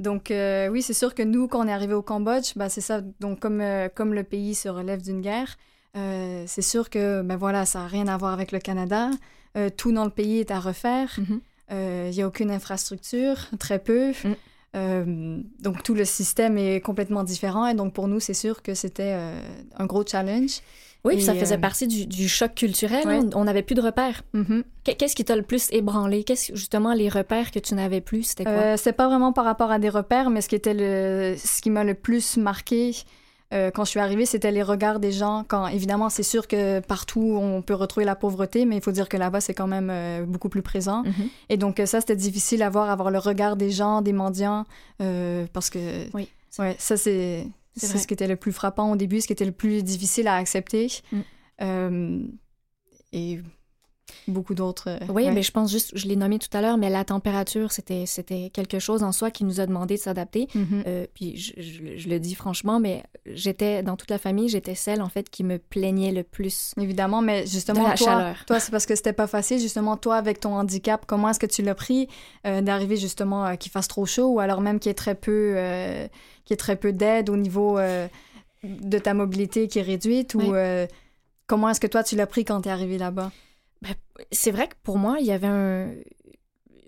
Donc 0.00 0.32
oui, 0.32 0.82
c'est 0.82 0.94
sûr 0.94 1.14
que 1.14 1.22
nous, 1.22 1.46
quand 1.46 1.64
on 1.64 1.68
est 1.68 1.72
arrivé 1.72 1.94
au 1.94 2.02
Cambodge, 2.02 2.54
bah, 2.56 2.68
c'est 2.68 2.80
ça. 2.80 3.02
Donc 3.20 3.38
comme, 3.38 3.62
comme 3.94 4.12
le 4.12 4.24
pays 4.24 4.56
se 4.56 4.68
relève 4.68 5.00
d'une 5.00 5.20
guerre, 5.20 5.56
euh, 5.96 6.42
c'est 6.48 6.62
sûr 6.62 6.90
que 6.90 7.22
ben 7.22 7.36
voilà, 7.36 7.66
ça 7.66 7.78
n'a 7.80 7.86
rien 7.86 8.08
à 8.08 8.16
voir 8.16 8.32
avec 8.32 8.50
le 8.50 8.58
Canada. 8.58 9.10
Euh, 9.58 9.68
tout 9.76 9.92
dans 9.92 10.04
le 10.04 10.10
pays 10.10 10.38
est 10.38 10.50
à 10.50 10.60
refaire. 10.60 11.14
Mhm. 11.18 11.40
Euh, 11.72 12.08
Il 12.10 12.16
n'y 12.16 12.22
a 12.22 12.26
aucune 12.26 12.50
infrastructure, 12.50 13.36
très 13.58 13.78
peu. 13.78 14.10
Mm. 14.24 14.34
Euh, 14.76 15.40
donc 15.60 15.82
tout 15.82 15.94
le 15.94 16.04
système 16.04 16.56
est 16.58 16.80
complètement 16.80 17.24
différent. 17.24 17.66
Et 17.66 17.74
donc 17.74 17.92
pour 17.92 18.08
nous, 18.08 18.20
c'est 18.20 18.34
sûr 18.34 18.62
que 18.62 18.74
c'était 18.74 19.12
euh, 19.16 19.40
un 19.76 19.86
gros 19.86 20.04
challenge. 20.06 20.60
Oui, 21.04 21.14
puis 21.14 21.24
ça 21.24 21.34
faisait 21.34 21.54
euh, 21.56 21.58
partie 21.58 21.86
du, 21.86 22.06
du 22.06 22.28
choc 22.28 22.54
culturel. 22.54 23.06
Ouais. 23.06 23.20
On 23.34 23.44
n'avait 23.44 23.62
plus 23.62 23.74
de 23.74 23.80
repères. 23.80 24.22
Mhm. 24.32 24.64
Qu- 24.84 24.94
Qu'est-ce 24.96 25.14
qui 25.14 25.24
t'a 25.24 25.36
le 25.36 25.42
plus 25.42 25.68
ébranlé? 25.72 26.24
Qu'est-ce 26.24 26.54
justement 26.54 26.92
les 26.92 27.08
repères 27.08 27.50
que 27.50 27.58
tu 27.60 27.74
n'avais 27.74 28.00
plus? 28.00 28.24
C'était 28.24 28.44
quoi? 28.44 28.52
Euh, 28.52 28.76
c'est 28.76 28.92
pas 28.92 29.06
vraiment 29.08 29.32
par 29.32 29.44
rapport 29.44 29.70
à 29.70 29.78
des 29.78 29.88
repères, 29.90 30.28
mais 30.30 30.40
ce 30.40 30.48
qui 30.48 30.56
était 30.56 30.74
le, 30.74 31.36
ce 31.38 31.62
qui 31.62 31.70
m'a 31.70 31.84
le 31.84 31.94
plus 31.94 32.36
marqué 32.36 32.94
euh, 33.54 33.70
quand 33.70 33.84
je 33.84 33.90
suis 33.90 34.00
arrivée, 34.00 34.26
c'était 34.26 34.50
les 34.50 34.62
regards 34.62 35.00
des 35.00 35.12
gens. 35.12 35.44
Quand 35.48 35.66
évidemment, 35.68 36.10
c'est 36.10 36.22
sûr 36.22 36.46
que 36.46 36.80
partout 36.80 37.38
on 37.40 37.62
peut 37.62 37.74
retrouver 37.74 38.04
la 38.04 38.14
pauvreté, 38.14 38.66
mais 38.66 38.76
il 38.76 38.82
faut 38.82 38.92
dire 38.92 39.08
que 39.08 39.16
là-bas 39.16 39.40
c'est 39.40 39.54
quand 39.54 39.66
même 39.66 39.88
euh, 39.90 40.24
beaucoup 40.26 40.48
plus 40.50 40.62
présent. 40.62 41.02
Mhm. 41.02 41.28
Et 41.48 41.56
donc 41.56 41.80
euh, 41.80 41.86
ça, 41.86 42.00
c'était 42.00 42.16
difficile 42.16 42.62
à 42.62 42.68
voir, 42.68 42.90
avoir 42.90 43.10
le 43.10 43.18
regard 43.18 43.56
des 43.56 43.70
gens, 43.70 44.02
des 44.02 44.12
mendiants, 44.12 44.64
euh, 45.00 45.46
parce 45.52 45.70
que 45.70 45.78
Oui. 46.14 46.28
ouais, 46.58 46.76
ça 46.78 46.96
c'est 46.96 47.46
ce 47.76 48.06
qui 48.06 48.14
était 48.14 48.26
le 48.26 48.36
plus 48.36 48.52
frappant 48.52 48.92
au 48.92 48.96
début, 48.96 49.20
ce 49.20 49.26
qui 49.26 49.32
était 49.32 49.46
le 49.46 49.52
plus 49.52 49.82
difficile 49.82 50.28
à 50.28 50.34
accepter. 50.34 50.88
Mm. 51.60 52.26
Et 53.12 53.40
beaucoup 54.26 54.54
d'autres. 54.54 54.88
euh, 54.88 54.98
Oui, 55.08 55.24
ouais. 55.24 55.30
mais 55.32 55.42
je 55.42 55.50
pense 55.52 55.70
juste, 55.70 55.90
je 55.94 56.06
l'ai 56.06 56.16
nommé 56.16 56.38
tout 56.38 56.48
à 56.56 56.60
l'heure, 56.60 56.76
mais 56.78 56.90
la 56.90 57.04
température, 57.04 57.72
c'était, 57.72 58.04
c'était 58.06 58.50
quelque 58.52 58.78
chose 58.78 59.02
en 59.02 59.12
soi 59.12 59.30
qui 59.30 59.44
nous 59.44 59.60
a 59.60 59.66
demandé 59.66 59.94
de 59.96 60.00
s'adapter. 60.00 60.48
Mhm. 60.54 60.82
Euh, 60.86 61.06
puis 61.14 61.36
je, 61.36 61.52
je- 61.60 61.96
je 61.96 62.08
le 62.08 62.18
dis 62.20 62.34
franchement, 62.34 62.80
mais 62.80 63.02
j'étais 63.26 63.82
dans 63.82 63.96
toute 63.96 64.10
la 64.10 64.18
famille, 64.18 64.48
j'étais 64.48 64.74
celle 64.74 65.02
en 65.02 65.08
fait 65.08 65.28
qui 65.30 65.44
me 65.44 65.58
plaignait 65.58 66.12
le 66.12 66.22
plus 66.22 66.72
Évidemment, 66.80 67.20
mais 67.22 67.46
justement, 67.46 67.84
de 67.84 67.88
la 67.90 67.94
toi, 67.96 68.06
chaleur. 68.06 68.44
toi 68.46 68.60
c'est 68.60 68.70
parce 68.70 68.86
que 68.86 68.94
c'était 68.94 69.12
pas 69.12 69.26
facile. 69.26 69.58
Justement, 69.60 69.96
toi, 69.96 70.16
avec 70.16 70.40
ton 70.40 70.54
handicap, 70.54 71.04
comment 71.06 71.28
est-ce 71.30 71.38
que 71.40 71.46
tu 71.46 71.62
l'as 71.62 71.74
pris 71.74 72.08
euh, 72.46 72.60
d'arriver 72.60 72.96
justement 72.96 73.46
euh, 73.46 73.54
qu'il 73.56 73.70
fasse 73.72 73.88
trop 73.88 74.06
chaud 74.06 74.28
ou 74.28 74.40
alors 74.40 74.60
même 74.60 74.78
qu'il 74.78 74.90
y 74.90 74.92
ait 74.92 74.94
très 74.94 75.14
peu, 75.14 75.56
qu'il 76.44 76.56
très 76.56 76.76
peu 76.76 76.92
d'aide 76.92 77.30
au 77.30 77.36
niveau 77.36 77.78
de 78.64 78.98
ta 78.98 79.14
mobilité 79.14 79.68
qui 79.68 79.78
est 79.78 79.82
réduite 79.82 80.34
ou 80.34 80.40
Ouais. 80.40 80.88
comment 81.46 81.68
est-ce 81.68 81.80
que 81.80 81.86
toi 81.86 82.02
tu 82.02 82.16
l'as 82.16 82.26
pris 82.26 82.44
quand 82.44 82.60
t'es 82.62 82.70
arrivé 82.70 82.98
là-bas? 82.98 83.30
C'est 84.32 84.50
vrai 84.50 84.66
que 84.68 84.74
pour 84.82 84.98
moi, 84.98 85.16
il 85.20 85.26
y 85.26 85.32
avait 85.32 85.46
un. 85.46 85.90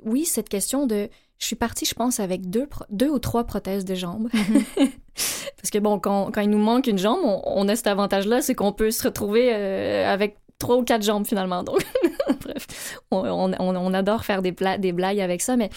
Oui, 0.04 0.24
cette 0.24 0.48
question 0.48 0.86
de. 0.86 1.08
Je 1.38 1.46
suis 1.46 1.56
partie, 1.56 1.86
je 1.86 1.94
pense, 1.94 2.20
avec 2.20 2.50
deux, 2.50 2.66
pro- 2.66 2.84
deux 2.90 3.08
ou 3.08 3.18
trois 3.18 3.44
prothèses 3.44 3.84
de 3.86 3.94
jambes. 3.94 4.28
Parce 5.56 5.70
que 5.72 5.78
bon, 5.78 5.98
quand, 5.98 6.30
quand 6.32 6.40
il 6.42 6.50
nous 6.50 6.58
manque 6.58 6.86
une 6.86 6.98
jambe, 6.98 7.20
on, 7.24 7.40
on 7.44 7.68
a 7.68 7.76
cet 7.76 7.86
avantage-là, 7.86 8.42
c'est 8.42 8.54
qu'on 8.54 8.72
peut 8.72 8.90
se 8.90 9.04
retrouver 9.04 9.50
euh, 9.54 10.06
avec 10.12 10.36
trois 10.58 10.76
ou 10.76 10.82
quatre 10.84 11.02
jambes 11.02 11.26
finalement. 11.26 11.62
Donc, 11.62 11.78
bref, 12.42 12.98
on, 13.10 13.18
on- 13.26 13.52
on- 13.58 13.76
on 13.76 13.94
adore 13.94 14.24
faire 14.24 14.42
des, 14.42 14.52
pla- 14.52 14.76
des 14.78 14.92
blagues 14.92 15.20
avec 15.20 15.40
ça, 15.40 15.56
mais 15.56 15.70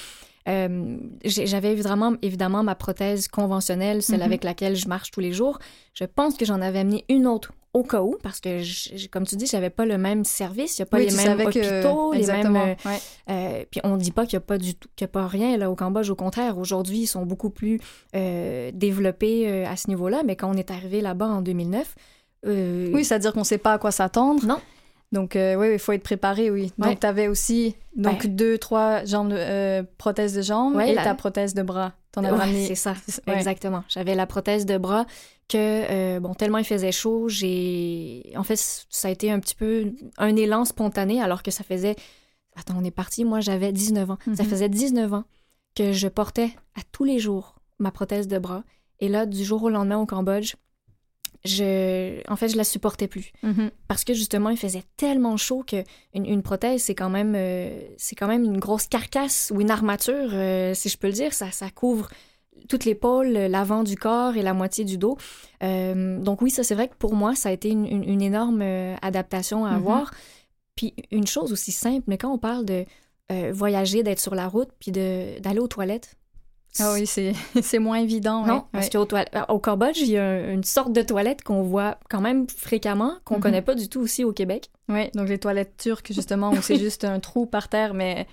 euh, 0.49 0.97
j'avais 1.23 1.71
évidemment, 1.71 2.13
évidemment 2.21 2.63
ma 2.63 2.76
prothèse 2.76 3.30
conventionnelle, 3.30 4.02
celle 4.02 4.19
Mhm. 4.19 4.26
avec 4.26 4.43
laquelle 4.43 4.76
je 4.76 4.88
marche 4.89 5.12
tous 5.12 5.21
les 5.21 5.32
jours. 5.32 5.60
Je 5.93 6.04
pense 6.04 6.36
que 6.36 6.43
j'en 6.45 6.60
avais 6.62 6.80
amené 6.80 7.06
une 7.08 7.26
autre 7.28 7.54
au 7.73 7.83
cas 7.83 8.01
où, 8.01 8.17
parce 8.21 8.39
que, 8.39 9.07
comme 9.07 9.25
tu 9.25 9.36
dis, 9.36 9.47
j'avais 9.47 9.71
pas 9.71 9.86
le 9.86 9.97
même 9.97 10.23
service, 10.23 10.77
il 10.77 10.81
n'y 10.81 10.83
a 10.83 10.86
pas 10.86 10.97
oui, 10.97 11.07
les 11.07 11.15
mêmes 11.15 11.39
hôpitaux, 11.39 12.12
que... 12.12 12.15
les 12.15 12.19
Exactement, 12.21 12.65
mêmes... 12.65 12.75
euh, 12.86 12.89
ouais. 12.89 12.99
euh, 13.29 13.65
puis 13.69 13.81
on 13.83 13.97
dit 13.97 14.12
pas 14.12 14.25
qu'il 14.25 14.38
n'y 14.38 14.43
a 14.43 14.45
pas 14.45 14.57
du 14.59 14.75
tout, 14.75 14.88
qu'il 14.95 15.05
a 15.05 15.07
pas 15.07 15.27
rien 15.27 15.57
là 15.57 15.71
au 15.71 15.75
Cambodge. 15.75 16.09
Au 16.09 16.15
contraire, 16.15 16.59
aujourd'hui, 16.59 16.99
ils 16.99 17.07
sont 17.07 17.25
beaucoup 17.25 17.49
plus 17.49 17.79
euh, 18.15 18.69
développés 18.73 19.65
à 19.65 19.75
ce 19.75 19.88
niveau-là. 19.89 20.21
Mais 20.23 20.36
quand 20.36 20.49
on 20.53 20.57
est 20.57 20.69
arrivé 20.69 21.01
là-bas 21.01 21.27
en 21.27 21.41
2009, 21.41 21.95
euh, 22.45 22.91
Oui, 22.93 23.03
c'est-à-dire 23.05 23.33
qu'on 23.33 23.43
sait 23.43 23.57
pas 23.57 23.73
à 23.73 23.77
quoi 23.77 23.91
s'attendre. 23.91 24.45
Non. 24.45 24.59
Donc, 25.13 25.36
euh, 25.38 25.56
oui, 25.56 25.69
il 25.73 25.80
faut 25.80 25.91
être 25.93 26.04
préparé, 26.04 26.49
oui. 26.52 26.73
Ouais. 26.80 26.89
Donc, 26.89 26.99
tu 26.99 27.08
avais 27.08 27.28
aussi 27.30 27.76
donc, 27.95 28.23
Ouais. 28.23 28.28
deux, 28.30 28.58
trois 28.58 29.06
jambes 29.06 29.30
de- 29.30 29.36
euh, 29.38 29.84
prothèses 29.97 30.34
de 30.34 30.41
jambes 30.41 30.76
Ouais, 30.76 30.91
et 30.91 30.95
la- 30.95 31.04
ta 31.04 31.13
prothèse 31.15 31.54
de 31.54 31.62
bras. 31.62 31.93
T'en 32.12 32.23
as 32.23 32.32
ouais, 32.32 32.38
ramené. 32.39 32.67
c'est 32.67 32.76
ça, 32.76 32.93
ouais. 33.28 33.36
exactement. 33.38 33.84
J'avais 33.89 34.15
la 34.15 34.26
prothèse 34.26 34.65
de 34.65 34.78
bras 34.78 35.06
que, 35.47 35.58
euh, 35.58 36.19
bon, 36.19 36.34
tellement 36.34 36.58
il 36.58 36.63
faisait 36.65 36.91
chaud, 36.91 37.30
j'ai... 37.30 38.34
En 38.36 38.43
fait, 38.43 38.58
ça 38.89 39.08
a 39.08 39.12
été 39.12 39.32
un 39.32 39.39
petit 39.39 39.56
peu 39.56 39.93
un 40.17 40.36
élan 40.36 40.65
spontané, 40.65 41.21
alors 41.21 41.43
que 41.43 41.52
ça 41.52 41.63
faisait... 41.63 41.95
Attends, 42.56 42.76
on 42.80 42.84
est 42.84 42.91
parti, 42.91 43.23
moi 43.26 43.39
j'avais 43.39 43.71
19 43.71 44.10
ans. 44.12 44.17
Ça 44.36 44.43
Mhm. 44.43 44.49
faisait 44.49 44.69
19 44.69 45.13
ans 45.13 45.23
que 45.76 45.91
je 45.91 46.08
portais 46.08 46.52
à 46.76 46.82
tous 46.91 47.04
les 47.04 47.19
jours 47.19 47.56
ma 47.80 47.91
prothèse 47.91 48.28
de 48.28 48.38
bras. 48.38 48.63
Et 48.99 49.10
là, 49.10 49.26
du 49.26 49.43
jour 49.43 49.63
au 49.63 49.69
lendemain 49.69 49.97
au 49.97 50.06
Cambodge, 50.06 50.54
je... 51.45 52.21
En 52.32 52.36
fait, 52.36 52.47
je 52.49 52.58
la 52.58 52.63
supportais 52.63 53.08
plus. 53.08 53.32
Mhm. 53.43 53.69
parce 53.88 54.03
que 54.03 54.13
justement 54.13 54.49
il 54.49 54.58
faisait 54.58 54.84
tellement 54.97 55.38
chaud 55.38 55.63
que 55.65 55.84
une, 56.13 56.25
une 56.25 56.41
prothèse 56.41 56.84
c'est 56.84 56.95
quand 56.95 57.10
même 57.10 57.34
euh, 57.36 57.79
c'est 57.97 58.15
quand 58.15 58.27
même 58.27 58.43
une 58.45 58.60
grosse 58.60 58.88
carcasse 58.88 59.51
ou 59.53 59.60
une 59.62 59.71
armature 59.71 60.29
euh, 60.34 60.73
si 60.73 60.89
je 60.89 60.97
peux 60.97 61.08
le 61.08 61.13
dire 61.13 61.34
ça 61.34 61.51
ça 61.51 61.69
couvre 61.69 62.10
toute 62.69 62.86
l'épaule 62.86 63.27
l'avant 63.34 63.84
du 63.84 63.95
corps 63.97 64.38
et 64.38 64.41
la 64.41 64.53
moitié 64.53 64.86
du 64.86 64.97
dos 64.97 65.17
Euh, 65.63 66.19
donc 66.19 66.41
oui 66.41 66.49
ça 66.51 66.63
c'est 66.63 66.75
vrai 66.75 66.88
que 66.88 66.95
pour 66.95 67.13
moi 67.15 67.36
ça 67.36 67.49
a 67.49 67.51
été 67.51 67.69
une, 67.69 67.86
une- 67.86 68.03
une 68.10 68.21
énorme 68.21 68.62
adaptation 69.01 69.65
à 69.65 69.71
Mhm. 69.71 69.75
avoir 69.77 70.12
puis 70.75 70.93
une 71.12 71.27
chose 71.27 71.51
aussi 71.51 71.71
simple 71.71 72.03
mais 72.08 72.17
quand 72.17 72.32
on 72.34 72.38
parle 72.39 72.65
de 72.65 72.86
voyager 73.51 74.03
d'être 74.03 74.19
sur 74.19 74.36
la 74.36 74.47
route 74.47 74.69
puis 74.79 74.91
d'aller 74.91 75.60
aux 75.60 75.67
toilettes 75.67 76.15
Ah 76.79 76.93
oui, 76.93 77.05
c'est 77.62 77.79
moins 77.79 77.97
évident. 77.97 78.41
ouais. 78.43 78.47
non, 78.47 78.63
parce 78.71 78.89
qu'au 78.89 79.07
au 79.49 79.59
Cambodge, 79.59 79.99
il 79.99 80.09
y 80.09 80.17
a 80.17 80.23
un- 80.25 80.53
une 80.53 80.63
sorte 80.63 80.91
de 80.91 81.01
toilette 81.01 81.43
qu'on 81.43 81.62
voit 81.63 81.97
quand 82.09 82.21
même 82.21 82.47
fréquemment, 82.49 83.13
qu'on 83.25 83.36
Mhm. 83.36 83.41
connaît 83.41 83.62
pas 83.62 83.75
du 83.75 83.89
tout 83.89 84.01
aussi 84.01 84.23
au 84.23 84.31
Québec. 84.33 84.69
Ouais, 84.89 85.12
donc 85.13 85.29
les 85.29 85.38
toilettes 85.38 85.77
turques, 85.77 86.12
justement, 86.12 86.51
où 86.51 86.62
c'est 86.62 86.77
juste 86.79 87.03
un 87.05 87.19
trou 87.19 87.45
par 87.45 87.69
terre, 87.69 87.93
mais 87.93 88.27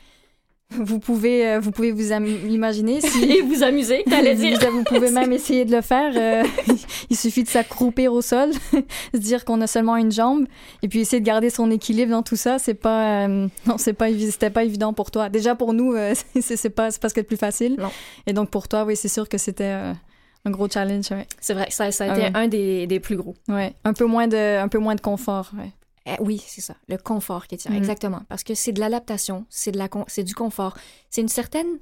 vous 0.71 0.99
pouvez, 1.01 1.47
euh, 1.49 1.61
vous, 1.61 1.71
pouvez 1.73 1.91
vous 1.93 2.13
imaginer 2.13 3.01
si... 3.01 3.25
Et 3.31 3.43
vous 3.43 3.63
amuser, 3.63 4.05
t'allais 4.09 4.35
dire. 4.35 4.59
Vous, 4.71 4.85
pouvez 4.85 5.11
même 5.11 5.33
essayer 5.35 5.65
de 5.65 5.75
le 5.75 5.83
faire. 5.83 6.13
euh, 6.17 6.45
il 7.11 7.17
suffit 7.17 7.43
de 7.43 7.49
s'accroupir 7.49 8.13
au 8.13 8.23
sol, 8.23 8.51
se 9.13 9.19
dire 9.19 9.45
qu'on 9.45 9.61
a 9.61 9.67
seulement 9.67 9.97
une 9.97 10.13
jambe, 10.13 10.47
et 10.83 10.89
puis 10.89 11.01
essayer 11.01 11.21
de 11.21 11.27
garder 11.27 11.51
son 11.51 11.71
équilibre 11.71 12.13
dans 12.13 12.23
tout 12.23 12.37
ça. 12.37 12.59
C'est 12.59 12.75
pas, 12.75 13.27
euh, 13.27 13.49
non, 13.67 13.79
c'est 13.79 13.93
pas, 13.95 14.09
c'était 14.13 14.51
pas 14.51 14.65
évident 14.65 14.93
pour 14.93 15.11
toi. 15.11 15.29
Déjà 15.29 15.55
pour 15.55 15.73
nous, 15.73 15.93
euh, 15.95 16.15
c'est 16.41 16.71
pas, 16.71 16.91
c'est 16.91 17.01
pas 17.03 17.09
ce 17.09 17.15
qu'il 17.15 17.21
y 17.21 17.23
a 17.23 17.25
de 17.25 17.29
plus 17.29 17.37
facile. 17.37 17.77
Non. 17.79 17.91
Et 18.27 18.33
donc 18.33 18.51
pour 18.51 18.69
toi, 18.69 18.85
oui, 18.85 18.97
c'est 18.97 19.09
sûr 19.09 19.29
que 19.29 19.39
c'était 19.39 19.65
euh, 19.65 19.93
un 20.45 20.51
gros 20.51 20.69
challenge. 20.69 21.11
Ouais. 21.11 21.27
C'est 21.41 21.55
vrai, 21.55 21.67
ça, 21.71 21.91
ça 21.91 22.05
a 22.05 22.09
Ah 22.11 22.13
été 22.17 22.23
ouais. 22.27 22.31
un 22.35 22.49
des, 22.49 22.87
des 22.87 23.01
plus 23.01 23.17
gros. 23.17 23.35
Ouais. 23.49 23.75
Un 23.85 23.93
peu 23.93 24.05
moins 24.07 24.29
de, 24.29 24.59
un 24.59 24.69
peu 24.69 24.79
moins 24.79 24.95
de 24.95 25.01
confort. 25.01 25.51
Ouais. 25.59 25.71
Eh 26.07 26.17
oui, 26.21 26.43
c'est 26.47 26.61
ça, 26.63 26.75
le 26.89 26.97
confort 26.97 27.47
qui 27.47 27.57
tient, 27.59 27.71
Mhm. 27.73 27.77
exactement. 27.79 28.23
Parce 28.29 28.43
que 28.43 28.55
c'est 28.55 28.73
de 28.73 28.81
l'adaptation, 28.81 29.45
c'est 29.51 29.71
de 29.73 29.79
la, 29.79 29.89
con- 29.89 30.05
c'est 30.09 30.25
du 30.25 30.35
confort, 30.35 30.75
c'est 31.11 31.21
une 31.21 31.29
certaine, 31.29 31.79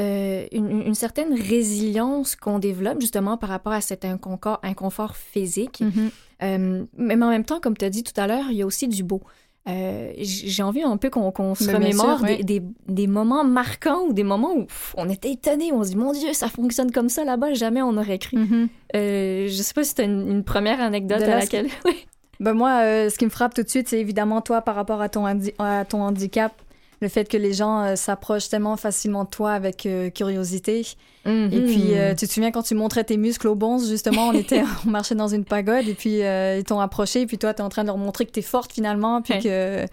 euh, 0.00 0.46
une, 0.52 0.82
une 0.86 0.94
certaine 0.94 1.34
résilience 1.34 2.36
qu'on 2.36 2.60
développe 2.60 3.00
justement 3.00 3.36
par 3.36 3.50
rapport 3.50 3.72
à 3.72 3.80
cet 3.80 4.04
inconfort, 4.04 4.60
inconfort 4.62 5.16
physique. 5.16 5.80
Mhm. 5.80 6.10
Euh, 6.44 6.84
mais 6.96 7.14
en 7.14 7.30
même 7.30 7.44
temps, 7.44 7.58
comme 7.58 7.76
tu 7.76 7.84
as 7.84 7.90
dit 7.90 8.04
tout 8.04 8.18
à 8.20 8.28
l'heure, 8.28 8.44
il 8.50 8.56
y 8.58 8.62
a 8.62 8.66
aussi 8.66 8.86
du 8.86 9.02
beau. 9.02 9.20
Euh, 9.68 10.12
J'ai 10.18 10.62
envie 10.62 10.82
un 10.82 10.96
peu 10.96 11.10
qu'on 11.10 11.30
qu'on 11.32 11.54
se 11.56 11.70
remémore 11.70 12.18
sûr, 12.20 12.26
des, 12.26 12.42
des, 12.44 12.62
des 12.86 13.06
moments 13.06 13.44
marquants 13.44 14.02
ou 14.08 14.12
des 14.14 14.22
moments 14.22 14.54
où 14.54 14.64
pff, 14.64 14.94
on 14.96 15.10
était 15.10 15.32
étonnés, 15.32 15.72
on 15.72 15.82
se 15.82 15.90
dit 15.90 15.96
mon 15.96 16.12
Dieu, 16.12 16.32
ça 16.32 16.48
fonctionne 16.48 16.90
comme 16.92 17.08
ça 17.10 17.24
là-bas, 17.24 17.52
jamais 17.54 17.82
on 17.82 17.96
aurait 17.98 18.18
cru. 18.20 18.38
Mhm. 18.38 18.68
Euh, 18.96 19.46
je 19.48 19.62
sais 19.62 19.74
pas 19.74 19.82
si 19.84 19.94
tu 19.96 20.00
as 20.02 20.04
une, 20.04 20.26
une 20.30 20.44
première 20.44 20.80
anecdote 20.80 21.20
à 21.22 21.38
laquelle. 21.40 21.68
Ben 22.40 22.52
moi, 22.54 22.82
euh, 22.82 23.10
ce 23.10 23.18
qui 23.18 23.24
me 23.24 23.30
frappe 23.30 23.54
tout 23.54 23.62
de 23.62 23.68
suite, 23.68 23.88
c'est 23.88 23.98
évidemment 23.98 24.40
toi 24.40 24.62
par 24.62 24.74
rapport 24.74 25.00
à 25.00 25.08
ton, 25.08 25.26
handi- 25.26 25.54
à 25.58 25.84
ton 25.84 26.02
handicap. 26.02 26.52
le 27.00 27.08
fait 27.08 27.28
que 27.28 27.36
les 27.36 27.52
gens 27.52 27.82
euh, 27.82 27.96
s'approchent 27.96 28.48
tellement 28.48 28.76
facilement 28.76 29.24
de 29.24 29.28
toi 29.30 29.52
avec 29.52 29.86
euh, 29.86 30.10
curiosité. 30.10 30.86
Mhm. 31.24 31.50
Et 31.52 31.60
puis, 31.62 31.92
tu 32.16 32.26
te 32.26 32.32
souviens 32.32 32.50
quand 32.50 32.62
tu 32.62 32.74
montrais 32.74 33.04
tes 33.04 33.16
muscles 33.16 33.48
aux 33.48 33.54
bons, 33.54 33.86
justement, 33.86 34.28
on 34.28 34.32
était, 34.32 34.62
on 34.86 34.90
marchait 34.90 35.14
dans 35.14 35.28
une 35.28 35.44
pagode 35.44 35.86
et 35.88 35.94
puis 35.94 36.20
ils 36.20 36.64
t'ont 36.64 36.80
approché 36.80 37.22
et 37.22 37.26
puis 37.26 37.38
toi, 37.38 37.54
tu 37.54 37.60
es 37.60 37.64
en 37.64 37.68
train 37.68 37.82
de 37.82 37.88
leur 37.88 37.98
montrer 37.98 38.24
que 38.24 38.32
tu 38.32 38.40
es 38.40 38.42
forte 38.42 38.72
finalement 38.72 39.20
puis 39.22 39.38
que 39.40 39.86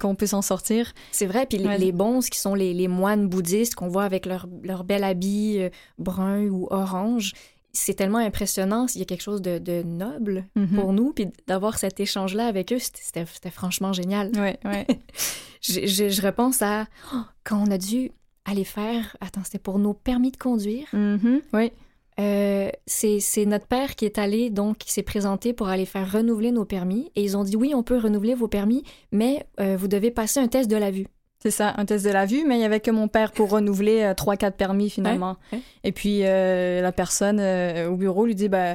qu'on 0.00 0.14
peut 0.14 0.26
s'en 0.26 0.40
sortir. 0.40 0.94
C'est 1.12 1.26
vrai, 1.26 1.44
puis 1.44 1.58
les, 1.58 1.92
bons, 1.92 2.20
qui 2.20 2.38
sont 2.38 2.54
les, 2.54 2.72
les 2.72 2.88
moines 2.88 3.28
bouddhistes 3.28 3.74
qu'on 3.74 3.88
voit 3.88 4.04
avec 4.04 4.24
leur, 4.24 4.46
leur 4.62 4.84
bel 4.84 5.04
habit 5.04 5.60
brun 5.98 6.46
ou 6.46 6.66
orange, 6.70 7.34
c'est 7.76 7.94
tellement 7.94 8.18
impressionnant. 8.18 8.86
Il 8.94 8.98
y 8.98 9.02
a 9.02 9.04
quelque 9.04 9.22
chose 9.22 9.42
de, 9.42 9.82
noble 9.82 10.44
Mhm. 10.54 10.68
pour 10.74 10.92
nous. 10.92 11.12
Puis 11.12 11.28
d'avoir 11.46 11.78
cet 11.78 12.00
échange-là 12.00 12.46
avec 12.46 12.72
eux, 12.72 12.78
c'était 12.78 13.50
franchement 13.50 13.92
génial. 13.92 14.30
Ouais, 14.36 14.58
ouais. 14.64 14.86
je, 15.62 15.86
je- 15.86 16.08
je 16.08 16.22
repense 16.22 16.62
à 16.62 16.86
oh, 17.14 17.18
quand 17.44 17.62
on 17.66 17.70
a 17.70 17.78
dû 17.78 18.10
aller 18.44 18.64
faire. 18.64 19.16
Attends, 19.20 19.42
c'était 19.44 19.58
pour 19.58 19.78
nos 19.78 19.94
permis 19.94 20.30
de 20.30 20.36
conduire. 20.36 20.86
Mhm, 20.92 21.40
Oui. 21.52 21.72
Euh, 22.18 22.70
c'est 22.86 23.20
c'est 23.20 23.44
notre 23.44 23.66
père 23.66 23.94
qui 23.94 24.06
est 24.06 24.16
allé, 24.16 24.48
donc, 24.48 24.78
qui 24.78 24.90
s'est 24.90 25.02
présenté 25.02 25.52
pour 25.52 25.68
aller 25.68 25.84
faire 25.84 26.10
renouveler 26.10 26.50
nos 26.50 26.64
permis. 26.64 27.10
Et 27.14 27.22
ils 27.22 27.36
ont 27.36 27.44
dit 27.44 27.56
oui, 27.56 27.74
on 27.74 27.82
peut 27.82 27.98
renouveler 27.98 28.34
vos 28.34 28.48
permis, 28.48 28.84
mais 29.12 29.46
euh, 29.60 29.76
vous 29.76 29.86
devez 29.86 30.10
passer 30.10 30.40
un 30.40 30.48
test 30.48 30.70
de 30.70 30.76
la 30.76 30.90
vue. 30.90 31.06
C'est 31.42 31.50
ça, 31.50 31.74
un 31.76 31.84
test 31.84 32.04
de 32.04 32.10
la 32.10 32.26
vue, 32.26 32.44
mais 32.46 32.56
il 32.56 32.62
y 32.62 32.64
avait 32.64 32.80
que 32.80 32.90
mon 32.90 33.08
père 33.08 33.30
pour 33.32 33.50
renouveler 33.50 34.02
euh, 34.02 34.14
trois, 34.14 34.36
quatre 34.36 34.56
permis 34.56 34.90
finalement. 34.90 35.36
Ouais, 35.52 35.58
ouais. 35.58 35.64
Et 35.84 35.92
puis 35.92 36.20
euh, 36.24 36.80
la 36.80 36.92
personne 36.92 37.38
euh, 37.40 37.88
au 37.88 37.96
bureau 37.96 38.26
lui 38.26 38.34
dit 38.34 38.48
bah 38.48 38.72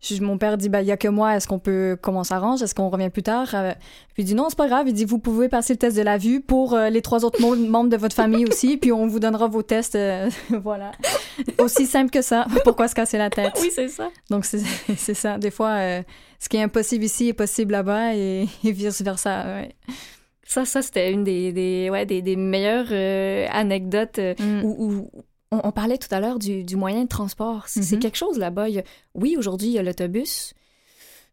je- 0.00 0.20
mon 0.22 0.38
père 0.38 0.56
dit 0.56 0.68
bah 0.68 0.80
il 0.80 0.86
y 0.86 0.92
a 0.92 0.96
que 0.96 1.08
moi, 1.08 1.34
est-ce 1.36 1.48
qu'on 1.48 1.58
peut 1.58 1.98
comment 2.00 2.20
on 2.20 2.24
s'arrange, 2.24 2.62
est-ce 2.62 2.74
qu'on 2.74 2.88
revient 2.88 3.10
plus 3.10 3.22
tard? 3.24 3.48
Euh, 3.54 3.72
Puis 4.14 4.22
il 4.22 4.26
dit 4.26 4.34
non, 4.34 4.46
c'est 4.48 4.56
pas 4.56 4.68
grave, 4.68 4.86
il 4.86 4.94
dit 4.94 5.04
vous 5.04 5.18
pouvez 5.18 5.48
passer 5.48 5.72
le 5.74 5.78
test 5.78 5.96
de 5.96 6.02
la 6.02 6.16
vue 6.16 6.40
pour 6.40 6.74
euh, 6.74 6.88
les 6.88 7.02
trois 7.02 7.24
autres 7.24 7.40
mem- 7.40 7.66
membres 7.68 7.90
de 7.90 7.96
votre 7.96 8.14
famille 8.14 8.46
aussi, 8.46 8.76
puis 8.76 8.92
on 8.92 9.06
vous 9.06 9.18
donnera 9.18 9.48
vos 9.48 9.62
tests 9.62 9.96
euh, 9.96 10.30
voilà. 10.62 10.92
Aussi 11.58 11.84
simple 11.84 12.10
que 12.10 12.22
ça. 12.22 12.46
Pourquoi 12.64 12.86
se 12.88 12.94
casser 12.94 13.18
la 13.18 13.28
tête? 13.28 13.52
Oui, 13.60 13.70
c'est 13.74 13.88
ça. 13.88 14.08
Donc 14.30 14.44
c'est 14.44 14.60
c'est 14.96 15.14
ça, 15.14 15.36
des 15.36 15.50
fois 15.50 15.70
euh, 15.72 16.02
ce 16.38 16.48
qui 16.48 16.58
est 16.58 16.62
impossible 16.62 17.04
ici 17.04 17.28
est 17.28 17.32
possible 17.34 17.72
là-bas 17.72 18.14
et, 18.14 18.46
et 18.62 18.72
vice 18.72 19.02
versa. 19.02 19.44
Ouais. 19.46 19.74
Ça, 20.46 20.64
ça 20.64 20.82
c'était 20.82 21.10
une 21.12 21.24
des, 21.24 21.52
des, 21.52 21.88
ouais, 21.90 22.06
des, 22.06 22.22
des 22.22 22.36
meilleures 22.36 22.88
euh, 22.90 23.46
anecdotes 23.50 24.18
euh, 24.18 24.34
Mm. 24.38 24.64
où, 24.64 24.76
où 24.84 25.10
on, 25.50 25.60
on 25.64 25.72
parlait 25.72 25.98
tout 25.98 26.12
à 26.14 26.20
l'heure 26.20 26.38
du, 26.38 26.64
du 26.64 26.76
moyen 26.76 27.04
de 27.04 27.08
transport. 27.08 27.68
C'est 27.68 27.92
Mhm. 27.92 27.98
quelque 28.00 28.16
chose 28.18 28.38
là-bas. 28.38 28.66
Oui, 29.14 29.36
aujourd'hui, 29.38 29.68
il 29.68 29.72
y 29.72 29.78
a 29.78 29.82
l'autobus, 29.82 30.52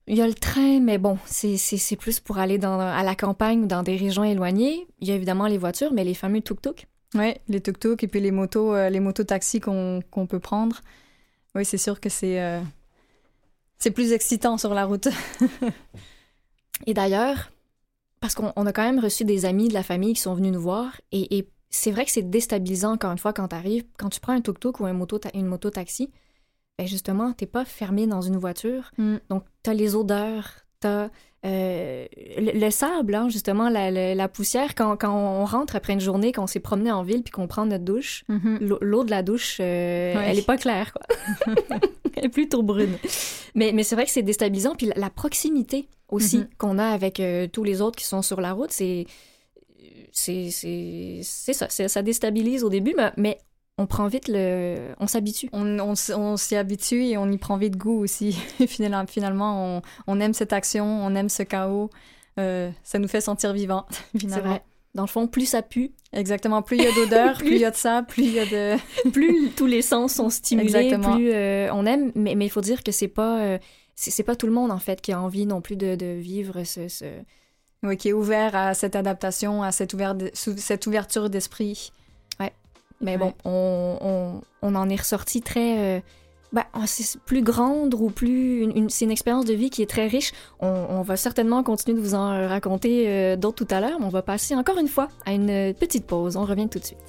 il 0.07 0.17
y 0.17 0.21
a 0.21 0.27
le 0.27 0.33
train, 0.33 0.79
mais 0.79 0.97
bon, 0.97 1.17
c'est 1.25 1.95
plus 1.97 2.19
pour 2.19 2.37
aller 2.39 2.57
dans, 2.57 2.79
à 2.79 3.03
la 3.03 3.15
campagne 3.15 3.63
ou 3.63 3.65
dans 3.67 3.83
des 3.83 3.95
régions 3.97 4.23
éloignées. 4.23 4.85
Il 4.99 5.07
y 5.07 5.11
a 5.11 5.15
évidemment 5.15 5.47
les 5.47 5.57
voitures, 5.57 5.91
mais 5.93 6.03
les 6.03 6.13
fameux 6.13 6.41
tuk-tuk. 6.41 6.87
Oui, 7.15 7.33
les 7.49 7.59
tuk-tuk 7.61 8.03
et 8.03 8.07
puis 8.07 8.19
les 8.21 8.31
motos, 8.31 8.73
euh, 8.73 8.89
les 8.89 8.99
motos 9.01 9.23
taxis 9.25 9.59
qu'on 9.59 10.01
qu'on 10.11 10.25
peut 10.27 10.39
prendre. 10.39 10.81
Oui, 11.55 11.65
c'est 11.65 11.77
sûr 11.77 11.99
que 11.99 12.07
c'est 12.09 12.39
euh, 12.41 12.61
c'est 13.79 13.91
plus 13.91 14.13
excitant 14.13 14.57
sur 14.57 14.73
la 14.73 14.85
route. 14.85 15.09
Et 16.87 16.93
d'ailleurs, 16.93 17.51
parce 18.21 18.33
qu'on 18.35 18.53
on 18.55 18.65
a 18.65 18.71
quand 18.71 18.83
même 18.83 18.99
reçu 18.99 19.25
des 19.25 19.45
amis 19.45 19.67
de 19.67 19.73
la 19.73 19.83
famille 19.83 20.13
qui 20.13 20.21
sont 20.21 20.33
venus 20.33 20.53
nous 20.53 20.61
voir, 20.61 20.99
et, 21.11 21.37
et 21.37 21.47
c'est 21.69 21.91
vrai 21.91 22.05
que 22.05 22.11
c'est 22.11 22.29
déstabilisant 22.29 22.93
encore 22.93 23.11
une 23.11 23.17
fois 23.17 23.33
quand 23.33 23.49
tu 23.49 23.55
arrives, 23.55 23.83
quand 23.97 24.09
tu 24.09 24.19
prends 24.21 24.33
un 24.33 24.41
tuk-tuk 24.41 24.79
ou 24.79 24.85
un 24.85 24.93
moto 24.93 25.19
une 25.33 25.45
moto-taxi, 25.47 26.09
ben 26.79 26.87
justement, 26.87 27.33
t'es 27.33 27.45
pas 27.45 27.65
fermé 27.65 28.07
dans 28.07 28.21
une 28.21 28.37
voiture, 28.37 28.91
Mm. 28.97 29.17
donc 29.29 29.43
t'as 29.63 29.73
les 29.73 29.95
odeurs, 29.95 30.49
t'as 30.79 31.09
euh, 31.43 32.05
le, 32.37 32.59
le 32.59 32.69
sable, 32.69 33.15
hein, 33.15 33.27
justement, 33.27 33.67
la, 33.69 33.89
la- 33.89 34.13
la 34.13 34.27
poussière, 34.27 34.75
quand, 34.75 34.95
quand 34.95 35.11
on 35.15 35.43
rentre 35.45 35.75
après 35.75 35.93
une 35.93 35.99
journée, 35.99 36.31
quand 36.31 36.43
on 36.43 36.47
s'est 36.47 36.59
promené 36.59 36.91
en 36.91 37.01
ville 37.01 37.23
puis 37.23 37.31
qu'on 37.31 37.47
prend 37.47 37.65
notre 37.65 37.83
douche, 37.83 38.23
l'eau 38.29 38.77
l'eau 38.81 39.03
de 39.03 39.09
la 39.09 39.23
douche, 39.23 39.57
euh, 39.59 40.13
elle 40.23 40.37
est 40.37 40.45
pas 40.45 40.57
claire, 40.57 40.93
quoi. 40.93 41.01
elle 42.15 42.25
est 42.25 42.29
plutôt 42.29 42.61
brune. 42.61 42.95
Mais, 43.55 43.71
mais 43.73 43.81
c'est 43.83 43.95
vrai 43.95 44.05
que 44.05 44.11
c'est 44.11 44.21
déstabilisant. 44.21 44.75
Puis 44.75 44.85
la, 44.87 44.93
la 44.97 45.09
proximité 45.09 45.87
aussi 46.11 46.37
Mhm. 46.39 46.47
qu'on 46.57 46.77
a 46.79 46.85
avec 46.87 47.19
euh, 47.19 47.47
tous 47.47 47.63
les 47.63 47.81
autres 47.81 47.97
qui 47.97 48.05
sont 48.05 48.21
sur 48.21 48.39
la 48.41 48.53
route, 48.53 48.71
c'est 48.71 49.05
c'est 50.11 50.51
ça. 51.53 51.67
Ça 51.69 52.01
déstabilise 52.01 52.63
au 52.63 52.69
début, 52.69 52.93
mais, 52.95 53.11
mais 53.17 53.37
on 53.77 53.87
prend 53.87 54.07
vite 54.07 54.27
le... 54.27 54.89
On 54.99 55.07
s'habitue. 55.07 55.49
On, 55.53 55.79
on, 55.79 55.93
s- 55.93 56.11
on 56.15 56.37
s'y 56.37 56.55
habitue 56.55 57.03
et 57.05 57.17
on 57.17 57.31
y 57.31 57.37
prend 57.37 57.57
vite 57.57 57.77
goût 57.77 57.99
aussi. 58.03 58.33
Finalement, 58.67 59.05
finalement 59.07 59.77
on, 59.77 59.81
on 60.07 60.19
aime 60.19 60.33
cette 60.33 60.53
action, 60.53 60.85
on 60.85 61.15
aime 61.15 61.29
ce 61.29 61.43
chaos. 61.43 61.89
Euh, 62.39 62.69
ça 62.83 62.99
nous 62.99 63.07
fait 63.07 63.21
sentir 63.21 63.53
vivants, 63.53 63.85
C'est 64.13 64.19
finalement. 64.19 64.49
vrai. 64.49 64.63
Dans 64.93 65.03
le 65.03 65.07
fond, 65.07 65.27
plus 65.27 65.45
ça 65.45 65.61
pue, 65.61 65.91
Exactement. 66.11 66.61
Plus 66.61 66.75
il 66.77 66.83
y 66.83 66.87
a 66.87 66.91
d'odeur, 66.93 67.37
Plus- 67.39 67.51
il 67.55 67.57
y 67.61 67.65
a 67.65 67.71
de 67.71 67.75
ça, 67.77 68.03
plus 68.03 68.23
il 68.25 68.33
y 68.33 68.39
a 68.39 68.45
de... 68.45 69.09
plus 69.11 69.49
tous 69.51 69.65
les 69.67 69.81
sens 69.81 70.13
sont 70.15 70.29
stimulés, 70.29 70.65
Exactement. 70.65 71.15
plus 71.15 71.31
euh, 71.31 71.69
on 71.73 71.85
aime. 71.85 72.11
Mais 72.15 72.35
mais 72.35 72.45
il 72.45 72.49
faut 72.49 72.59
dire 72.61 72.83
que 72.83 72.91
c'est 72.91 73.07
pas 73.07 73.39
euh, 73.39 73.57
c'est 74.09 74.23
pas 74.23 74.35
tout 74.35 74.47
le 74.47 74.53
monde 74.53 74.71
en 74.71 74.79
fait 74.79 74.99
qui 75.01 75.11
a 75.11 75.21
envie 75.21 75.45
non 75.45 75.61
plus 75.61 75.75
de, 75.75 75.93
de 75.95 76.13
vivre 76.17 76.63
ce, 76.63 76.87
ce... 76.87 77.05
Oui, 77.83 77.97
qui 77.97 78.09
est 78.09 78.13
ouvert 78.13 78.55
à 78.55 78.73
cette 78.73 78.95
adaptation, 78.95 79.61
à 79.63 79.71
cette, 79.71 79.93
ouvert 79.93 80.15
sou- 80.33 80.55
cette 80.57 80.87
ouverture 80.87 81.29
d'esprit. 81.29 81.91
Mais 83.03 83.13
Ouais. 83.13 83.17
bon, 83.17 83.33
on, 83.45 83.97
on, 84.01 84.41
on 84.61 84.75
en 84.75 84.87
est 84.87 84.95
ressorti 84.99 85.41
très. 85.41 85.97
euh, 85.97 85.99
ben, 86.53 86.63
c'est 86.85 87.19
plus 87.21 87.41
grande 87.41 87.95
ou 87.95 88.11
plus. 88.11 88.61
une- 88.61 88.77
une- 88.77 88.89
c'est 88.91 89.05
une 89.05 89.11
expérience 89.11 89.45
de 89.45 89.55
vie 89.55 89.71
qui 89.71 89.81
est 89.81 89.89
très 89.89 90.05
riche. 90.05 90.33
On, 90.59 90.67
on 90.67 91.01
va 91.01 91.17
certainement 91.17 91.63
continuer 91.63 91.97
de 91.97 92.03
vous 92.03 92.13
en 92.13 92.47
raconter 92.47 93.05
euh, 93.07 93.35
d'autres 93.37 93.65
tout 93.65 93.73
à 93.73 93.79
l'heure, 93.81 93.99
mais 93.99 94.05
on 94.05 94.09
va 94.09 94.21
passer 94.21 94.53
encore 94.53 94.77
une 94.77 94.87
fois 94.87 95.07
à 95.25 95.33
une 95.33 95.73
petite 95.73 96.05
pause. 96.05 96.37
On 96.37 96.45
revient 96.45 96.69
tout 96.69 96.77
de 96.77 96.85
suite. 96.85 96.99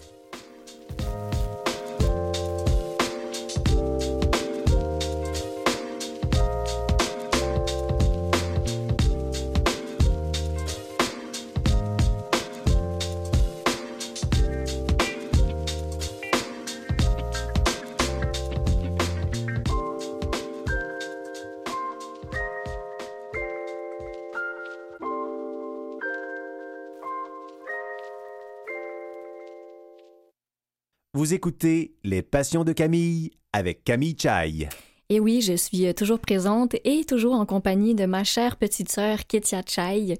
Vous 31.22 31.34
écoutez 31.34 31.94
Les 32.02 32.20
Passions 32.20 32.64
de 32.64 32.72
Camille 32.72 33.30
avec 33.52 33.84
Camille 33.84 34.16
Chai. 34.20 34.68
Et 35.08 35.20
oui, 35.20 35.40
je 35.40 35.52
suis 35.52 35.86
euh, 35.86 35.92
toujours 35.92 36.18
présente 36.18 36.74
et 36.82 37.04
toujours 37.04 37.34
en 37.34 37.46
compagnie 37.46 37.94
de 37.94 38.06
ma 38.06 38.24
chère 38.24 38.56
petite 38.56 38.90
sœur 38.90 39.24
Ketia 39.28 39.62
Chai. 39.64 40.18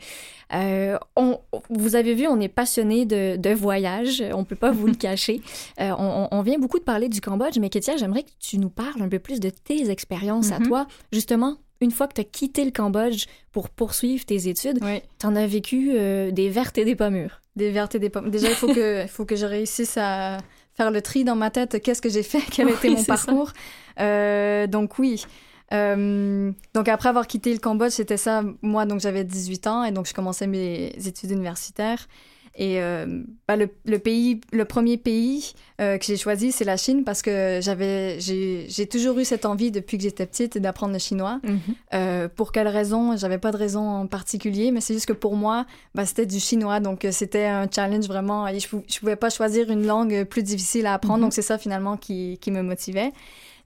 Euh, 0.55 0.97
on, 1.17 1.41
vous 1.71 1.97
avez 1.97 2.15
vu, 2.15 2.29
on 2.29 2.39
est 2.39 2.47
passionné 2.47 3.05
de, 3.05 3.35
de 3.35 3.51
voyage, 3.51 4.23
on 4.33 4.45
peut 4.45 4.55
pas 4.55 4.71
vous 4.71 4.87
le 4.87 4.95
cacher. 5.09 5.41
Euh, 5.81 5.91
on, 5.99 6.29
on 6.31 6.43
vient 6.43 6.61
beaucoup 6.61 6.79
de 6.79 6.85
parler 6.85 7.09
du 7.09 7.21
Cambodge, 7.21 7.59
mais 7.59 7.69
Ketia, 7.69 7.97
j'aimerais 7.97 8.23
que 8.23 8.31
tu 8.39 8.59
nous 8.59 8.71
parles 8.71 9.03
un 9.03 9.09
peu 9.09 9.19
plus 9.19 9.41
de 9.41 9.51
tes 9.51 9.91
expériences 9.91 10.53
à 10.53 10.61
Mhm. 10.61 10.69
toi. 10.69 10.87
Justement, 11.13 11.57
une 11.81 11.91
fois 11.91 12.07
que 12.07 12.15
tu 12.15 12.21
as 12.21 12.25
quitté 12.25 12.65
le 12.65 12.71
Cambodge 12.71 13.25
pour 13.51 13.71
poursuivre 13.71 14.25
tes 14.25 14.47
études, 14.47 14.79
Oui. 14.83 15.01
tu 15.19 15.27
en 15.27 15.35
as 15.35 15.49
vécu 15.49 15.95
euh, 15.97 16.31
des 16.31 16.49
vertes 16.49 16.79
et 16.79 16.85
des 16.85 16.95
pas 16.95 17.11
mûres. 17.11 17.43
Des 17.57 17.73
vertes 17.73 17.97
et 17.97 17.99
des 17.99 18.09
pommes. 18.09 18.31
Déjà, 18.31 18.51
il 18.51 18.55
faut 18.55 18.73
que, 18.73 19.03
il 19.03 19.09
faut 19.09 19.25
que 19.27 19.35
je 19.35 19.45
réussisse 19.47 19.97
à 19.99 20.39
faire 20.83 20.91
le 20.91 21.03
tri 21.03 21.25
dans 21.25 21.37
ma 21.37 21.51
tête. 21.51 21.81
Qu'est-ce 21.83 22.03
que 22.03 22.09
j'ai 22.09 22.23
fait? 22.23 22.41
Quel 22.51 22.69
a 22.69 22.73
été 22.73 22.89
Oui, 22.89 22.95
mon 22.95 23.01
c'est 23.01 23.05
ça. 23.05 23.15
parcours? 23.27 23.53
Euh, 24.01 24.67
donc, 24.67 24.99
oui. 24.99 25.25
Euh, 25.73 26.51
donc, 26.75 26.89
après 26.89 27.09
avoir 27.09 27.27
quitté 27.27 27.53
le 27.53 27.59
Cambodge, 27.59 27.93
c'était 27.93 28.17
ça. 28.17 28.43
Moi, 28.63 28.85
donc, 28.85 29.01
j'avais 29.01 29.25
18 29.25 29.67
ans 29.69 29.85
et 29.85 29.93
donc, 29.93 30.07
je 30.07 30.15
commençais 30.15 30.47
mes 30.47 30.89
études 31.07 31.31
universitaires. 31.31 32.07
Et 32.55 32.83
euh, 32.83 33.23
bah, 33.49 33.57
le, 33.57 33.71
le 33.87 33.99
pays, 33.99 34.43
le 34.53 34.67
premier 34.67 34.99
pays 34.99 35.55
euh, 35.81 35.97
que 35.97 36.05
j'ai 36.05 36.19
choisi, 36.19 36.53
c'est 36.53 36.65
la 36.65 36.77
Chine 36.77 37.03
parce 37.03 37.23
que 37.23 37.61
j'avais, 37.63 38.21
j'ai, 38.21 38.87
toujours 38.87 39.19
eu 39.19 39.25
cette 39.25 39.47
envie 39.47 39.71
depuis 39.71 39.97
que 39.97 40.03
j'étais 40.03 40.27
petite 40.27 40.59
d'apprendre 40.59 40.93
le 40.93 40.99
chinois. 40.99 41.41
Euh, 41.95 42.29
pour 42.29 42.53
quelle 42.53 42.69
raison? 42.69 43.17
J'avais 43.17 43.39
pas 43.39 43.53
de 43.53 43.57
raison 43.57 43.89
en 43.89 44.07
particulier, 44.07 44.71
mais 44.71 44.83
c'est 44.83 44.93
juste 44.93 45.07
que 45.07 45.15
pour 45.15 45.35
moi, 45.35 45.65
bah, 45.95 46.05
c'était 46.05 46.27
du 46.27 46.41
chinois, 46.41 46.81
donc 46.81 47.07
c'était 47.11 47.47
un 47.47 47.67
challenge 47.75 48.07
vraiment. 48.07 48.47
Et 48.47 48.61
je, 48.61 48.69
je 48.87 48.99
pouvais 49.01 49.17
pas 49.17 49.31
choisir 49.31 49.71
une 49.71 49.87
langue 49.87 50.25
plus 50.25 50.43
difficile 50.43 50.87
à 50.87 50.95
apprendre, 50.95 51.19
Mhm. 51.19 51.25
donc 51.25 51.33
c'est 51.33 51.43
ça 51.43 51.57
finalement 51.57 51.97
qui, 51.97 52.39
qui 52.41 52.51
me 52.51 52.63
motivait. 52.63 53.13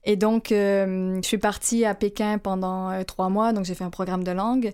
Et 0.05 0.15
donc, 0.15 0.53
euh, 0.53 1.19
je 1.21 1.27
suis 1.27 1.37
partie 1.37 1.83
à 1.83 1.93
Pékin 1.93 2.37
pendant 2.37 2.89
euh, 2.91 3.03
trois 3.03 3.27
mois, 3.27 3.51
donc 3.51 3.65
j'ai 3.65 3.75
fait 3.75 3.83
un 3.83 3.89
programme 3.89 4.23
de 4.23 4.31
langue. 4.31 4.71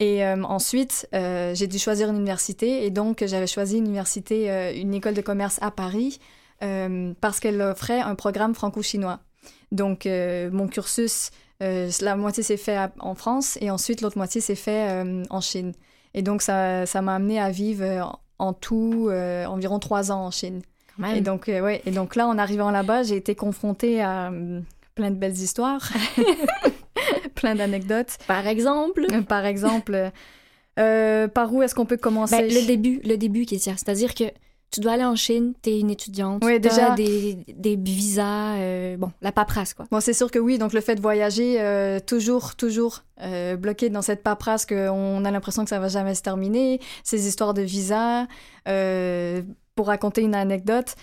Et 0.00 0.24
euh, 0.24 0.42
ensuite, 0.42 1.08
euh, 1.14 1.54
j'ai 1.54 1.66
dû 1.68 1.78
choisir 1.78 2.08
une 2.10 2.16
université, 2.16 2.84
et 2.84 2.90
donc 2.90 3.22
j'avais 3.26 3.46
choisi 3.46 3.78
une 3.78 3.86
université, 3.86 4.50
euh, 4.50 4.72
une 4.74 4.92
école 4.94 5.14
de 5.14 5.20
commerce 5.20 5.58
à 5.62 5.70
Paris, 5.70 6.18
parce 7.20 7.40
qu'elle 7.40 7.60
offrait 7.60 8.00
un 8.00 8.14
programme 8.14 8.54
franco-chinois. 8.54 9.20
Donc, 9.70 10.06
mon 10.06 10.66
cursus, 10.66 11.30
la 11.60 12.16
moitié 12.16 12.42
s'est 12.42 12.56
fait 12.56 12.76
à- 12.76 12.90
en 13.00 13.14
France, 13.14 13.58
et 13.60 13.70
ensuite 13.70 14.00
l'autre 14.00 14.16
moitié 14.16 14.40
s'est 14.40 14.54
fait 14.54 15.04
en 15.28 15.40
Chine. 15.42 15.72
Et 16.14 16.22
donc, 16.22 16.40
ça 16.40 16.86
ça 16.86 17.02
m'a 17.02 17.16
amené 17.16 17.38
à 17.38 17.50
vivre 17.50 18.18
en 18.38 18.52
tout 18.54 19.10
environ 19.46 19.78
trois 19.78 20.10
ans 20.10 20.24
en 20.24 20.30
Chine. 20.30 20.62
Et 21.16 21.20
donc, 21.20 21.44
ouais, 21.48 21.82
et 21.84 21.90
donc 21.90 22.16
là, 22.16 22.26
en 22.28 22.38
arrivant 22.38 22.70
là-bas, 22.70 23.02
j'ai 23.02 23.16
été 23.16 23.34
confrontée 23.34 24.00
à 24.00 24.32
plein 24.94 25.10
de 25.10 25.16
belles 25.16 25.36
histoires, 25.36 25.90
plein 27.44 27.54
d'anecdotes. 27.54 28.18
Par 28.26 28.46
exemple, 28.46 29.06
Euh, 29.12 29.22
Par 29.22 29.44
exemple, 29.46 30.10
euh, 30.78 31.28
par 31.28 31.52
où 31.54 31.62
est-ce 31.62 31.74
qu'on 31.74 31.86
peut 31.86 31.96
commencer? 31.96 32.36
Ben, 32.38 32.46
le 32.48 32.66
début, 32.66 33.00
le 33.04 33.16
début, 33.16 33.46
Kétia. 33.46 33.72
C'est-à-dire 33.76 34.14
que 34.14 34.24
tu 34.70 34.80
dois 34.80 34.92
aller 34.92 35.04
en 35.04 35.14
Chine, 35.14 35.54
t'es 35.62 35.78
une 35.78 35.90
étudiante, 35.90 36.42
Oui, 36.44 36.60
t'as 36.60 36.68
déjà. 36.68 36.90
des, 36.96 37.38
des 37.46 37.76
visas, 37.76 38.56
euh, 38.56 38.96
bon, 38.96 39.12
la 39.22 39.30
paperasse, 39.30 39.72
quoi. 39.72 39.86
Bon, 39.92 40.00
c'est 40.00 40.12
sûr 40.12 40.32
que 40.32 40.40
oui, 40.40 40.58
donc 40.58 40.72
le 40.72 40.80
fait 40.80 40.96
de 40.96 41.00
voyager, 41.00 41.60
euh, 41.60 42.00
toujours, 42.00 42.56
toujours 42.56 43.04
euh, 43.22 43.54
bloqué 43.56 43.88
dans 43.88 44.02
cette 44.02 44.24
paperasse 44.24 44.66
qu'on 44.66 45.24
a 45.24 45.30
l'impression 45.30 45.62
que 45.62 45.70
ça 45.70 45.78
va 45.78 45.86
jamais 45.86 46.16
se 46.16 46.22
terminer, 46.22 46.80
ces 47.04 47.28
histoires 47.28 47.54
de 47.54 47.62
visa. 47.62 48.26
euh, 48.66 49.42
pour 49.76 49.88
raconter 49.88 50.22
une 50.22 50.36
anecdote, 50.36 50.94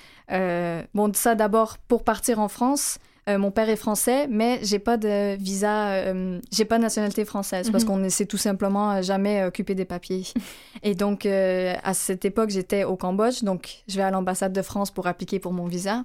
bon, 0.94 1.12
ça 1.14 1.36
d'abord 1.36 1.78
pour 1.90 2.04
partir 2.06 2.40
en 2.40 2.48
France. 2.48 3.00
Euh, 3.30 3.38
mon 3.38 3.52
père 3.52 3.70
est 3.70 3.76
français, 3.76 4.28
mais 4.28 4.60
j'ai 4.64 4.80
pas 4.80 4.98
de 4.98 5.36
visa, 5.38 5.90
euh, 5.92 6.40
j'ai 6.52 6.66
pas 6.66 6.78
de 6.78 6.82
nationalité 6.84 7.24
française 7.24 7.70
parce 7.70 7.84
Mhm. 7.84 7.90
qu'on 7.90 7.98
ne 7.98 8.10
s'est 8.10 8.26
tout 8.26 8.38
simplement 8.38 8.94
euh, 8.94 9.02
jamais 9.04 9.44
occupé 9.44 9.76
des 9.76 9.86
papiers. 9.86 10.24
Et 10.84 10.96
donc, 10.96 11.26
euh, 11.26 11.76
à 11.84 11.94
cette 11.94 12.26
époque, 12.26 12.50
j'étais 12.50 12.84
au 12.84 12.96
Cambodge, 12.96 13.44
donc 13.44 13.84
je 13.88 13.96
vais 13.98 14.02
à 14.04 14.10
l'ambassade 14.12 14.54
de 14.54 14.62
France 14.64 14.90
pour 14.90 15.06
appliquer 15.06 15.40
pour 15.40 15.54
mon 15.54 15.66
visa. 15.66 16.04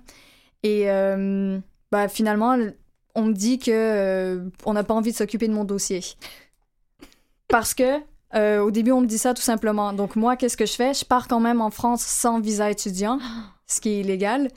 Et 0.62 0.86
bah, 1.92 2.08
finalement, 2.08 2.56
on 3.14 3.22
me 3.22 3.32
dit 3.32 3.58
que 3.58 4.50
on 4.64 4.72
n'a 4.72 4.82
pas 4.84 4.94
envie 4.94 5.12
de 5.12 5.16
s'occuper 5.16 5.46
de 5.48 5.52
mon 5.54 5.64
dossier. 5.64 6.00
Parce 7.48 7.72
que 7.74 8.00
au 8.60 8.70
début, 8.70 8.90
on 8.92 9.00
me 9.00 9.06
dit 9.06 9.18
ça 9.18 9.32
tout 9.32 9.42
simplement. 9.42 9.92
Donc 9.92 10.16
moi, 10.16 10.36
qu'est-ce 10.36 10.56
que 10.56 10.66
je 10.66 10.74
fais? 10.74 10.92
Je 10.92 11.04
pars 11.04 11.28
quand 11.28 11.40
même 11.40 11.60
en 11.60 11.70
France 11.70 12.02
sans 12.02 12.40
visa 12.40 12.70
étudiant, 12.70 13.18
ce 13.66 13.80
qui 13.80 13.90
est 13.90 14.00
illégal. 14.00 14.48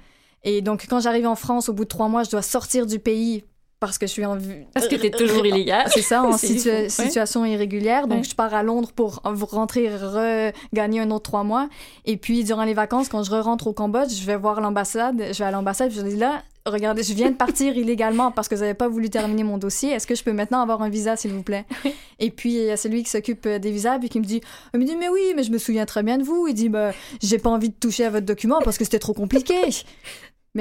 Et 0.43 0.61
donc 0.61 0.85
quand 0.89 0.99
j'arrive 0.99 1.27
en 1.27 1.35
France, 1.35 1.69
au 1.69 1.73
bout 1.73 1.83
de 1.83 1.89
trois 1.89 2.07
mois, 2.07 2.23
je 2.23 2.29
dois 2.29 2.41
sortir 2.41 2.85
du 2.85 2.99
pays 2.99 3.43
parce 3.79 3.97
que 3.97 4.07
je 4.07 4.11
suis 4.11 4.25
en 4.25 4.35
vue. 4.35 4.65
Parce 4.73 4.89
que 4.89 4.95
t'es 4.95 5.09
toujours 5.09 5.45
illégal. 5.45 5.87
C'est 5.93 6.01
ça, 6.01 6.23
en 6.23 6.31
situa- 6.35 6.81
ouais. 6.83 6.89
situation 6.89 7.45
irrégulière. 7.45 8.07
Donc, 8.07 8.19
Ouais. 8.19 8.23
je 8.29 8.35
pars 8.35 8.53
à 8.53 8.61
Londres 8.61 8.91
pour 8.93 9.21
en- 9.23 9.33
rentrer, 9.45 9.87
regagner 9.95 10.99
un 10.99 11.11
autre 11.11 11.23
trois 11.23 11.43
mois. 11.45 11.69
Et 12.05 12.17
puis, 12.17 12.43
durant 12.43 12.65
les 12.65 12.73
vacances, 12.73 13.07
quand 13.07 13.23
je 13.23 13.31
rentre 13.31 13.67
au 13.67 13.73
Cambodge, 13.73 14.11
je 14.11 14.25
vais 14.25 14.35
voir 14.35 14.59
l'ambassade. 14.59 15.23
Je 15.31 15.37
vais 15.39 15.45
à 15.45 15.51
l'ambassade, 15.51 15.91
je 15.93 16.01
dis 16.01 16.17
là, 16.17 16.43
regardez, 16.65 17.03
je 17.03 17.13
viens 17.13 17.31
de 17.31 17.37
partir 17.37 17.77
illégalement 17.77 18.31
parce 18.31 18.49
que 18.49 18.55
vous 18.55 18.61
n'avez 18.61 18.73
pas 18.73 18.89
voulu 18.89 19.09
terminer 19.09 19.43
mon 19.45 19.57
dossier. 19.57 19.91
Est-ce 19.91 20.05
que 20.07 20.13
je 20.15 20.25
peux 20.25 20.33
maintenant 20.33 20.59
avoir 20.61 20.81
un 20.81 20.89
visa, 20.89 21.15
s'il 21.15 21.31
vous 21.31 21.43
plaît? 21.43 21.63
Et 22.19 22.31
puis, 22.31 22.55
il 22.55 22.65
y 22.65 22.71
a 22.71 22.75
celui 22.75 23.03
qui 23.03 23.09
s'occupe 23.09 23.45
euh, 23.45 23.59
des 23.59 23.71
visas, 23.71 23.97
puis 23.97 24.09
qui 24.09 24.19
me 24.19 24.25
dit, 24.25 24.41
il 24.73 24.79
me 24.81 24.85
dit, 24.85 24.97
mais 24.97 25.07
oui, 25.07 25.21
mais 25.37 25.43
je 25.43 25.51
me 25.51 25.57
souviens 25.57 25.85
très 25.85 26.03
bien 26.03 26.17
de 26.17 26.23
vous. 26.23 26.47
Il 26.49 26.53
dit, 26.53 26.67
bah, 26.67 26.91
j'ai 27.23 27.37
pas 27.37 27.49
envie 27.49 27.69
de 27.69 27.75
toucher 27.79 28.03
à 28.03 28.09
votre 28.09 28.25
document 28.25 28.59
parce 28.61 28.77
que 28.77 28.83
c'était 28.83 28.99
trop 28.99 29.13
compliqué. 29.13 29.55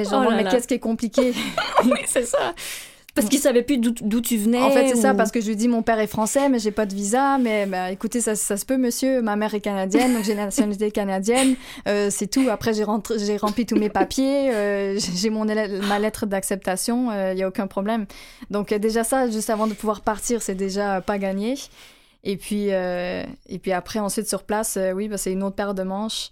Mais 0.03 0.09
genre, 0.09 0.23
Oh 0.25 0.29
là 0.29 0.35
mais 0.35 0.49
qu'est-ce 0.49 0.67
qui 0.67 0.73
est 0.75 0.79
compliqué? 0.79 1.33
oui, 1.85 1.99
c'est 2.05 2.25
ça. 2.25 2.53
Parce 3.15 3.27
qu'ils 3.27 3.39
savaient 3.39 3.63
plus 3.63 3.79
d'où 3.79 4.21
tu 4.21 4.37
venais. 4.37 4.61
En 4.61 4.69
fait, 4.69 4.87
c'est 4.89 4.95
ça, 4.95 5.13
parce 5.13 5.31
que 5.31 5.41
je 5.41 5.47
lui 5.47 5.55
dis 5.55 5.67
mon 5.67 5.81
père 5.81 5.99
est 5.99 6.07
français, 6.07 6.47
mais 6.47 6.59
j'ai 6.59 6.71
pas 6.71 6.85
de 6.85 6.93
visa. 6.93 7.37
Mais 7.37 7.65
bah, 7.65 7.91
écoutez, 7.91 8.21
ça, 8.21 8.35
ça 8.35 8.55
se 8.55 8.65
peut, 8.65 8.77
monsieur. 8.77 9.21
Ma 9.21 9.35
mère 9.35 9.53
est 9.53 9.59
canadienne, 9.59 10.13
donc 10.13 10.23
j'ai 10.23 10.35
la 10.35 10.45
nationalité 10.45 10.89
canadienne. 10.91 11.55
Euh, 11.87 12.09
c'est 12.11 12.27
tout. 12.27 12.47
Après, 12.49 12.73
j'ai 12.73 12.83
rempli 12.83 13.65
tous 13.65 13.75
mes 13.75 13.89
papiers. 13.89 14.51
euh, 14.53 14.99
j'ai 15.15 15.29
mon 15.29 15.43
ma 15.43 15.99
lettre 15.99 16.27
d'acceptation. 16.27 17.11
Il 17.31 17.37
y 17.37 17.43
a 17.43 17.47
aucun 17.47 17.67
problème. 17.67 18.05
Donc, 18.51 18.71
euh, 18.71 18.79
déjà, 18.79 19.03
ça, 19.03 19.29
juste 19.29 19.49
avant 19.49 19.67
de 19.67 19.73
pouvoir 19.73 20.01
partir, 20.01 20.41
c'est 20.41 20.55
déjà 20.55 21.01
pas 21.01 21.17
gagné. 21.17 21.55
Et 22.23 22.37
puis, 22.37 22.67
euh, 22.71 23.23
et 23.47 23.59
puis 23.59 23.71
après, 23.71 23.99
ensuite, 23.99 24.27
sur 24.27 24.43
place, 24.43 24.77
euh, 24.77 24.91
oui, 24.91 25.07
bah, 25.07 25.17
c'est 25.17 25.31
une 25.31 25.43
autre 25.43 25.55
paire 25.55 25.73
de 25.73 25.83
manches. 25.83 26.31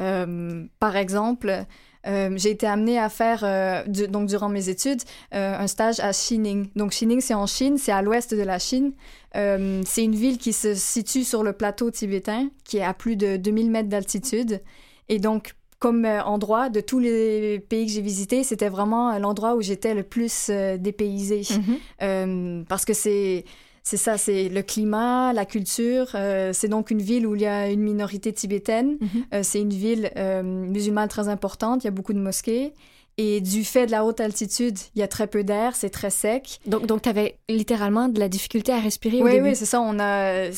Euh, 0.00 0.64
par 0.80 0.96
exemple, 0.96 1.64
euh, 2.08 2.30
j'ai 2.36 2.50
été 2.50 2.66
amenée 2.66 2.98
à 2.98 3.08
faire, 3.08 3.40
euh, 3.44 3.82
du- 3.86 4.08
donc 4.08 4.28
durant 4.28 4.48
mes 4.48 4.68
études, 4.68 5.02
euh, 5.34 5.56
un 5.58 5.66
stage 5.66 6.00
à 6.00 6.10
Xining. 6.12 6.68
Donc 6.76 6.90
Xining, 6.92 7.20
c'est 7.20 7.34
en 7.34 7.46
Chine, 7.46 7.76
c'est 7.78 7.92
à 7.92 8.02
l'ouest 8.02 8.34
de 8.34 8.42
la 8.42 8.58
Chine. 8.58 8.92
C'est 9.34 10.02
une 10.04 10.14
ville 10.16 10.38
qui 10.38 10.52
se 10.52 10.74
situe 10.74 11.22
sur 11.22 11.42
le 11.44 11.52
plateau 11.52 11.90
tibétain, 11.90 12.48
qui 12.64 12.78
est 12.78 12.82
à 12.82 12.94
plus 12.94 13.14
de 13.16 13.36
2000 13.36 13.70
mètres 13.70 13.88
d'altitude. 13.88 14.60
Et 15.08 15.18
donc, 15.20 15.52
comme 15.78 16.04
endroit, 16.06 16.70
de 16.70 16.80
tous 16.80 16.98
les 16.98 17.60
pays 17.60 17.86
que 17.86 17.92
j'ai 17.92 18.00
visités, 18.00 18.42
c'était 18.42 18.68
vraiment 18.68 19.16
l'endroit 19.20 19.54
où 19.54 19.62
j'étais 19.62 19.94
le 19.94 20.02
plus 20.02 20.50
dépaysée. 20.78 21.42
Mhm. 21.50 21.76
Euh, 22.02 22.62
parce 22.68 22.84
que 22.84 22.94
c'est 22.94 23.44
c'est 23.90 23.96
ça, 23.96 24.18
c'est 24.18 24.50
le 24.50 24.62
climat, 24.62 25.32
la 25.32 25.46
culture. 25.46 26.08
euh, 26.14 26.52
c'est 26.52 26.68
donc 26.68 26.90
une 26.90 27.00
ville 27.00 27.26
où 27.26 27.34
il 27.34 27.40
y 27.40 27.46
a 27.46 27.70
une 27.70 27.80
minorité 27.80 28.32
tibétaine. 28.34 28.98
Mhm. 29.00 29.08
Euh, 29.32 29.40
c'est 29.42 29.60
une 29.62 29.72
ville 29.72 30.10
euh, 30.16 30.42
musulmane 30.42 31.08
très 31.08 31.28
importante. 31.28 31.84
Il 31.84 31.86
y 31.86 31.88
a 31.88 31.96
beaucoup 31.98 32.12
de 32.12 32.18
mosquées. 32.20 32.74
Et 33.16 33.40
du 33.40 33.64
fait 33.64 33.86
de 33.86 33.90
la 33.90 34.04
haute 34.04 34.20
altitude, 34.20 34.78
il 34.94 34.98
y 35.00 35.02
a 35.02 35.08
très 35.08 35.26
peu 35.26 35.42
d'air, 35.42 35.74
c'est 35.74 35.88
très 35.90 36.10
sec. 36.10 36.60
Donc, 36.66 36.84
donc 36.86 37.00
tu 37.02 37.08
avais 37.08 37.38
littéralement 37.48 38.08
de 38.08 38.20
la 38.20 38.28
difficulté 38.28 38.72
à 38.72 38.78
respirer 38.78 39.20
au 39.22 39.24
Oui, 39.24 39.32
début. 39.32 39.48
oui, 39.48 39.56
c'est 39.56 39.64
ça. 39.64 39.80
On 39.80 39.98
a 39.98 40.50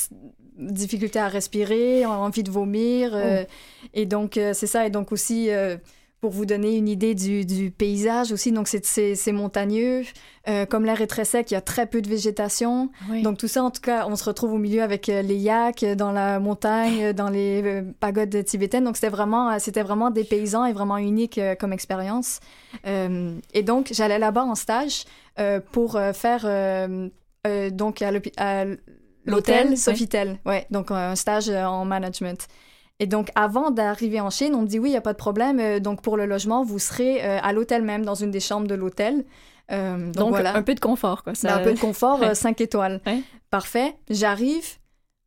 difficulté 0.59 1.19
à 1.19 1.29
respirer, 1.29 2.05
on 2.07 2.13
a 2.13 2.17
envie 2.17 2.43
de 2.43 2.51
vomir. 2.51 3.13
euh, 3.15 3.45
Et 3.95 4.07
donc, 4.07 4.33
c'est 4.35 4.67
ça. 4.67 4.87
Et 4.87 4.91
donc 4.91 5.11
aussi, 5.13 5.49
pour 6.21 6.31
vous 6.33 6.45
donner 6.45 6.77
une 6.77 6.89
idée 6.89 7.15
du, 7.15 7.47
du 7.47 7.71
paysage 7.71 8.31
aussi, 8.33 8.53
donc 8.53 8.69
c'est- 8.69 9.33
montagneux. 9.33 10.03
Euh, 10.49 10.67
comme 10.67 10.85
l'air 10.85 11.01
est 11.01 11.07
très 11.07 11.25
sec, 11.25 11.51
il 11.51 11.55
y 11.55 11.57
a 11.57 11.61
très 11.61 11.87
peu 11.87 12.03
de 12.03 12.09
végétation. 12.09 12.91
Oui. 13.11 13.23
Donc 13.23 13.39
tout 13.39 13.49
ça, 13.49 13.63
en 13.63 13.71
tout 13.71 13.81
cas, 13.81 14.07
on 14.09 14.17
se 14.17 14.25
retrouve 14.25 14.53
au 14.53 14.59
milieu 14.59 14.83
avec 14.83 15.09
euh, 15.09 15.23
les 15.23 15.37
yaks 15.37 15.83
euh, 15.83 15.95
dans 15.95 16.13
la 16.13 16.39
montagne, 16.41 17.13
dans 17.13 17.29
les 17.31 17.83
pagodes 18.01 18.45
tibétaines. 18.45 18.85
Donc 18.85 18.97
c'était 18.97 19.09
vraiment, 19.09 19.59
c'était 19.59 19.83
vraiment 19.83 20.11
des 20.11 20.25
paysans 20.25 20.65
et 20.67 20.73
vraiment 20.73 20.99
unique 20.99 21.41
comme 21.59 21.73
expérience. 21.73 22.41
Euh, 22.87 23.35
et 23.55 23.63
donc 23.63 23.89
j'allais 23.93 24.19
là-bas 24.19 24.45
en 24.45 24.55
stage 24.55 25.05
euh, 25.39 25.61
pour 25.73 25.99
faire 26.15 26.45
donc 27.73 28.03
à 28.03 28.65
L'hôtel. 29.27 29.77
Sofitel. 29.77 30.39
Ouais, 30.47 30.67
donc 30.71 30.91
un 30.91 31.15
stage 31.15 31.51
en 31.51 31.85
management. 31.85 32.49
Et 33.01 33.07
donc, 33.07 33.31
avant 33.35 33.71
d'arriver 33.71 34.21
en 34.21 34.31
Chine, 34.31 34.55
on 34.55 34.61
me 34.63 34.67
dit 34.67 34.79
oui, 34.79 34.91
il 34.91 34.93
n'y 34.93 34.99
a 34.99 35.01
pas 35.01 35.15
de 35.15 35.19
problème. 35.19 35.59
euh, 35.59 35.81
donc, 35.81 36.03
pour 36.03 36.17
le 36.17 36.27
logement, 36.27 36.63
vous 36.63 36.79
serez 36.79 37.25
euh, 37.25 37.39
à 37.43 37.53
l'hôtel 37.53 37.83
même, 37.83 38.05
dans 38.05 38.15
une 38.15 38.31
des 38.31 38.41
chambres 38.41 38.69
de 38.69 38.75
l'hôtel. 38.75 39.25
Euh, 39.73 39.97
donc, 40.07 40.15
Donc, 40.15 40.29
voilà. 40.31 40.55
un 40.55 40.63
peu 40.63 40.75
de 40.75 40.81
confort, 40.81 41.25
quoi. 41.25 41.33
Ben, 41.43 41.55
un 41.55 41.65
peu 41.65 41.73
de 41.73 41.81
confort, 41.81 42.21
Ouais. 42.21 42.35
5 42.35 42.61
étoiles. 42.61 43.01
Ouais. 43.07 43.23
Parfait. 43.51 43.97
J'arrive, 44.11 44.77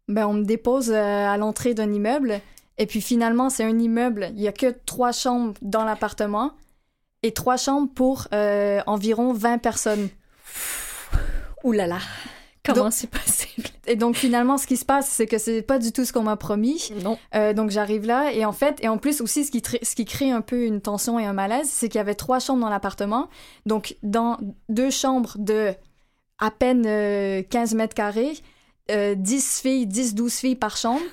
ben, 0.07 0.27
on 0.27 0.33
me 0.33 0.43
dépose 0.43 0.91
à 0.91 1.35
l'entrée 1.37 1.73
d'un 1.73 1.91
immeuble. 1.91 2.39
Et 2.77 2.85
puis 2.85 3.01
finalement, 3.01 3.49
c'est 3.49 3.63
un 3.63 3.77
immeuble. 3.79 4.29
Il 4.35 4.41
y 4.41 4.47
a 4.47 4.51
que 4.51 4.75
trois 4.85 5.11
chambres 5.11 5.53
dans 5.61 5.83
l'appartement 5.83 6.51
et 7.23 7.31
trois 7.31 7.57
chambres 7.57 7.89
pour 7.93 8.27
euh, 8.33 8.81
environ 8.87 9.33
20 9.33 9.57
personnes. 9.59 10.09
Ouh 11.63 11.71
là 11.71 11.87
là. 11.87 11.99
Comment 12.63 12.91
c'est 12.91 13.09
possible? 13.09 13.67
Et 13.87 13.95
donc 13.95 14.15
finalement, 14.15 14.57
ce 14.57 14.65
qui 14.65 14.77
se 14.77 14.85
passe, 14.85 15.09
c'est 15.09 15.27
que 15.27 15.37
c'est 15.37 15.61
pas 15.61 15.77
du 15.77 15.91
tout 15.91 16.05
ce 16.05 16.13
qu'on 16.13 16.23
m'a 16.23 16.37
promis. 16.37 16.91
Non. 17.03 17.17
Euh, 17.35 17.53
donc 17.53 17.69
j'arrive 17.69 18.05
là 18.05 18.31
et 18.31 18.45
en 18.45 18.53
fait, 18.53 18.81
et 18.81 18.87
en 18.87 18.97
plus 18.97 19.19
aussi, 19.19 19.43
ce 19.43 19.51
qui, 19.51 19.61
ce 19.81 19.95
qui 19.95 20.05
crée 20.05 20.31
un 20.31 20.39
peu 20.41 20.63
une 20.63 20.79
tension 20.79 21.19
et 21.19 21.25
un 21.25 21.33
malaise, 21.33 21.67
c'est 21.69 21.89
qu'il 21.89 21.99
y 21.99 22.01
avait 22.01 22.15
trois 22.15 22.39
chambres 22.39 22.61
dans 22.61 22.69
l'appartement. 22.69 23.27
Donc 23.65 23.97
dans 24.03 24.37
deux 24.69 24.89
chambres 24.89 25.35
de 25.37 25.73
à 26.39 26.51
peine 26.51 26.85
euh, 26.87 27.43
15 27.43 27.73
mètres 27.75 27.95
carrés, 27.95 28.33
euh, 28.91 29.15
10 29.15 29.61
filles, 29.61 29.87
10-12 29.87 30.39
filles 30.39 30.55
par 30.55 30.77
chambre. 30.77 31.03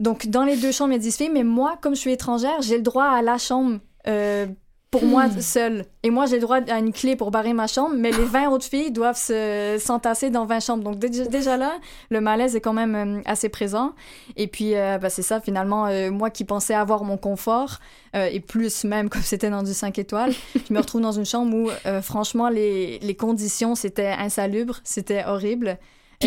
Donc 0.00 0.26
dans 0.26 0.44
les 0.44 0.56
deux 0.56 0.72
chambres, 0.72 0.90
il 0.92 0.96
y 0.96 1.00
a 1.00 1.02
10 1.02 1.16
filles, 1.16 1.30
mais 1.32 1.44
moi, 1.44 1.78
comme 1.80 1.94
je 1.94 2.00
suis 2.00 2.12
étrangère, 2.12 2.60
j'ai 2.60 2.76
le 2.76 2.82
droit 2.82 3.04
à 3.06 3.22
la 3.22 3.38
chambre. 3.38 3.78
euh, 4.06 4.46
pour 4.92 5.04
moi 5.04 5.26
Hmm. 5.26 5.40
seule. 5.40 5.84
Et 6.02 6.10
moi, 6.10 6.26
j'ai 6.26 6.36
le 6.36 6.42
droit 6.42 6.58
à 6.68 6.78
une 6.78 6.92
clé 6.92 7.16
pour 7.16 7.30
barrer 7.30 7.54
ma 7.54 7.66
chambre, 7.66 7.94
mais 7.96 8.10
les 8.12 8.24
20 8.26 8.50
autres 8.50 8.66
filles 8.66 8.90
doivent 8.92 9.16
se, 9.16 9.78
s'entasser 9.80 10.28
dans 10.28 10.44
20 10.44 10.60
chambres. 10.60 10.84
Donc, 10.84 10.98
déjà, 10.98 11.24
déjà 11.24 11.56
là, 11.56 11.72
le 12.10 12.20
malaise 12.20 12.54
est 12.56 12.60
quand 12.60 12.74
même 12.74 12.94
euh, 12.94 13.22
assez 13.24 13.48
présent. 13.48 13.94
Et 14.36 14.46
puis, 14.48 14.76
euh, 14.76 14.98
bah, 14.98 15.08
c'est 15.08 15.22
ça, 15.22 15.40
finalement, 15.40 15.86
euh, 15.86 16.10
moi 16.10 16.28
qui 16.28 16.44
pensais 16.44 16.74
avoir 16.74 17.04
mon 17.04 17.16
confort, 17.16 17.78
euh, 18.14 18.28
et 18.30 18.40
plus 18.40 18.84
même 18.84 19.08
comme 19.08 19.22
c'était 19.22 19.48
dans 19.48 19.62
du 19.62 19.72
5 19.72 19.98
étoiles, 19.98 20.32
je 20.68 20.74
me 20.74 20.78
retrouve 20.78 21.00
dans 21.00 21.12
une 21.12 21.26
chambre 21.26 21.56
où, 21.56 21.70
franchement, 22.02 22.50
les, 22.50 22.98
les 22.98 23.14
conditions, 23.14 23.74
c'était 23.74 24.08
insalubre, 24.18 24.80
c'était 24.84 25.24
horrible. 25.26 25.78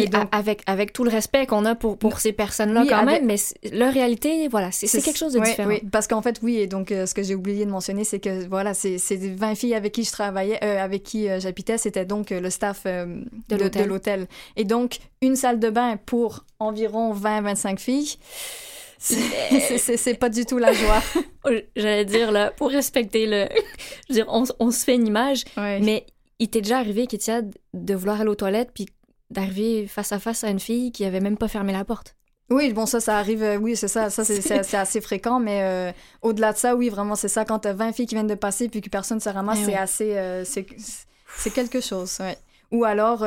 Puis 0.02 0.10
donc, 0.10 0.28
avec, 0.32 0.62
avec 0.66 0.94
tout 0.94 1.04
le 1.04 1.10
respect 1.10 1.46
qu'on 1.46 1.66
a 1.66 1.76
pour, 1.76 1.98
pour 1.98 2.20
ces 2.20 2.32
personnes-là 2.34 2.82
Oui, 2.82 2.88
quand 2.88 2.98
avec- 2.98 3.22
même, 3.22 3.26
mais 3.26 3.70
leur 3.78 3.94
réalité, 3.94 4.48
voilà, 4.48 4.72
c'est 4.72 4.88
quelque 5.02 5.18
chose 5.18 5.34
de 5.34 5.40
différent. 5.40 5.70
Oui, 5.70 5.82
parce 5.92 6.08
qu'en 6.08 6.22
fait, 6.22 6.40
oui, 6.44 6.58
et 6.58 6.68
donc 6.68 6.92
euh, 6.92 7.06
ce 7.06 7.14
que 7.14 7.24
j'ai 7.24 7.36
oublié 7.36 7.66
de 7.66 7.72
mentionner, 7.72 8.04
c'est 8.04 8.20
que 8.20 8.48
voilà, 8.48 8.74
c'est 8.74 8.98
c'est 8.98 9.18
des 9.18 9.34
20 9.34 9.56
filles 9.56 9.76
avec 9.76 9.94
qui 9.94 10.04
je 10.04 10.12
travaillais, 10.12 10.60
euh, 10.64 10.84
avec 10.84 11.04
qui 11.04 11.30
euh, 11.30 11.40
j'habitais, 11.40 11.78
c'était 11.78 12.06
donc 12.06 12.30
le 12.32 12.50
staff 12.50 12.84
De 12.86 13.84
l'hôtel. 13.86 14.28
Et 14.56 14.64
donc, 14.64 14.98
une 15.22 15.36
salle 15.36 15.60
de 15.60 15.70
bain 15.70 15.98
pour 16.06 16.46
environ 16.60 17.14
20-25 17.14 17.78
filles. 17.80 18.16
C'est- 19.00 20.20
pas 20.20 20.30
du 20.30 20.46
tout 20.46 20.58
la 20.58 20.74
joie. 20.74 21.02
Oh, 21.48 21.52
J'allais 21.76 22.06
dire, 22.06 22.32
là, 22.32 22.50
pour 22.50 22.70
respecter 22.72 23.28
le... 23.28 23.46
Je 24.10 24.14
veux 24.14 24.16
dire, 24.16 24.26
on, 24.30 24.46
on 24.58 24.72
se 24.72 24.84
fait 24.84 24.96
une 24.96 25.06
image, 25.06 25.44
Ouais. 25.56 25.80
mais 25.80 26.08
il 26.40 26.50
t'est 26.50 26.62
déjà 26.62 26.80
arrivé, 26.80 27.06
Kétia, 27.06 27.44
de 27.76 27.94
vouloir 27.94 28.20
aller 28.20 28.32
aux 28.32 28.36
toilettes 28.36 28.72
puis 28.74 28.88
d'arriver 29.36 29.86
face 29.88 30.12
à 30.12 30.20
face 30.20 30.44
à 30.44 30.50
une 30.50 30.60
fille 30.60 30.92
qui 30.92 31.06
avait 31.06 31.20
même 31.20 31.38
pas 31.38 31.48
fermé 31.48 31.72
la 31.74 31.86
porte. 31.86 32.16
Oui, 32.50 32.74
bon, 32.74 32.86
ça, 32.86 33.00
ça 33.00 33.18
arrive, 33.18 33.42
euh, 33.42 33.58
oui, 33.58 33.76
c'est 33.76 33.88
ça, 33.88 34.10
ça, 34.12 34.24
c'est- 34.24 34.76
assez 34.76 35.02
fréquent, 35.02 35.40
mais 35.40 35.62
euh, 35.64 35.92
au-delà 36.22 36.54
de 36.54 36.58
ça, 36.58 36.76
oui, 36.76 36.90
vraiment, 36.90 37.16
c'est 37.16 37.28
ça, 37.28 37.44
quand 37.44 37.60
t'as 37.60 37.74
20 37.74 37.92
filles 37.92 38.06
qui 38.06 38.14
viennent 38.16 38.28
de 38.28 38.36
passer 38.36 38.70
puis 38.70 38.82
que 38.82 38.90
personne 38.90 39.20
se 39.20 39.30
ramasse, 39.30 39.60
Eh 39.62 39.66
c'est 39.66 39.72
oui. 39.72 39.78
assez, 39.78 40.18
euh, 40.18 40.44
c'est 40.46 40.66
c'est 41.38 41.50
quelque 41.50 41.82
chose, 41.82 42.18
ouais. 42.20 42.38
Ou 42.72 42.84
alors, 42.84 43.20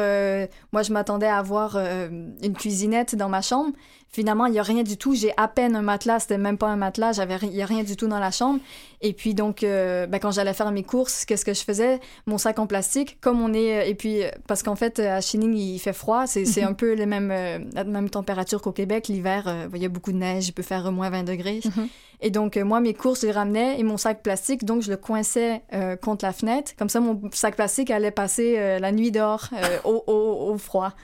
moi, 0.73 0.83
je 0.83 0.93
m'attendais 0.93 1.27
à 1.27 1.39
avoir 1.39 1.77
une 1.77 2.55
cuisinette 2.57 3.15
dans 3.15 3.29
ma 3.29 3.41
chambre. 3.41 3.73
Finalement, 4.11 4.47
il 4.47 4.53
n'y 4.53 4.59
a 4.59 4.63
rien 4.63 4.83
du 4.83 4.97
tout. 4.97 5.15
J'ai 5.15 5.33
à 5.37 5.49
peine 5.49 5.77
un 5.77 5.83
matelas. 5.83 6.21
C'était 6.21 6.39
même 6.39 6.57
pas 6.57 6.69
un 6.69 6.77
matelas. 6.77 7.13
J'avais, 7.13 7.37
il 7.43 7.51
n'y 7.51 7.63
a 7.63 7.67
rien 7.67 7.83
du 7.85 7.95
tout 7.95 8.09
dans 8.09 8.19
la 8.19 8.31
chambre. 8.31 8.59
Et 9.03 9.13
puis, 9.13 9.35
donc, 9.35 9.63
euh, 9.63 10.07
ben, 10.07 10.19
quand 10.19 10.31
j'allais 10.31 10.55
faire 10.55 10.71
mes 10.73 10.83
courses, 10.83 11.27
qu'est-ce 11.27 11.45
que 11.45 11.53
je 11.53 11.63
faisais? 11.63 12.01
Mon 12.27 12.39
sac 12.39 12.59
en 12.59 12.67
plastique, 12.67 13.19
comme 13.21 13.43
on 13.43 13.53
est... 13.53 13.81
euh, 13.81 13.85
Et 13.87 13.95
puis, 13.95 14.25
euh, 14.25 14.31
parce 14.47 14.63
qu'en 14.63 14.77
fait, 14.77 14.99
à 14.99 15.21
Chining, 15.21 15.55
il 15.55 15.79
fait 15.79 15.93
froid. 15.93 16.27
C'est, 16.27 16.47
c'est 16.47 16.63
un 16.63 16.73
peu 16.73 16.95
les 16.95 17.05
mêmes, 17.07 17.31
euh, 17.31 17.59
la 17.75 17.85
même 17.85 18.09
température 18.09 18.63
qu'au 18.63 18.73
Québec. 18.73 19.09
L'hiver, 19.09 19.45
euh, 19.47 19.69
il 19.75 19.83
y 19.83 19.85
a 19.87 19.91
beaucoup 19.91 20.13
de 20.13 20.17
neige. 20.19 20.49
Il 20.49 20.53
peut 20.53 20.63
faire 20.63 20.91
moins 20.91 21.11
20 21.11 21.25
degrés. 21.25 21.61
Mhm. 21.65 21.89
Et 22.23 22.31
donc, 22.31 22.57
moi, 22.57 22.81
mes 22.81 22.95
courses, 22.95 23.21
je 23.21 23.27
les 23.27 23.33
ramenais 23.33 23.79
et 23.79 23.83
mon 23.85 23.99
sac 23.99 24.23
plastique, 24.23 24.65
donc 24.65 24.83
je 24.83 24.91
le 24.91 24.97
coinçais 24.97 25.63
contre 26.03 26.25
la 26.25 26.33
fenêtre. 26.33 26.73
Comme 26.77 26.89
ça, 26.89 26.99
mon 26.99 27.21
sac 27.33 27.55
plastique 27.55 27.93
allait 27.93 28.11
passer 28.11 28.79
la 28.81 28.91
nuit 28.91 29.13
dehors 29.13 29.45
au, 29.85 30.03
au- 30.09 30.51
au 30.53 30.59
froid. 30.59 30.95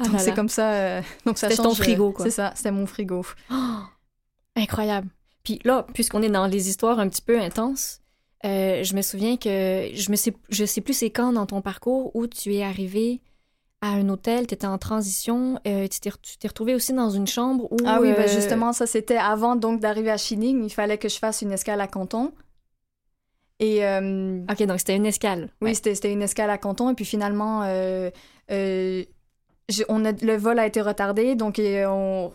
Ah 0.00 0.08
donc, 0.08 0.20
c'est 0.20 0.34
comme 0.34 0.48
ça. 0.48 0.72
euh, 0.72 1.02
donc, 1.26 1.38
ça 1.38 1.48
change. 1.50 1.58
ton 1.64 1.74
frigo, 1.74 2.08
euh, 2.08 2.12
quoi. 2.12 2.24
C'est 2.24 2.30
ça, 2.30 2.52
c'était 2.56 2.70
mon 2.70 2.86
frigo. 2.86 3.24
Oh, 3.50 3.54
incroyable. 4.56 5.08
Puis 5.44 5.60
là, 5.64 5.86
puisqu'on 5.94 6.22
est 6.22 6.28
dans 6.30 6.46
les 6.46 6.68
histoires 6.68 6.98
un 6.98 7.08
petit 7.08 7.22
peu 7.22 7.38
intenses, 7.40 8.00
euh, 8.44 8.82
je 8.82 8.94
me 8.96 9.02
souviens 9.02 9.36
que 9.36 9.90
je 9.94 10.10
me 10.10 10.16
sais, 10.16 10.34
je 10.48 10.64
sais 10.64 10.80
plus 10.80 10.94
c'est 10.94 11.10
quand 11.10 11.32
dans 11.32 11.46
ton 11.46 11.60
parcours 11.60 12.14
où 12.16 12.26
tu 12.26 12.54
es 12.54 12.62
arrivé 12.62 13.20
à 13.82 13.88
un 13.92 14.08
hôtel, 14.10 14.46
tu 14.46 14.54
étais 14.54 14.66
en 14.66 14.76
transition, 14.78 15.58
euh, 15.66 15.86
tu 15.88 16.00
t'es 16.00 16.48
retrouvé 16.48 16.74
aussi 16.74 16.92
dans 16.92 17.08
une 17.10 17.26
chambre 17.26 17.66
où 17.72 17.76
Ah 17.86 17.98
oui, 18.00 18.12
ben, 18.12 18.22
euh, 18.22 18.28
justement, 18.28 18.72
ça, 18.74 18.86
c'était 18.86 19.16
avant 19.16 19.56
donc 19.56 19.80
d'arriver 19.80 20.10
à 20.10 20.18
Chining. 20.18 20.62
Il 20.64 20.70
fallait 20.70 20.98
que 20.98 21.08
je 21.08 21.16
fasse 21.18 21.40
une 21.42 21.52
escale 21.52 21.80
à 21.80 21.86
Canton. 21.86 22.32
Et 23.58 23.84
euh, 23.86 24.42
Ok, 24.50 24.62
donc 24.64 24.78
c'était 24.78 24.96
une 24.96 25.06
escale. 25.06 25.50
Oui, 25.60 25.68
Ouais. 25.68 25.74
c'était, 25.74 25.94
c'était 25.94 26.12
une 26.12 26.22
escale 26.22 26.50
à 26.50 26.58
Canton. 26.58 26.90
Et 26.90 26.94
puis 26.94 27.04
finalement, 27.06 27.62
euh, 27.64 28.10
euh, 28.50 29.04
on 29.88 30.04
a, 30.04 30.12
le 30.12 30.36
vol 30.36 30.58
a 30.58 30.66
été 30.66 30.80
retardé. 30.80 31.34
Donc 31.34 31.60
on, 31.60 32.30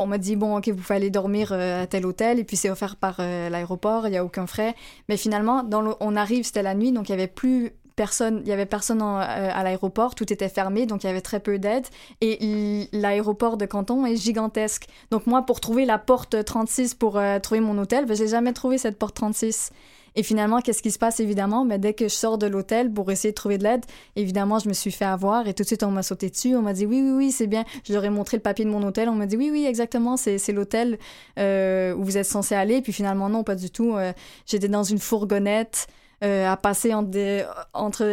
on 0.00 0.06
m'a 0.06 0.18
dit, 0.18 0.34
bon, 0.34 0.56
OK, 0.56 0.68
vous 0.68 0.76
pouvez 0.76 0.96
aller 0.96 1.10
dormir 1.10 1.52
euh, 1.52 1.82
à 1.82 1.86
tel 1.86 2.06
hôtel. 2.06 2.38
Et 2.38 2.44
puis 2.44 2.56
c'est 2.56 2.70
offert 2.70 2.96
par 2.96 3.16
euh, 3.20 3.48
l'aéroport. 3.50 4.06
Il 4.06 4.10
n'y 4.10 4.16
a 4.16 4.24
aucun 4.24 4.46
frais. 4.46 4.74
Mais 5.08 5.16
finalement, 5.16 5.68
on 6.00 6.16
arrive, 6.16 6.44
c'était 6.44 6.62
la 6.62 6.74
nuit. 6.74 6.90
Donc 6.90 7.08
il 7.08 7.12
n'y 7.12 7.18
avait 7.18 7.30
plus 7.30 7.72
personne. 7.96 8.40
Il 8.44 8.48
y 8.48 8.52
avait 8.52 8.66
personne 8.66 9.02
euh, 9.02 9.04
à 9.22 9.62
l'aéroport. 9.62 10.14
Tout 10.14 10.32
était 10.32 10.48
fermé. 10.48 10.86
Donc 10.86 11.04
il 11.04 11.06
y 11.06 11.10
avait 11.10 11.20
très 11.20 11.38
peu 11.38 11.58
d'aide. 11.58 11.86
Et 12.22 12.88
l'aéroport 12.92 13.58
de 13.58 13.66
Canton 13.66 14.06
est 14.06 14.16
gigantesque. 14.16 14.86
Donc 15.10 15.26
moi, 15.26 15.42
pour 15.42 15.60
trouver 15.60 15.84
la 15.84 15.98
porte 15.98 16.44
36 16.44 16.94
pour 16.94 17.20
trouver 17.42 17.60
mon 17.60 17.76
hôtel, 17.78 18.06
ben, 18.06 18.16
j'ai 18.16 18.28
jamais 18.28 18.54
trouvé 18.54 18.78
cette 18.78 18.98
porte 18.98 19.14
36. 19.14 19.70
Et 20.16 20.22
finalement, 20.22 20.60
qu'est-ce 20.60 20.82
qui 20.82 20.90
se 20.90 20.98
passe 20.98 21.20
évidemment? 21.20 21.64
Ben, 21.64 21.80
dès 21.80 21.94
que 21.94 22.08
je 22.08 22.14
sors 22.14 22.38
de 22.38 22.46
l'hôtel 22.46 22.92
pour 22.92 23.10
essayer 23.10 23.30
de 23.30 23.36
trouver 23.36 23.58
de 23.58 23.64
l'aide, 23.64 23.84
évidemment, 24.16 24.58
je 24.58 24.68
me 24.68 24.74
suis 24.74 24.90
fait 24.90 25.04
avoir 25.04 25.46
et 25.48 25.54
tout 25.54 25.62
de 25.62 25.66
suite, 25.66 25.82
on 25.82 25.90
m'a 25.90 26.02
sauté 26.02 26.30
dessus. 26.30 26.54
On 26.56 26.62
m'a 26.62 26.72
dit 26.72 26.86
oui, 26.86 27.00
oui, 27.02 27.12
oui, 27.12 27.32
c'est 27.32 27.46
bien. 27.46 27.64
Je 27.84 27.92
leur 27.92 28.04
ai 28.04 28.10
montré 28.10 28.36
le 28.36 28.42
papier 28.42 28.64
de 28.64 28.70
mon 28.70 28.82
hôtel. 28.82 29.08
On 29.08 29.14
m'a 29.14 29.26
dit 29.26 29.36
oui, 29.36 29.50
oui, 29.52 29.66
exactement, 29.66 30.16
c'est 30.16 30.52
l'hôtel 30.52 30.98
euh, 31.38 31.94
où 31.94 32.04
vous 32.04 32.16
êtes 32.16 32.26
censé 32.26 32.54
aller. 32.54 32.82
Puis 32.82 32.92
finalement, 32.92 33.28
non, 33.28 33.44
pas 33.44 33.54
du 33.54 33.70
tout. 33.70 33.94
Euh, 33.96 34.12
J'étais 34.46 34.68
dans 34.68 34.82
une 34.82 34.98
fourgonnette 34.98 35.86
à 36.22 36.56
passer 36.56 36.92
entre 36.94 37.08
des, 37.10 37.44
entre 37.72 38.04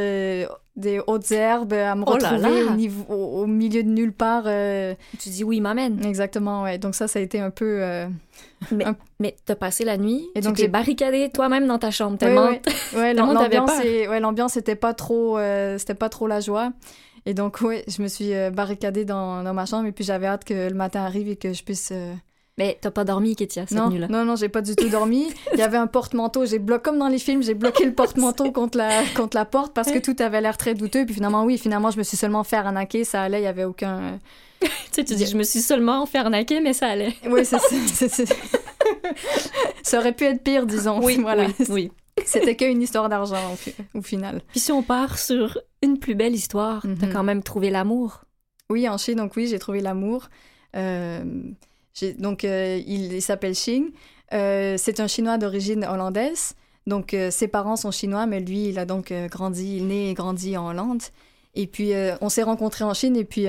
des 0.75 1.01
hautes 1.07 1.31
herbes, 1.31 1.73
à 1.73 1.95
me 1.95 2.03
Oh 2.05 2.11
retrouver 2.11 2.63
là! 2.63 2.71
Au, 2.71 2.75
niveau, 2.75 3.03
au, 3.13 3.41
au 3.41 3.47
milieu 3.47 3.83
de 3.83 3.89
nulle 3.89 4.13
part. 4.13 4.43
euh, 4.45 4.93
Tu 5.19 5.29
dis 5.29 5.43
oui, 5.43 5.59
m'amène. 5.59 6.05
exactement, 6.05 6.63
ouais. 6.63 6.77
Donc 6.77 6.95
ça, 6.95 7.07
ça 7.07 7.19
a 7.19 7.21
été 7.21 7.39
un 7.39 7.49
peu... 7.49 7.79
euh, 7.81 8.07
Mais 9.19 9.35
t'as 9.45 9.55
passé 9.55 9.83
la 9.85 9.97
nuit 9.97 10.23
Et 10.35 10.41
donc 10.41 10.55
t'es 10.55 10.63
j'ai- 10.63 10.67
barricadé 10.67 11.29
toi-même 11.33 11.67
dans 11.67 11.79
ta 11.79 11.91
chambre 11.91 12.13
Ouais, 12.13 12.17
tellement. 12.17 12.43
ouais. 12.45 12.61
Ouais, 12.95 13.13
Tellement 13.15 13.33
t'avais 13.35 13.57
l'ambiance 13.57 13.79
est- 13.83 14.07
ouais, 14.07 14.19
l'ambiance 14.19 14.57
était 14.57 14.75
pas 14.75 14.93
trop 14.93 15.37
euh, 15.37 15.77
c'était 15.77 15.93
pas 15.95 16.09
trop 16.09 16.27
la 16.27 16.39
joie. 16.39 16.71
Et 17.25 17.33
donc 17.33 17.59
ouais, 17.61 17.83
je 17.87 18.01
me 18.01 18.07
suis 18.07 18.33
euh, 18.33 18.51
barricadée 18.51 19.03
dans, 19.03 19.43
dans 19.43 19.53
ma 19.53 19.65
chambre 19.65 19.85
et 19.87 19.91
puis 19.91 20.03
j'avais 20.03 20.27
hâte 20.27 20.43
que 20.45 20.69
le 20.69 20.75
matin 20.75 21.01
arrive 21.01 21.27
et 21.27 21.35
que 21.35 21.51
je 21.53 21.63
puisse 21.63 21.89
euh, 21.91 22.13
Mais 22.57 22.77
t'as 22.81 22.89
pas 22.89 23.03
dormi, 23.03 23.35
Kétia, 23.35 23.67
cette 23.67 23.77
non, 23.77 23.89
nuit-là. 23.91 24.07
non 24.07 24.25
non, 24.25 24.35
j'ai 24.35 24.49
pas 24.49 24.61
du 24.61 24.75
tout 24.75 24.89
dormi. 24.89 25.27
Il 25.53 25.59
y 25.59 25.61
avait 25.61 25.77
un 25.77 25.85
porte-manteau, 25.87 26.45
j'ai 26.45 26.57
bloqué 26.57 26.83
comme 26.83 26.97
dans 26.97 27.07
les 27.07 27.19
films, 27.19 27.43
j'ai 27.43 27.53
bloqué 27.53 27.85
le 27.85 27.93
porte-manteau 27.93 28.51
contre 28.51 28.77
la 28.79 29.03
contre 29.15 29.37
la 29.37 29.45
porte 29.45 29.73
parce 29.75 29.91
que 29.91 29.99
tout 29.99 30.15
avait 30.19 30.41
l'air 30.41 30.57
très 30.57 30.73
douteux 30.73 31.05
puis 31.05 31.13
finalement 31.13 31.43
oui, 31.43 31.57
finalement 31.59 31.91
je 31.91 31.97
me 31.99 32.03
suis 32.03 32.17
seulement 32.17 32.43
fait 32.43 32.55
arnaquer, 32.55 33.03
ça 33.03 33.21
allait, 33.21 33.41
il 33.41 33.43
y 33.43 33.47
avait 33.47 33.63
aucun 33.65 33.99
euh, 33.99 34.17
Tu 34.61 34.67
sais, 34.91 35.03
tu 35.05 35.13
dis, 35.15 35.27
je 35.27 35.37
me 35.37 35.43
suis 35.43 35.59
seulement 35.61 36.03
fait 36.07 36.17
arnaquer, 36.17 36.59
mais 36.61 36.73
ça 36.73 36.87
allait. 36.87 37.13
Oui, 37.29 37.45
c'est 37.45 37.59
c'est- 38.09 38.33
ça 39.83 39.99
aurait 39.99 40.13
pu 40.13 40.23
être 40.25 40.41
pire 40.43 40.65
disons. 40.65 40.99
voilà. 40.99 41.45
oui, 41.59 41.65
oui. 41.69 41.91
C'était 42.25 42.55
qu'une 42.55 42.81
histoire 42.81 43.09
d'argent 43.09 43.53
au, 43.53 43.55
fi- 43.55 43.75
au 43.93 44.01
final. 44.01 44.41
Puis 44.49 44.59
si 44.59 44.71
on 44.71 44.81
part 44.81 45.19
sur 45.19 45.59
une 45.83 45.99
plus 45.99 46.15
belle 46.15 46.33
histoire, 46.33 46.81
t'as 46.99 47.05
Mhm. 47.05 47.13
quand 47.13 47.23
même 47.23 47.43
trouvé 47.43 47.69
l'amour. 47.69 48.21
Oui, 48.71 48.89
en 48.89 48.97
Chine, 48.97 49.17
donc 49.17 49.33
oui, 49.37 49.45
j'ai 49.47 49.59
trouvé 49.59 49.79
l'amour. 49.81 50.29
Euh, 50.75 51.23
donc, 52.17 52.43
euh, 52.43 52.81
il, 52.85 53.13
il 53.13 53.21
s'appelle 53.21 53.53
Xing. 53.53 53.91
Euh, 54.33 54.75
c'est 54.77 54.99
un 54.99 55.07
Chinois 55.07 55.37
d'origine 55.37 55.85
hollandaise. 55.85 56.53
Donc, 56.85 57.13
euh, 57.13 57.31
ses 57.31 57.47
parents 57.47 57.75
sont 57.75 57.91
chinois, 57.91 58.25
mais 58.27 58.39
lui, 58.39 58.69
il 58.69 58.79
a 58.79 58.85
donc 58.85 59.13
grandi, 59.29 59.77
il 59.77 59.83
est 59.83 59.85
né 59.85 60.09
et 60.11 60.13
grandi 60.13 60.55
en 60.57 60.67
Hollande. 60.69 61.03
Et 61.55 61.67
puis, 61.67 61.91
on 62.21 62.29
s'est 62.29 62.43
rencontrés 62.43 62.83
en 62.83 62.93
Chine, 62.93 63.15
et 63.17 63.25
puis, 63.25 63.47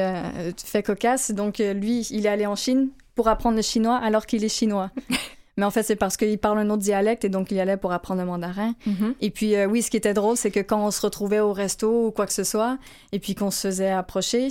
fait 0.56 0.82
cocasse. 0.82 1.30
Donc, 1.30 1.58
lui, 1.58 2.06
il 2.10 2.24
est 2.24 2.28
allé 2.28 2.46
en 2.46 2.56
Chine 2.56 2.88
pour 3.14 3.28
apprendre 3.28 3.56
le 3.56 3.62
chinois 3.62 3.96
alors 3.96 4.26
qu'il 4.26 4.44
est 4.44 4.48
chinois. 4.48 4.90
mais 5.58 5.64
en 5.64 5.72
fait, 5.72 5.82
c'est 5.82 5.96
parce 5.96 6.16
qu'il 6.16 6.38
parle 6.38 6.60
un 6.60 6.70
autre 6.70 6.82
dialecte, 6.82 7.24
et 7.24 7.28
donc 7.28 7.50
il 7.50 7.56
y 7.56 7.60
allait 7.60 7.76
pour 7.76 7.92
apprendre 7.92 8.20
le 8.20 8.26
mandarin. 8.28 8.74
Et 9.20 9.30
puis, 9.30 9.56
euh, 9.56 9.66
oui, 9.66 9.82
ce 9.82 9.90
qui 9.90 9.96
était 9.96 10.14
drôle, 10.14 10.36
c'est 10.36 10.52
que 10.52 10.60
quand 10.60 10.86
on 10.86 10.92
se 10.92 11.00
retrouvait 11.00 11.40
au 11.40 11.52
resto 11.52 12.06
ou 12.06 12.10
quoi 12.12 12.26
que 12.26 12.32
ce 12.32 12.44
soit, 12.44 12.78
et 13.10 13.18
puis 13.18 13.34
qu'on 13.34 13.50
se 13.50 13.66
faisait 13.66 13.90
approcher, 13.90 14.50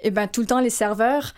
et 0.00 0.10
ben 0.10 0.26
tout 0.26 0.40
le 0.40 0.46
temps, 0.46 0.60
les 0.60 0.70
serveurs 0.70 1.34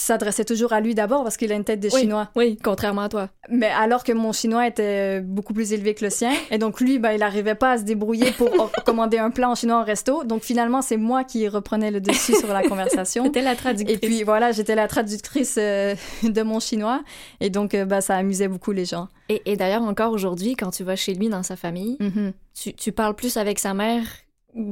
s'adressaient 0.00 0.44
toujours 0.44 0.72
à 0.72 0.80
lui 0.80 0.94
d'abord 0.94 1.22
parce 1.22 1.36
qu'il 1.36 1.50
a 1.52 1.54
une 1.54 1.64
tête 1.64 1.80
de 1.80 1.88
Oui. 1.92 2.00
chinois. 2.02 2.28
Oui, 2.36 2.56
contrairement 2.62 3.02
à 3.02 3.08
toi. 3.08 3.28
Mais 3.50 3.66
alors 3.68 4.04
que 4.04 4.12
mon 4.12 4.32
chinois 4.32 4.66
était 4.66 5.20
beaucoup 5.20 5.52
plus 5.52 5.72
élevé 5.72 5.94
que 5.94 6.04
le 6.04 6.10
sien, 6.10 6.32
et 6.50 6.58
donc 6.58 6.80
lui, 6.80 6.98
ben, 6.98 7.12
il 7.12 7.18
n'arrivait 7.20 7.54
pas 7.54 7.72
à 7.72 7.78
se 7.78 7.82
débrouiller 7.82 8.30
pour 8.32 8.48
commander 8.86 9.18
un 9.18 9.30
plat 9.30 9.50
en 9.50 9.54
chinois 9.54 9.80
au 9.80 9.84
resto. 9.84 10.24
Donc 10.24 10.42
finalement, 10.42 10.82
c'est 10.82 10.96
moi 10.96 11.24
qui 11.24 11.48
reprenais 11.48 11.90
le 11.90 12.00
dessus 12.00 12.34
sur 12.36 12.48
la 12.48 12.62
conversation. 12.62 13.24
C'était 13.28 13.42
la 13.42 13.56
traductrice. 13.56 13.96
Et 13.96 13.98
puis 14.06 14.22
voilà, 14.22 14.52
j'étais 14.52 14.74
la 14.74 14.88
traductrice 14.88 15.56
euh, 15.58 15.94
de 16.22 16.42
mon 16.42 16.60
chinois, 16.60 17.02
et 17.40 17.50
donc 17.50 17.74
euh, 17.74 17.84
ben, 17.84 18.00
ça 18.00 18.16
amusait 18.16 18.48
beaucoup 18.48 18.72
les 18.72 18.84
gens. 18.84 19.08
Et, 19.28 19.42
et 19.46 19.56
d'ailleurs, 19.56 19.82
encore 19.82 20.12
aujourd'hui, 20.12 20.54
quand 20.56 20.70
tu 20.70 20.84
vas 20.84 20.96
chez 20.96 21.14
lui 21.14 21.28
dans 21.28 21.42
sa 21.42 21.56
famille, 21.56 21.96
Mhm. 22.00 22.32
tu, 22.54 22.72
tu 22.74 22.92
parles 22.92 23.14
plus 23.14 23.36
avec 23.36 23.58
sa 23.58 23.74
mère 23.74 24.04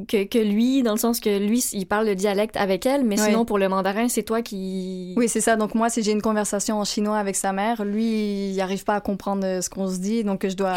que, 0.09 0.25
que 0.25 0.39
lui, 0.39 0.83
dans 0.83 0.93
le 0.93 0.99
sens 0.99 1.21
que 1.21 1.39
lui, 1.39 1.65
il 1.73 1.87
parle 1.87 2.07
le 2.07 2.15
dialecte 2.15 2.57
avec 2.57 2.87
elle, 2.87 3.05
mais 3.05 3.17
sinon, 3.17 3.45
pour 3.45 3.59
le 3.59 3.69
mandarin, 3.69 4.09
c'est 4.09 4.23
toi 4.23 4.43
qui... 4.43 5.15
Oui, 5.17 5.29
c'est 5.29 5.41
ça. 5.41 5.57
Donc 5.57 5.75
moi, 5.75 5.89
si 5.91 6.03
j'ai 6.03 6.13
une 6.13 6.23
conversation 6.23 6.79
en 6.79 6.85
chinois 6.85 7.19
avec 7.19 7.37
sa 7.37 7.53
mère, 7.53 7.85
lui, 7.85 8.51
il 8.51 8.57
n'arrive 8.57 8.85
pas 8.85 8.95
à 8.95 9.01
comprendre 9.01 9.45
euh, 9.45 9.61
ce 9.61 9.71
qu'on 9.71 9.89
se 9.89 9.99
dit, 9.99 10.25
donc 10.25 10.47
je 10.47 10.55
dois... 10.55 10.77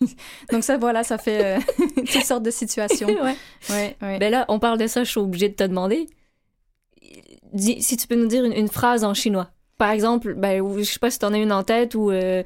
donc 0.52 0.64
ça, 0.64 0.76
voilà, 0.76 1.04
ça 1.04 1.18
fait 1.18 1.56
euh, 1.56 1.60
toutes 1.96 2.24
sortes 2.24 2.42
de 2.42 2.50
situations. 2.50 3.08
ouais. 3.22 3.36
Ouais, 3.70 3.96
ouais. 4.02 4.18
Ben 4.18 4.30
là, 4.30 4.44
on 4.48 4.58
parle 4.58 4.78
de 4.78 4.86
ça, 4.86 5.04
je 5.04 5.10
suis 5.10 5.20
obligée 5.20 5.48
de 5.48 5.54
te 5.54 5.64
demander. 5.64 6.06
Dis- 7.52 7.82
si 7.82 7.96
tu 7.96 8.06
peux 8.06 8.16
nous 8.16 8.28
dire 8.28 8.44
une, 8.44 8.52
une 8.52 8.68
phrase 8.68 9.04
en 9.04 9.14
chinois. 9.14 9.50
Par 9.78 9.90
exemple, 9.90 10.34
ben, 10.34 10.62
je 10.78 10.82
sais 10.84 10.98
pas 10.98 11.10
si 11.10 11.18
t'en 11.18 11.32
as 11.32 11.38
une 11.38 11.52
en 11.52 11.62
tête 11.62 11.94
ou 11.94 12.10
euh, 12.10 12.42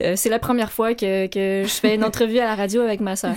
euh, 0.00 0.14
c'est 0.14 0.28
la 0.28 0.38
première 0.38 0.70
fois 0.70 0.94
que, 0.94 1.26
que 1.26 1.66
je 1.66 1.72
fais 1.72 1.96
une 1.96 2.04
entrevue 2.04 2.38
à 2.38 2.44
la 2.44 2.54
radio 2.54 2.82
avec 2.82 3.00
ma 3.00 3.16
sœur. 3.16 3.34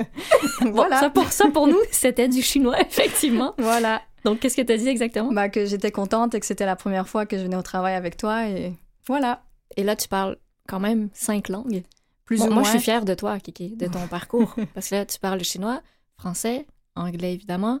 voilà. 0.60 1.00
Ça 1.00 1.10
pour, 1.10 1.32
ça 1.32 1.48
pour 1.48 1.66
nous, 1.66 1.80
c'était 1.90 2.28
du 2.28 2.42
chinois, 2.42 2.78
effectivement. 2.86 3.54
Voilà. 3.56 4.02
Donc, 4.24 4.40
qu'est-ce 4.40 4.56
que 4.56 4.62
tu 4.62 4.72
as 4.72 4.76
dit 4.76 4.88
exactement? 4.88 5.32
Bah, 5.32 5.48
que 5.48 5.64
j'étais 5.64 5.90
contente 5.90 6.34
et 6.34 6.40
que 6.40 6.46
c'était 6.46 6.66
la 6.66 6.76
première 6.76 7.08
fois 7.08 7.24
que 7.24 7.38
je 7.38 7.42
venais 7.42 7.56
au 7.56 7.62
travail 7.62 7.94
avec 7.94 8.18
toi 8.18 8.46
et 8.48 8.74
voilà. 9.06 9.42
Et 9.78 9.82
là, 9.82 9.96
tu 9.96 10.06
parles 10.06 10.36
quand 10.68 10.80
même 10.80 11.08
cinq 11.14 11.48
langues. 11.48 11.84
Plus 12.26 12.40
bon, 12.40 12.44
ou 12.44 12.48
moi, 12.48 12.54
moins. 12.56 12.64
je 12.64 12.70
suis 12.70 12.80
fière 12.80 13.06
de 13.06 13.14
toi, 13.14 13.40
Kiki, 13.40 13.76
de 13.76 13.86
ton 13.86 14.06
parcours. 14.10 14.54
Parce 14.74 14.90
que 14.90 14.96
là, 14.96 15.06
tu 15.06 15.18
parles 15.18 15.42
chinois, 15.42 15.80
français, 16.18 16.66
anglais, 16.96 17.32
évidemment, 17.32 17.80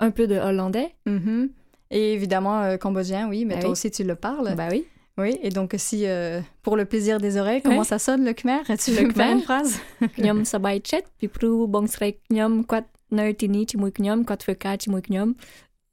un 0.00 0.10
peu 0.10 0.26
de 0.26 0.34
hollandais. 0.34 0.94
Mm-hmm. 1.06 1.50
Et 1.90 2.12
évidemment, 2.12 2.60
euh, 2.62 2.76
cambodgien, 2.76 3.28
oui, 3.28 3.44
mais 3.44 3.54
Ah 3.56 3.60
toi 3.60 3.68
oui. 3.68 3.72
aussi 3.72 3.90
tu 3.90 4.04
le 4.04 4.14
parles. 4.14 4.54
Bah 4.56 4.68
oui. 4.70 4.84
Oui, 5.16 5.36
et 5.42 5.50
donc 5.50 5.74
si, 5.78 6.06
euh, 6.06 6.40
pour 6.62 6.76
le 6.76 6.84
plaisir 6.84 7.18
des 7.18 7.38
oreilles, 7.38 7.60
comment 7.62 7.82
ça 7.82 7.98
sonne 7.98 8.24
le 8.24 8.32
khmer? 8.34 8.60
Tu 8.78 8.92
Le 8.92 8.96
veux 8.98 9.08
khmer. 9.08 9.32
une 9.32 9.40
phrase? 9.42 9.80
Knyom 10.16 10.44
sabay 10.44 10.80
chet, 10.84 11.02
pipru 11.18 11.66
bongsrek 11.66 12.20
knyom 12.30 12.64
kwat 12.64 12.84
nertini 13.10 13.66
chimui 13.66 13.90
knyom 13.90 14.24
kwat 14.24 14.44
feka 14.44 14.76
chimui 14.78 15.02
knyom. 15.02 15.34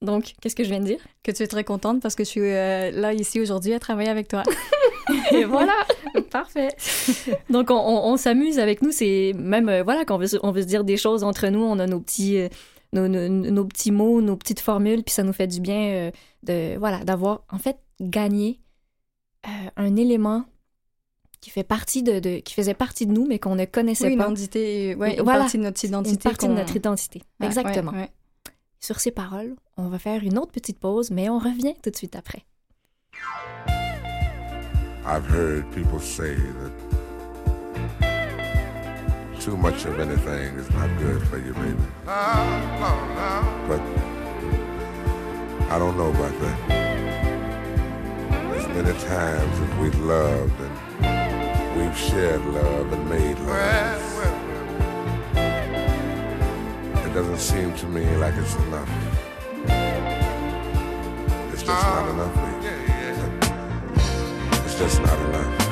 Donc, 0.04 0.34
qu'est-ce 0.42 0.56
que 0.56 0.64
je 0.64 0.70
viens 0.70 0.80
de 0.82 0.86
dire? 0.86 1.00
Que 1.24 1.32
tu 1.32 1.42
es 1.42 1.48
très 1.48 1.64
contente 1.64 2.02
parce 2.04 2.14
que 2.14 2.24
je 2.24 2.30
suis 2.30 2.42
euh, 2.42 2.92
là 2.92 3.14
ici 3.14 3.40
aujourd'hui 3.40 3.74
à 3.74 3.80
travailler 3.80 4.10
avec 4.10 4.28
toi. 4.28 4.44
Et 5.32 5.44
voilà! 5.46 5.74
Parfait. 6.30 6.68
Donc, 7.50 7.72
on, 7.72 7.76
on- 7.76 8.12
on 8.14 8.18
s'amuse 8.18 8.60
avec 8.60 8.84
nous. 8.84 8.92
C'est 8.92 9.32
même, 9.36 9.70
euh, 9.70 9.82
voilà, 9.82 10.06
qu'on 10.06 10.18
veut, 10.20 10.28
se- 10.28 10.38
on 10.44 10.52
veut 10.52 10.62
se 10.62 10.68
dire 10.68 10.84
des 10.84 10.98
choses 10.98 11.24
entre 11.24 11.48
nous. 11.48 11.64
On 11.64 11.80
a 11.80 11.88
nos 11.88 12.00
petits, 12.00 12.38
nos, 12.96 13.08
nos- 13.08 13.52
nos 13.52 13.66
petits 13.66 13.92
mots, 13.92 14.22
nos 14.22 14.36
petites 14.38 14.60
formules, 14.60 15.04
puis 15.04 15.14
ça 15.14 15.24
nous 15.24 15.34
fait 15.34 15.48
du 15.48 15.60
bien 15.60 15.90
euh, 15.92 16.12
de, 16.44 16.78
voilà, 16.78 17.04
d'avoir, 17.04 17.44
en 17.52 17.58
fait, 17.60 17.78
gagné 18.00 18.60
euh, 19.48 19.50
un 19.78 19.96
élément 19.96 20.46
qui 21.42 21.50
fait 21.52 21.64
partie 21.64 22.02
de, 22.02 22.20
de- 22.20 22.40
qui 22.40 22.54
faisait 22.54 22.74
partie 22.74 23.06
de 23.06 23.12
nous, 23.12 23.28
mais 23.28 23.38
qu'on 23.40 23.56
ne 23.56 23.66
connaissait 23.66 24.08
Oui, 24.08 24.14
une 24.14 24.20
pas. 24.20 24.26
identité, 24.26 24.96
ouais, 24.96 25.16
une 25.18 25.22
voilà. 25.24 25.40
partie 25.42 25.58
de 25.58 25.64
notre 25.64 25.84
identité. 25.86 26.14
Une 26.16 26.20
partie 26.32 26.48
de 26.48 26.54
notre 26.54 26.76
identité. 26.76 27.22
Ouais, 27.40 27.46
Exactement. 27.48 27.92
ouais, 27.92 27.98
ouais. 28.00 28.10
Sur 28.80 29.00
ces 29.00 29.12
paroles, 29.12 29.56
on 29.78 29.90
va 29.90 30.00
faire 30.00 30.24
une 30.24 30.38
autre 30.38 30.52
petite 30.52 30.80
pause, 30.80 31.12
mais 31.12 31.30
on 31.30 31.38
revient 31.40 31.74
tout 31.84 31.90
de 31.92 31.96
suite 31.96 32.16
après. 32.16 32.44
I've 35.08 35.26
heard 35.30 35.66
people 35.72 36.00
say 36.00 36.36
that 36.36 36.85
too 39.46 39.56
much 39.56 39.86
of 39.86 40.00
anything 40.00 40.58
is 40.58 40.68
not 40.72 40.90
good 40.98 41.22
for 41.28 41.38
you, 41.38 41.54
baby. 41.54 41.78
But 42.04 43.80
I 45.70 45.78
don't 45.78 45.96
know 46.00 46.10
about 46.10 46.34
that. 46.42 46.58
There's 48.28 48.68
many 48.70 49.00
times 49.02 49.60
that 49.60 49.80
we've 49.80 50.00
loved 50.00 50.60
and 50.62 51.78
we've 51.78 51.96
shared 51.96 52.44
love 52.44 52.92
and 52.92 53.08
made 53.08 53.38
love. 53.42 54.02
It 57.06 57.14
doesn't 57.14 57.38
seem 57.38 57.76
to 57.76 57.86
me 57.86 58.04
like 58.18 58.34
it's 58.38 58.56
enough. 58.56 58.90
It's 61.54 61.62
just 61.62 61.68
not 61.68 62.10
enough, 62.10 62.34
baby. 62.34 62.70
It's 64.66 64.76
just 64.80 65.00
not 65.04 65.20
enough. 65.20 65.65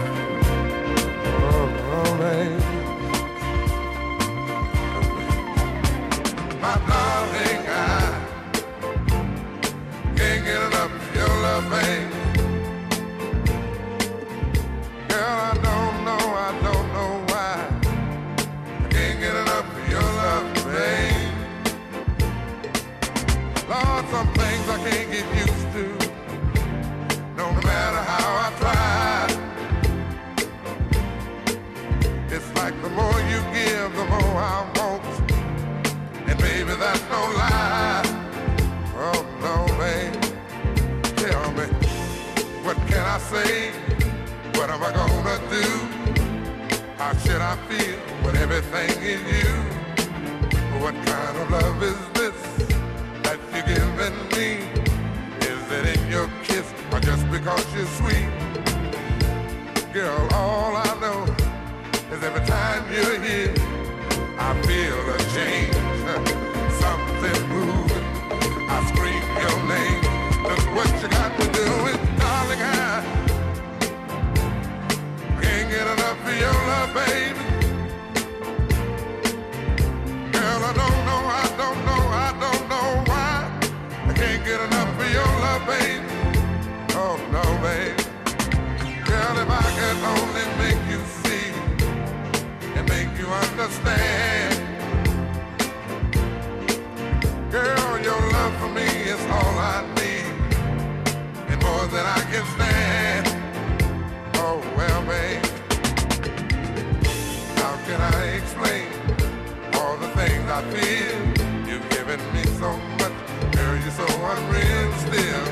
I 110.55 110.61
feel? 110.69 111.67
You've 111.67 111.89
given 111.89 112.19
me 112.31 112.43
so 112.61 112.77
much, 112.99 113.11
girl, 113.53 113.75
you're 113.75 113.89
so 113.89 114.05
unreal 114.05 114.91
still. 115.01 115.45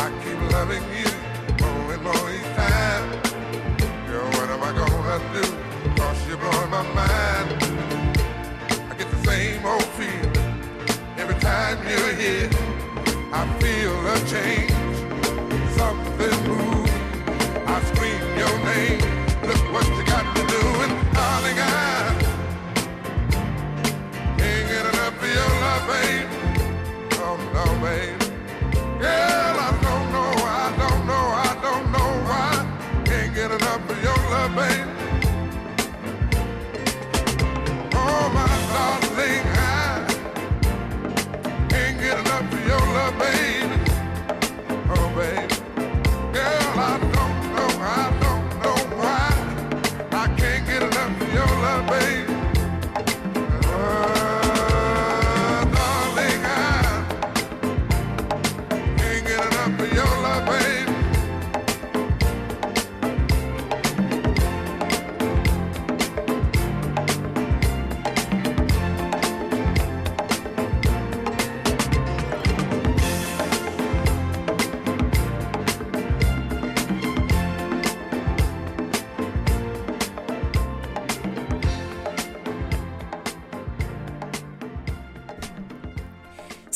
I 0.00 0.08
keep 0.24 0.40
loving 0.50 0.82
you 0.96 1.10
more 1.60 1.92
and 1.92 2.02
more 2.02 2.30
each 2.32 2.56
time. 2.56 3.04
Girl, 4.08 4.24
what 4.24 4.48
am 4.48 4.62
I 4.62 4.72
gonna 4.80 5.18
do? 5.34 5.44
Cause 6.00 6.26
you're 6.26 6.38
blowing 6.38 6.70
my 6.70 6.82
mind. 6.94 7.48
I 8.90 8.94
get 8.96 9.10
the 9.10 9.22
same 9.28 9.66
old 9.66 9.84
feeling 9.98 10.32
every 11.18 11.38
time 11.40 11.76
you're 11.86 12.14
here. 12.14 12.48
I 13.30 13.44
feel 13.60 13.94
a 14.08 14.16
change, 14.32 14.72
something 15.76 16.48
moving. 16.48 17.66
I 17.66 17.82
scream 17.92 18.38
your 18.38 18.58
name. 18.64 19.03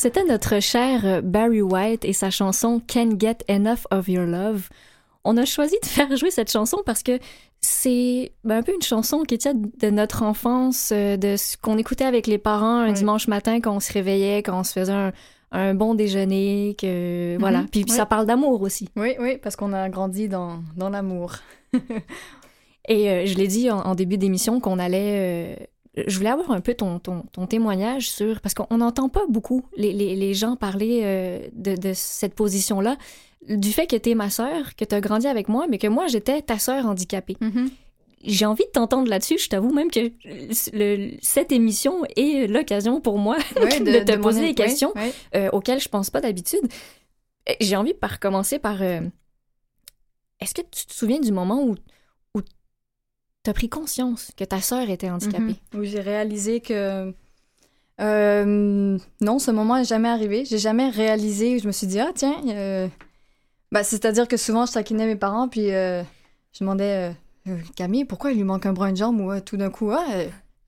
C'était 0.09 0.25
notre 0.25 0.59
cher 0.61 1.03
euh, 1.05 1.21
Barry 1.21 1.61
White 1.61 2.07
et 2.07 2.15
sa 2.15 2.31
chanson 2.31 2.81
Can't 2.87 3.21
Get 3.21 3.45
Enough 3.51 3.81
of 3.91 4.09
Your 4.09 4.25
Love. 4.25 4.71
On 5.23 5.37
a 5.37 5.45
choisi 5.45 5.77
de 5.83 5.87
faire 5.87 6.17
jouer 6.17 6.31
cette 6.31 6.51
chanson 6.51 6.79
parce 6.87 7.03
que 7.03 7.19
c'est 7.61 8.33
ben, 8.43 8.57
un 8.57 8.63
peu 8.63 8.73
une 8.75 8.81
chanson 8.81 9.23
qui 9.25 9.37
tient 9.37 9.53
de 9.53 9.91
notre 9.91 10.23
enfance, 10.23 10.93
euh, 10.95 11.19
de 11.19 11.37
ce 11.37 11.59
qu'on 11.59 11.77
écoutait 11.77 12.07
avec 12.07 12.27
les 12.27 12.39
parents 12.39 12.79
un 12.79 12.87
Oui. 12.87 12.93
dimanche 12.95 13.29
matin 13.29 13.61
quand 13.61 13.77
on 13.77 13.81
se 13.81 13.93
réveillait, 13.93 14.39
quand 14.43 14.59
on 14.59 14.65
se 14.65 14.73
faisait 14.81 14.93
un, 14.95 15.13
un 15.53 15.75
bon 15.75 15.95
déjeuner, 15.95 16.75
que 16.81 17.37
voilà. 17.39 17.67
Puis 17.71 17.85
oui. 17.87 17.91
ça 17.95 18.07
parle 18.07 18.25
d'amour 18.25 18.63
aussi. 18.63 18.89
Oui, 18.97 19.15
oui, 19.21 19.37
parce 19.37 19.57
qu'on 19.57 19.75
a 19.75 19.91
grandi 19.91 20.27
dans, 20.31 20.63
dans 20.79 20.89
l'amour. 20.89 21.35
Et 22.89 23.11
euh, 23.11 23.27
je 23.27 23.35
l'ai 23.35 23.47
dit 23.49 23.71
en, 23.71 23.81
en 23.81 23.95
début 23.95 24.17
d'émission 24.17 24.59
qu'on 24.59 24.79
allait. 24.79 25.57
euh, 25.61 25.65
je 26.07 26.17
voulais 26.17 26.31
avoir 26.31 26.51
un 26.53 26.61
peu 26.61 26.75
ton, 26.75 26.99
ton, 26.99 27.23
ton 27.33 27.47
témoignage 27.47 28.11
sur. 28.11 28.41
Parce 28.41 28.55
qu'on 28.55 28.77
n'entend 28.77 29.09
pas 29.09 29.25
beaucoup 29.29 29.65
les, 29.77 29.93
les, 29.93 30.15
les 30.17 30.35
gens 30.35 30.57
parler 30.57 31.01
euh, 31.05 31.49
de, 31.53 31.75
de 31.77 31.93
cette 31.95 32.35
position-là. 32.35 32.97
Du 33.49 33.73
fait 33.73 33.87
que 33.87 33.97
tu 33.97 34.11
es 34.11 34.15
ma 34.15 34.31
sœur, 34.31 34.75
que 34.77 34.85
tu 34.85 34.95
as 34.95 35.01
grandi 35.01 35.27
avec 35.27 35.49
moi, 35.49 35.67
mais 35.69 35.79
que 35.79 35.87
moi, 35.87 36.07
j'étais 36.09 36.43
ta 36.43 36.59
sœur 36.59 36.87
handicapée. 36.87 37.37
Mhm. 37.41 37.71
j'ai 38.25 38.45
envie 38.47 38.65
de 38.65 38.71
t'entendre 38.71 39.09
là-dessus. 39.09 39.39
Je 39.39 39.49
t'avoue 39.49 39.73
même 39.73 39.91
que 39.91 40.11
le- 40.73 41.11
cette 41.23 41.53
émission 41.53 42.05
est 42.17 42.49
l'occasion 42.51 43.01
pour 43.01 43.17
moi 43.19 43.37
Ouais, 43.63 43.81
de 43.81 44.01
te 44.05 44.17
poser 44.17 44.41
des 44.43 44.55
questions. 44.55 44.93
ouais. 44.97 45.13
euh, 45.37 45.49
auxquelles 45.53 45.81
je 45.81 45.89
pense 45.89 46.11
pas 46.11 46.21
d'habitude. 46.21 46.61
Euh, 47.49 47.53
J'ai 47.61 47.77
envie 47.77 47.95
par 47.95 48.19
commencer 48.19 48.59
par. 48.59 48.83
euh, 48.83 49.01
Est-ce 50.41 50.55
que 50.55 50.63
tu 50.63 50.87
te 50.87 50.93
souviens 50.93 51.21
du 51.21 51.33
moment 51.33 51.63
où 51.63 51.77
tu 53.49 53.51
as 53.51 53.55
pris 53.55 53.69
conscience 53.71 54.31
que 54.37 54.45
ta 54.45 54.61
sœur 54.61 54.91
était 54.91 55.09
handicapée? 55.09 55.57
Mhm. 55.73 55.81
Où 55.81 55.85
j'ai 55.85 56.01
réalisé 56.01 56.61
que. 56.61 57.13
Euh, 58.01 58.99
non, 59.21 59.39
ce 59.39 59.51
moment 59.51 59.77
n'est 59.77 59.85
jamais 59.85 60.09
arrivé. 60.09 60.45
J'ai 60.45 60.59
jamais 60.59 60.89
réalisé 60.91 61.57
où 61.57 61.59
je 61.61 61.67
me 61.67 61.73
suis 61.73 61.87
dit, 61.87 61.99
ah 61.99 62.11
tiens. 62.15 62.37
euh, 62.49 62.87
Bah, 63.73 63.83
C'est-à-dire 63.83 64.29
que 64.29 64.37
souvent, 64.37 64.67
je 64.67 64.73
taquinais 64.73 65.07
mes 65.07 65.17
parents, 65.17 65.49
puis 65.49 65.73
euh, 65.73 66.03
je 66.53 66.61
demandais, 66.61 67.13
euh, 67.49 67.57
Camille, 67.77 68.05
pourquoi 68.05 68.31
il 68.33 68.37
lui 68.37 68.45
manque 68.45 68.67
un 68.67 68.73
bras, 68.73 68.89
une 68.91 68.97
jambe, 68.97 69.21
ou 69.21 69.41
tout 69.41 69.57
d'un 69.57 69.71
coup, 69.71 69.91
ah, 69.91 70.05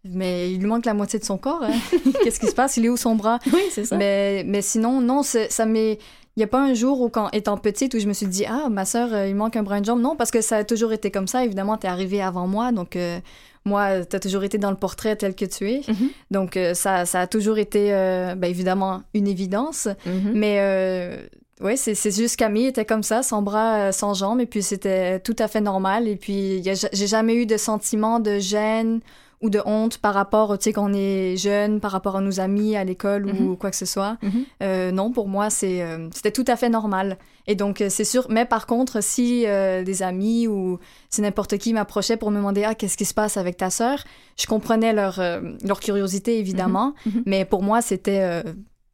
mais 0.04 0.50
il 0.50 0.58
lui 0.58 0.66
manque 0.66 0.86
la 0.86 0.94
moitié 0.94 1.18
de 1.18 1.24
son 1.24 1.38
corps. 1.38 1.62
hein. 1.62 1.70
Qu'est-ce 2.24 2.40
qui 2.40 2.46
se 2.48 2.54
passe? 2.54 2.76
Il 2.78 2.86
est 2.86 2.88
où 2.88 2.96
son 2.96 3.14
bras? 3.14 3.38
Oui, 3.52 3.62
c'est 3.70 3.84
ça. 3.84 3.96
Mais, 3.96 4.42
mais 4.46 4.62
sinon, 4.62 5.00
non, 5.00 5.22
ça 5.22 5.66
m'est. 5.66 5.98
Il 6.36 6.40
n'y 6.40 6.44
a 6.44 6.46
pas 6.46 6.62
un 6.62 6.74
jour 6.74 7.00
où, 7.00 7.08
quand 7.08 7.28
étant 7.32 7.56
petite, 7.56 7.94
où 7.94 7.98
je 7.98 8.06
me 8.06 8.12
suis 8.12 8.26
dit, 8.26 8.46
ah, 8.46 8.68
ma 8.70 8.84
sœur, 8.84 9.12
euh, 9.12 9.26
il 9.26 9.34
manque 9.34 9.56
un 9.56 9.62
bras 9.62 9.80
de 9.80 9.84
jambe. 9.84 10.00
Non, 10.00 10.14
parce 10.14 10.30
que 10.30 10.40
ça 10.40 10.58
a 10.58 10.64
toujours 10.64 10.92
été 10.92 11.10
comme 11.10 11.26
ça. 11.26 11.44
Évidemment, 11.44 11.76
t'es 11.76 11.88
arrivé 11.88 12.22
avant 12.22 12.46
moi, 12.46 12.70
donc 12.70 12.94
euh, 12.94 13.18
moi, 13.64 14.04
t'as 14.04 14.20
toujours 14.20 14.44
été 14.44 14.56
dans 14.56 14.70
le 14.70 14.76
portrait 14.76 15.16
tel 15.16 15.34
que 15.34 15.44
tu 15.44 15.70
es. 15.70 15.82
Mhm. 15.88 16.08
Donc, 16.30 16.56
euh, 16.56 16.74
ça, 16.74 17.04
ça 17.04 17.20
a 17.20 17.26
toujours 17.26 17.58
été, 17.58 17.90
ben, 17.90 18.44
évidemment, 18.44 19.02
une 19.12 19.26
évidence. 19.26 19.88
Mhm. 20.06 20.32
Mais 20.34 21.18
ouais, 21.60 21.76
c'est 21.76 22.14
juste 22.14 22.36
Camille 22.36 22.66
était 22.66 22.84
comme 22.84 23.02
ça, 23.02 23.22
sans 23.22 23.42
bras, 23.42 23.90
sans 23.90 24.14
jambes, 24.14 24.40
et 24.40 24.46
puis 24.46 24.62
c'était 24.62 25.18
tout 25.18 25.36
à 25.38 25.48
fait 25.48 25.60
normal. 25.60 26.06
Et 26.06 26.16
puis, 26.16 26.62
j'ai 26.62 27.06
jamais 27.06 27.34
eu 27.34 27.44
de 27.44 27.56
sentiment 27.56 28.20
de 28.20 28.38
gêne 28.38 29.00
ou 29.42 29.48
de 29.48 29.60
honte 29.64 29.96
par 29.98 30.12
rapport, 30.12 30.58
tu 30.58 30.64
sais, 30.64 30.72
qu'on 30.74 30.92
est 30.92 31.36
jeune, 31.38 31.80
par 31.80 31.92
rapport 31.92 32.16
à 32.16 32.20
nos 32.20 32.40
amis 32.40 32.76
à 32.76 32.84
l'école 32.84 33.24
ou 33.26 33.32
Mhm. 33.32 33.56
quoi 33.56 33.70
que 33.70 33.76
ce 33.76 33.86
soit. 33.86 34.18
Mhm. 34.22 34.44
Euh, 34.62 34.90
non, 34.92 35.10
pour 35.12 35.28
moi, 35.28 35.48
c'est, 35.48 35.82
euh, 35.82 36.08
c'était 36.14 36.30
tout 36.30 36.44
à 36.46 36.56
fait 36.56 36.68
normal. 36.68 37.16
Et 37.46 37.54
donc, 37.54 37.80
euh, 37.80 37.88
c'est 37.88 38.04
sûr. 38.04 38.26
Mais 38.28 38.44
par 38.44 38.66
contre, 38.66 39.02
si 39.02 39.46
euh, 39.46 39.82
des 39.82 40.02
amis 40.02 40.46
ou 40.46 40.78
si 41.08 41.22
n'importe 41.22 41.56
qui 41.56 41.72
m'approchait 41.72 42.18
pour 42.18 42.30
me 42.30 42.36
demander 42.36 42.64
ah 42.64 42.74
qu'est-ce 42.74 42.98
qui 42.98 43.06
se 43.06 43.14
passe 43.14 43.38
avec 43.38 43.56
ta 43.56 43.70
sœur, 43.70 44.04
je 44.38 44.46
comprenais 44.46 44.92
leur 44.92 45.18
euh, 45.20 45.40
leur 45.64 45.80
curiosité 45.80 46.38
évidemment. 46.38 46.94
Mhm. 47.06 47.22
Mais 47.24 47.44
pour 47.46 47.62
moi, 47.62 47.80
c'était 47.80 48.20
euh, 48.20 48.42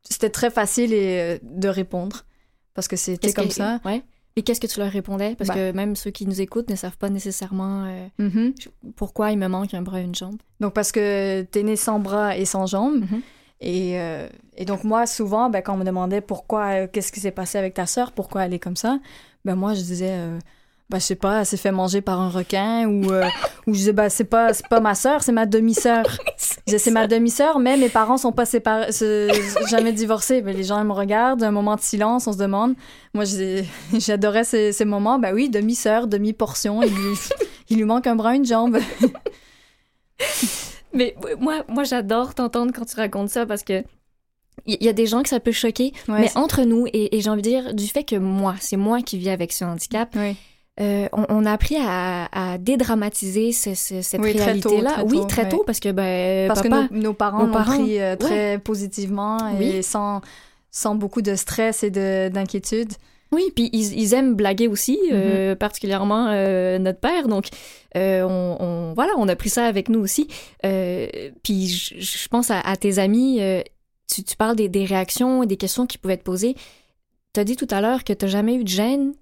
c'était 0.08 0.30
très 0.30 0.50
facile 0.50 0.92
et, 0.92 1.18
euh, 1.20 1.38
de 1.42 1.68
répondre 1.68 2.22
parce 2.74 2.86
que 2.86 2.94
c'était 2.96 3.32
comme 3.32 3.48
que- 3.48 3.54
ça. 3.54 3.80
Ouais. 3.84 4.04
Et 4.38 4.42
qu'est-ce 4.42 4.60
que 4.60 4.66
tu 4.66 4.78
leur 4.80 4.90
répondais? 4.90 5.34
Parce 5.34 5.48
Bah. 5.48 5.54
que 5.54 5.72
même 5.72 5.96
ceux 5.96 6.10
qui 6.10 6.26
nous 6.26 6.40
écoutent 6.42 6.68
ne 6.68 6.76
savent 6.76 6.98
pas 6.98 7.08
nécessairement 7.08 7.84
euh, 7.86 8.06
Mhm. 8.18 8.52
pourquoi 8.94 9.32
il 9.32 9.38
me 9.38 9.48
manque 9.48 9.72
un 9.72 9.80
bras 9.82 10.00
et 10.00 10.04
une 10.04 10.14
jambe. 10.14 10.36
Donc 10.60 10.74
parce 10.74 10.92
que 10.92 11.42
t'es 11.42 11.62
né 11.62 11.74
sans 11.76 11.98
bras 12.00 12.36
et 12.36 12.44
sans 12.44 12.66
jambes. 12.66 13.00
Mhm. 13.00 13.22
Et, 13.62 13.98
euh, 13.98 14.28
et 14.58 14.66
donc 14.66 14.84
moi, 14.84 15.06
souvent, 15.06 15.48
ben, 15.48 15.62
quand 15.62 15.72
on 15.74 15.78
me 15.78 15.84
demandait 15.84 16.20
pourquoi, 16.20 16.82
euh, 16.82 16.86
qu'est-ce 16.92 17.10
qui 17.12 17.20
s'est 17.20 17.30
passé 17.30 17.56
avec 17.56 17.72
ta 17.72 17.86
sœur, 17.86 18.12
pourquoi 18.12 18.44
elle 18.44 18.52
est 18.52 18.58
comme 18.58 18.76
ça, 18.76 18.98
ben 19.46 19.54
moi, 19.54 19.72
je 19.72 19.80
disais, 19.80 20.12
ben, 20.88 21.00
je 21.00 21.04
sais 21.04 21.16
pas, 21.16 21.40
elle 21.40 21.46
s'est 21.46 21.56
fait 21.56 21.72
manger 21.72 22.00
par 22.00 22.20
un 22.20 22.28
requin, 22.28 22.86
ou, 22.86 23.10
euh, 23.10 23.24
ou 23.66 23.72
je 23.72 23.78
disais, 23.78 23.92
ben, 23.92 24.08
c'est 24.08 24.24
pas, 24.24 24.54
c'est 24.54 24.68
pas 24.68 24.78
ma 24.78 24.94
sœur, 24.94 25.22
c'est 25.22 25.32
ma 25.32 25.46
demi-sœur. 25.46 26.04
C'est 26.68 26.90
ma 26.90 27.06
demi-sœur, 27.06 27.60
mais 27.60 27.76
mes 27.76 27.88
parents 27.88 28.16
sont 28.16 28.32
pas 28.32 28.44
séparés, 28.44 28.90
jamais 29.70 29.92
divorcés. 29.92 30.42
Ben, 30.42 30.56
les 30.56 30.64
gens, 30.64 30.80
ils 30.80 30.86
me 30.86 30.92
regardent, 30.92 31.44
un 31.44 31.52
moment 31.52 31.76
de 31.76 31.80
silence, 31.80 32.26
on 32.26 32.32
se 32.32 32.38
demande. 32.38 32.74
Moi, 33.14 33.22
j'adorais 33.94 34.42
ces, 34.42 34.72
ces 34.72 34.84
moments. 34.84 35.20
Ben 35.20 35.32
oui, 35.32 35.48
demi-sœur, 35.48 36.08
demi-portion, 36.08 36.82
il 36.82 36.92
lui, 36.92 37.16
il 37.70 37.76
lui 37.76 37.84
manque 37.84 38.08
un 38.08 38.16
bras, 38.16 38.34
une 38.34 38.44
jambe. 38.44 38.78
Mais 40.92 41.14
moi, 41.38 41.64
moi 41.68 41.84
j'adore 41.84 42.34
t'entendre 42.34 42.72
quand 42.74 42.84
tu 42.84 42.96
racontes 42.96 43.30
ça 43.30 43.46
parce 43.46 43.62
que 43.62 43.84
il 44.66 44.82
y, 44.82 44.88
a 44.88 44.92
des 44.92 45.06
gens 45.06 45.22
que 45.22 45.28
ça 45.28 45.38
peut 45.38 45.52
choquer, 45.52 45.92
Ouais, 46.08 46.22
mais 46.22 46.36
entre 46.36 46.62
nous, 46.62 46.86
et, 46.88 47.16
et 47.16 47.20
j'ai 47.20 47.30
envie 47.30 47.42
de 47.42 47.48
dire, 47.48 47.74
du 47.74 47.86
fait 47.86 48.02
que 48.02 48.16
moi, 48.16 48.56
c'est 48.58 48.76
moi 48.76 49.00
qui 49.02 49.18
vis 49.18 49.28
avec 49.28 49.52
ce 49.52 49.64
handicap, 49.64 50.08
oui. 50.16 50.34
Euh, 50.80 51.08
on, 51.12 51.24
on 51.28 51.46
a 51.46 51.52
appris 51.52 51.76
à, 51.78 52.26
à 52.32 52.58
dédramatiser 52.58 53.52
ce- 53.52 53.74
ce- 53.74 54.02
cette 54.02 54.20
Oui, 54.20 54.34
très 54.34 54.58
tôt, 54.60 54.70
réalité-là. 54.70 55.04
oui, 55.06 55.20
très 55.26 55.42
ouais. 55.44 55.48
tôt, 55.48 55.62
parce 55.66 55.80
que 55.80 55.90
ben, 55.90 56.48
Parce 56.48 56.62
papa, 56.62 56.88
que 56.88 56.94
nos, 56.94 57.00
nos 57.02 57.12
parents 57.14 57.46
l'ont 57.46 57.62
pris 57.64 58.00
euh, 58.00 58.14
très 58.16 58.58
positivement 58.58 59.38
et 59.58 59.76
Oui. 59.76 59.82
sans, 59.82 60.20
sans 60.70 60.94
beaucoup 60.94 61.22
de 61.22 61.34
stress 61.34 61.82
et 61.82 61.90
de- 61.90 62.28
d'inquiétude. 62.28 62.92
Oui, 63.32 63.42
puis 63.56 63.70
ils, 63.72 63.98
ils 63.98 64.14
aiment 64.14 64.34
blaguer 64.34 64.68
aussi, 64.68 64.98
euh, 65.12 65.54
Mm-hmm. 65.54 65.56
particulièrement 65.56 66.28
euh, 66.30 66.78
notre 66.78 67.00
père. 67.00 67.26
Donc, 67.26 67.48
euh, 67.96 68.22
on, 68.22 68.56
on- 68.60 68.92
voilà, 68.94 69.12
on 69.16 69.26
a 69.28 69.34
pris 69.34 69.48
ça 69.50 69.66
avec 69.66 69.88
nous 69.88 69.98
aussi. 69.98 70.28
Euh, 70.64 71.08
puis, 71.42 71.66
je, 71.66 72.28
pense 72.28 72.50
à, 72.50 72.60
à 72.60 72.76
tes 72.76 72.98
amis. 72.98 73.38
euh, 73.40 73.62
tu, 74.12 74.22
tu 74.22 74.36
parles 74.36 74.54
des, 74.54 74.68
des 74.68 74.84
réactions 74.84 75.42
et 75.42 75.46
des 75.46 75.56
questions 75.56 75.86
qui 75.86 75.98
pouvaient 75.98 76.16
te 76.16 76.22
poser. 76.22 76.54
Tu 77.34 77.40
as 77.40 77.44
dit 77.44 77.56
tout 77.56 77.66
à 77.70 77.80
l'heure 77.80 78.04
que 78.04 78.12
tu 78.12 78.28
jamais 78.28 78.54
eu 78.54 78.62
de 78.62 78.68
gêne. 78.68 79.12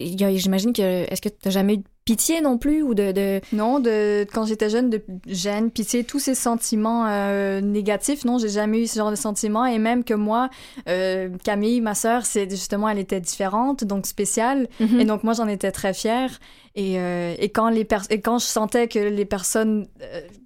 J'imagine 0.00 0.72
que. 0.72 0.82
Est-ce 0.82 1.22
que 1.22 1.28
tu 1.28 1.50
jamais 1.50 1.74
eu 1.74 1.76
de 1.78 1.84
pitié 2.04 2.40
non 2.40 2.58
plus 2.58 2.82
ou 2.82 2.94
de. 2.94 3.12
de... 3.12 3.40
Non, 3.52 3.78
de, 3.78 4.26
quand 4.32 4.44
j'étais 4.44 4.68
jeune, 4.68 4.90
de 4.90 5.00
gêne, 5.26 5.70
pitié, 5.70 6.02
tous 6.02 6.18
ces 6.18 6.34
sentiments 6.34 7.06
euh, 7.06 7.60
négatifs, 7.60 8.24
non, 8.24 8.38
j'ai 8.38 8.48
jamais 8.48 8.82
eu 8.82 8.86
ce 8.88 8.96
genre 8.98 9.12
de 9.12 9.16
sentiments. 9.16 9.66
Et 9.66 9.78
même 9.78 10.02
que 10.02 10.14
moi, 10.14 10.50
euh, 10.88 11.28
Camille, 11.44 11.80
ma 11.80 11.94
sœur, 11.94 12.26
c'est 12.26 12.50
justement, 12.50 12.88
elle 12.88 12.98
était 12.98 13.20
différente, 13.20 13.84
donc 13.84 14.06
spéciale. 14.06 14.68
Mhm. 14.80 15.00
Et 15.00 15.04
donc, 15.04 15.22
moi, 15.22 15.32
j'en 15.32 15.46
étais 15.46 15.70
très 15.70 15.94
fière. 15.94 16.40
Et, 16.74 16.98
euh, 16.98 17.36
et, 17.38 17.50
quand 17.50 17.68
les 17.68 17.86
et 18.10 18.20
quand 18.20 18.38
je 18.38 18.46
sentais 18.46 18.88
que 18.88 18.98
les 18.98 19.24
personnes, 19.24 19.86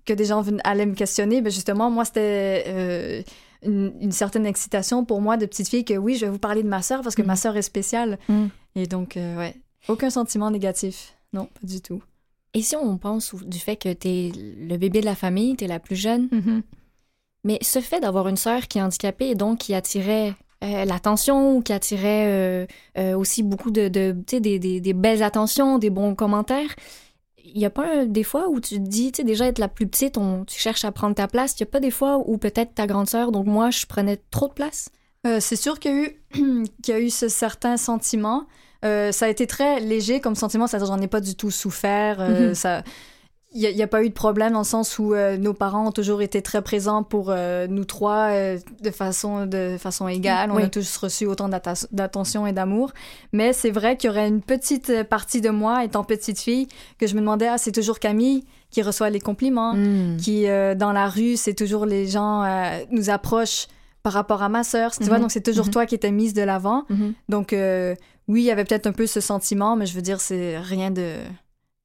que 0.04 0.12
des 0.12 0.26
gens 0.26 0.44
allaient 0.62 0.84
me 0.84 0.94
questionner, 0.94 1.40
ben 1.40 1.50
justement, 1.50 1.90
moi, 1.90 2.04
c'était 2.04 3.24
une, 3.62 3.94
une 3.98 4.12
certaine 4.12 4.44
excitation 4.44 5.06
pour 5.06 5.22
moi 5.22 5.38
de 5.38 5.46
petite 5.46 5.68
fille 5.68 5.86
que 5.86 5.94
oui, 5.94 6.16
je 6.16 6.26
vais 6.26 6.30
vous 6.30 6.38
parler 6.38 6.62
de 6.62 6.68
ma 6.68 6.82
sœur 6.82 7.00
parce 7.00 7.14
que 7.14 7.22
ma 7.22 7.34
sœur 7.34 7.56
est 7.56 7.62
spéciale. 7.62 8.18
Mhm. 8.28 8.50
Et 8.74 8.86
donc, 8.86 9.16
euh, 9.16 9.36
ouais, 9.38 9.54
aucun 9.88 10.10
sentiment 10.10 10.50
négatif. 10.50 11.14
Non, 11.32 11.46
pas 11.46 11.66
du 11.66 11.80
tout. 11.80 12.02
Et 12.54 12.62
si 12.62 12.76
on 12.76 12.96
pense 12.98 13.34
du 13.34 13.58
fait 13.58 13.76
que 13.76 13.92
tu 13.92 14.08
es 14.08 14.32
le 14.34 14.76
bébé 14.76 15.00
de 15.00 15.04
la 15.04 15.14
famille, 15.14 15.56
tu 15.56 15.64
es 15.64 15.68
la 15.68 15.78
plus 15.80 15.96
jeune, 15.96 16.28
Mais 17.44 17.58
ce 17.62 17.80
fait 17.80 18.00
d'avoir 18.00 18.26
une 18.28 18.36
sœur 18.36 18.66
qui 18.68 18.78
est 18.78 18.82
handicapée 18.82 19.28
et 19.28 19.34
donc 19.34 19.58
qui 19.58 19.74
attirait 19.74 20.34
euh, 20.64 20.84
l'attention 20.84 21.56
ou 21.56 21.62
qui 21.62 21.72
attirait 21.72 22.66
euh, 22.98 23.16
aussi 23.16 23.42
beaucoup 23.42 23.70
de, 23.70 23.88
de 23.88 24.12
des, 24.38 24.58
des, 24.58 24.80
des 24.80 24.92
belles 24.92 25.22
attentions, 25.22 25.78
des 25.78 25.90
bons 25.90 26.14
commentaires, 26.14 26.74
il 27.44 27.56
n'y 27.58 27.64
a 27.64 27.70
pas 27.70 27.86
un- 28.02 28.06
des 28.06 28.24
fois 28.24 28.48
où 28.48 28.60
tu 28.60 28.74
te 28.76 28.88
dis, 28.88 29.12
tu 29.12 29.18
sais, 29.18 29.24
déjà 29.24 29.46
être 29.46 29.58
la 29.58 29.68
plus 29.68 29.86
petite, 29.86 30.18
on, 30.18 30.44
tu 30.44 30.58
cherches 30.58 30.84
à 30.84 30.92
prendre 30.92 31.14
ta 31.14 31.28
place. 31.28 31.52
Il 31.58 31.62
n'y 31.62 31.68
a 31.68 31.70
pas 31.70 31.80
des 31.80 31.90
fois 31.92 32.18
où 32.26 32.36
peut-être 32.38 32.74
ta 32.74 32.86
grande 32.86 33.08
sœur, 33.08 33.30
donc 33.32 33.46
moi, 33.46 33.70
je 33.70 33.86
prenais 33.86 34.18
trop 34.30 34.48
de 34.48 34.52
place? 34.52 34.90
Euh, 35.26 35.38
c'est 35.40 35.56
sûr 35.56 35.78
qu'il 35.78 35.90
y 35.90 35.94
a 35.94 36.02
eu, 36.04 36.16
qu'il 36.82 36.94
y 36.94 36.96
a 36.96 37.00
eu 37.00 37.10
ce 37.10 37.28
certain 37.28 37.76
sentiment. 37.76 38.44
Euh, 38.84 39.10
ça 39.10 39.26
a 39.26 39.28
été 39.28 39.46
très 39.46 39.80
léger 39.80 40.20
comme 40.20 40.36
sentiment, 40.36 40.66
c'est-à-dire 40.66 40.86
j'en 40.86 41.00
ai 41.00 41.08
pas 41.08 41.20
du 41.20 41.34
tout 41.34 41.50
souffert. 41.50 42.20
euh, 42.20 42.48
Mhm. 42.50 42.54
ça, 42.54 42.82
il 43.52 43.74
n'y 43.74 43.82
a, 43.82 43.86
pas 43.88 44.04
eu 44.04 44.10
de 44.10 44.14
problème 44.14 44.52
dans 44.52 44.58
le 44.60 44.64
sens 44.64 44.98
où 44.98 45.14
euh, 45.14 45.38
nos 45.38 45.54
parents 45.54 45.88
ont 45.88 45.90
toujours 45.90 46.20
été 46.20 46.42
très 46.42 46.60
présents 46.62 47.02
pour 47.02 47.30
euh, 47.30 47.66
nous 47.66 47.86
trois 47.86 48.28
euh, 48.30 48.58
de 48.82 48.90
façon 48.90 49.46
de 49.46 49.76
façon 49.80 50.06
égale. 50.06 50.50
On 50.52 50.56
Oui. 50.56 50.64
a 50.64 50.68
tous 50.68 50.96
reçu 50.98 51.24
autant 51.26 51.48
d'atta- 51.48 51.86
d'attention 51.90 52.46
et 52.46 52.52
d'amour. 52.52 52.92
Mais 53.32 53.52
c'est 53.54 53.70
vrai 53.70 53.96
qu'il 53.96 54.08
y 54.08 54.10
aurait 54.12 54.28
une 54.28 54.42
petite 54.42 55.02
partie 55.04 55.40
de 55.40 55.48
moi, 55.50 55.82
étant 55.82 56.04
petite 56.04 56.38
fille, 56.38 56.68
que 56.98 57.06
je 57.06 57.14
me 57.14 57.20
demandais 57.20 57.48
ah 57.48 57.56
c'est 57.58 57.72
toujours 57.72 57.98
Camille 57.98 58.44
qui 58.70 58.82
reçoit 58.82 59.08
les 59.10 59.20
compliments 59.20 59.72
Mm. 59.74 60.18
qui 60.18 60.44
dans 60.76 60.92
la 60.92 61.08
rue, 61.08 61.36
c'est 61.38 61.54
toujours 61.54 61.86
les 61.86 62.06
gens 62.06 62.44
nous 62.90 63.08
approchent 63.08 63.66
par 64.02 64.12
rapport 64.12 64.42
à 64.42 64.48
ma 64.48 64.64
sœur, 64.64 64.92
tu 64.96 65.04
vois, 65.04 65.16
Mhm. 65.16 65.22
donc 65.22 65.30
c'est 65.32 65.42
toujours 65.42 65.66
Mhm. 65.66 65.72
toi 65.72 65.86
qui 65.86 65.94
étais 65.94 66.10
mise 66.12 66.34
de 66.34 66.42
l'avant. 66.42 66.84
Mhm. 66.88 67.14
Donc 67.28 67.52
euh, 67.52 67.94
oui, 68.28 68.42
il 68.42 68.44
y 68.44 68.50
avait 68.50 68.64
peut-être 68.64 68.86
un 68.86 68.92
peu 68.92 69.06
ce 69.06 69.20
sentiment, 69.20 69.76
mais 69.76 69.86
je 69.86 69.94
veux 69.94 70.02
dire 70.02 70.20
c'est 70.20 70.58
rien 70.58 70.90
de 70.90 71.16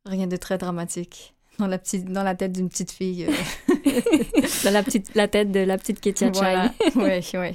rien 0.06 0.28
de 0.28 0.36
très 0.36 0.58
dramatique 0.58 1.34
dans 1.60 1.68
la 1.68 1.78
petite 1.78 2.12
dans 2.12 2.24
la 2.24 2.36
tête 2.36 2.52
d'une 2.52 2.70
petite 2.70 2.92
fille. 2.92 3.26
euh, 3.26 3.32
Dans 4.64 4.72
la, 4.72 4.82
petite, 4.84 5.14
la 5.16 5.28
tête 5.28 5.52
de 5.52 5.60
la 5.60 5.78
petite 5.78 6.00
Ketia 6.00 6.28
Chai. 6.32 6.40
voilà. 6.40 6.74
ouais, 6.96 7.22
ouais. 7.34 7.54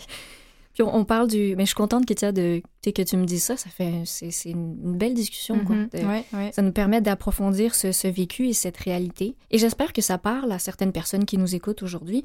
Puis 0.74 0.82
on, 0.82 0.94
on 0.94 1.04
parle 1.04 1.26
du... 1.26 1.54
Mais 1.56 1.64
je 1.64 1.68
suis 1.68 1.74
contente, 1.74 2.06
Ketia, 2.06 2.32
de, 2.32 2.62
que 2.84 3.02
tu 3.02 3.16
me 3.16 3.24
dises 3.24 3.42
ça. 3.44 3.56
Ça 3.56 3.68
fait... 3.70 4.02
C'est 4.04 4.50
une, 4.50 4.96
belle 4.96 5.14
discussion, 5.14 5.58
quoi. 5.64 5.74
De- 5.92 6.06
Ouais, 6.06 6.24
ouais. 6.34 6.50
Ça 6.52 6.62
nous 6.62 6.70
permet 6.72 7.00
d'approfondir 7.00 7.74
ce, 7.74 7.90
ce 7.92 8.06
vécu 8.08 8.48
et 8.48 8.52
cette 8.52 8.76
réalité. 8.76 9.34
Et 9.50 9.58
j'espère 9.58 9.92
que 9.92 10.02
ça 10.02 10.18
parle 10.18 10.52
à 10.52 10.58
certaines 10.58 10.92
personnes 10.92 11.24
qui 11.24 11.36
nous 11.38 11.54
écoutent 11.54 11.82
aujourd'hui. 11.82 12.24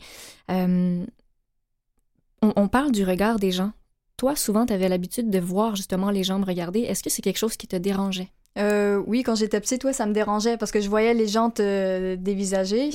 Euh, 0.51 1.03
on, 2.43 2.53
on 2.55 2.67
parle 2.67 2.91
du 2.91 3.03
regard 3.03 3.39
des 3.39 3.51
gens. 3.51 3.71
Toi, 4.17 4.35
souvent, 4.35 4.65
tu 4.65 4.73
avais 4.73 4.89
l'habitude 4.89 5.29
de 5.29 5.39
voir 5.39 5.75
justement 5.75 6.11
les 6.11 6.23
gens 6.23 6.37
me 6.39 6.45
regarder. 6.45 6.81
Est-ce 6.81 7.01
que 7.03 7.09
c'est 7.09 7.21
quelque 7.21 7.39
chose 7.39 7.57
qui 7.57 7.67
te 7.67 7.75
dérangeait? 7.75 8.29
Euh, 8.59 9.01
oui, 9.07 9.23
quand 9.23 9.35
j'étais 9.35 9.59
petite, 9.59 9.83
ouais, 9.83 9.93
ça 9.93 10.05
me 10.05 10.13
dérangeait 10.13 10.57
parce 10.57 10.71
que 10.71 10.79
je 10.79 10.87
voyais 10.89 11.13
les 11.15 11.27
gens 11.27 11.49
te 11.49 12.13
dévisager. 12.15 12.91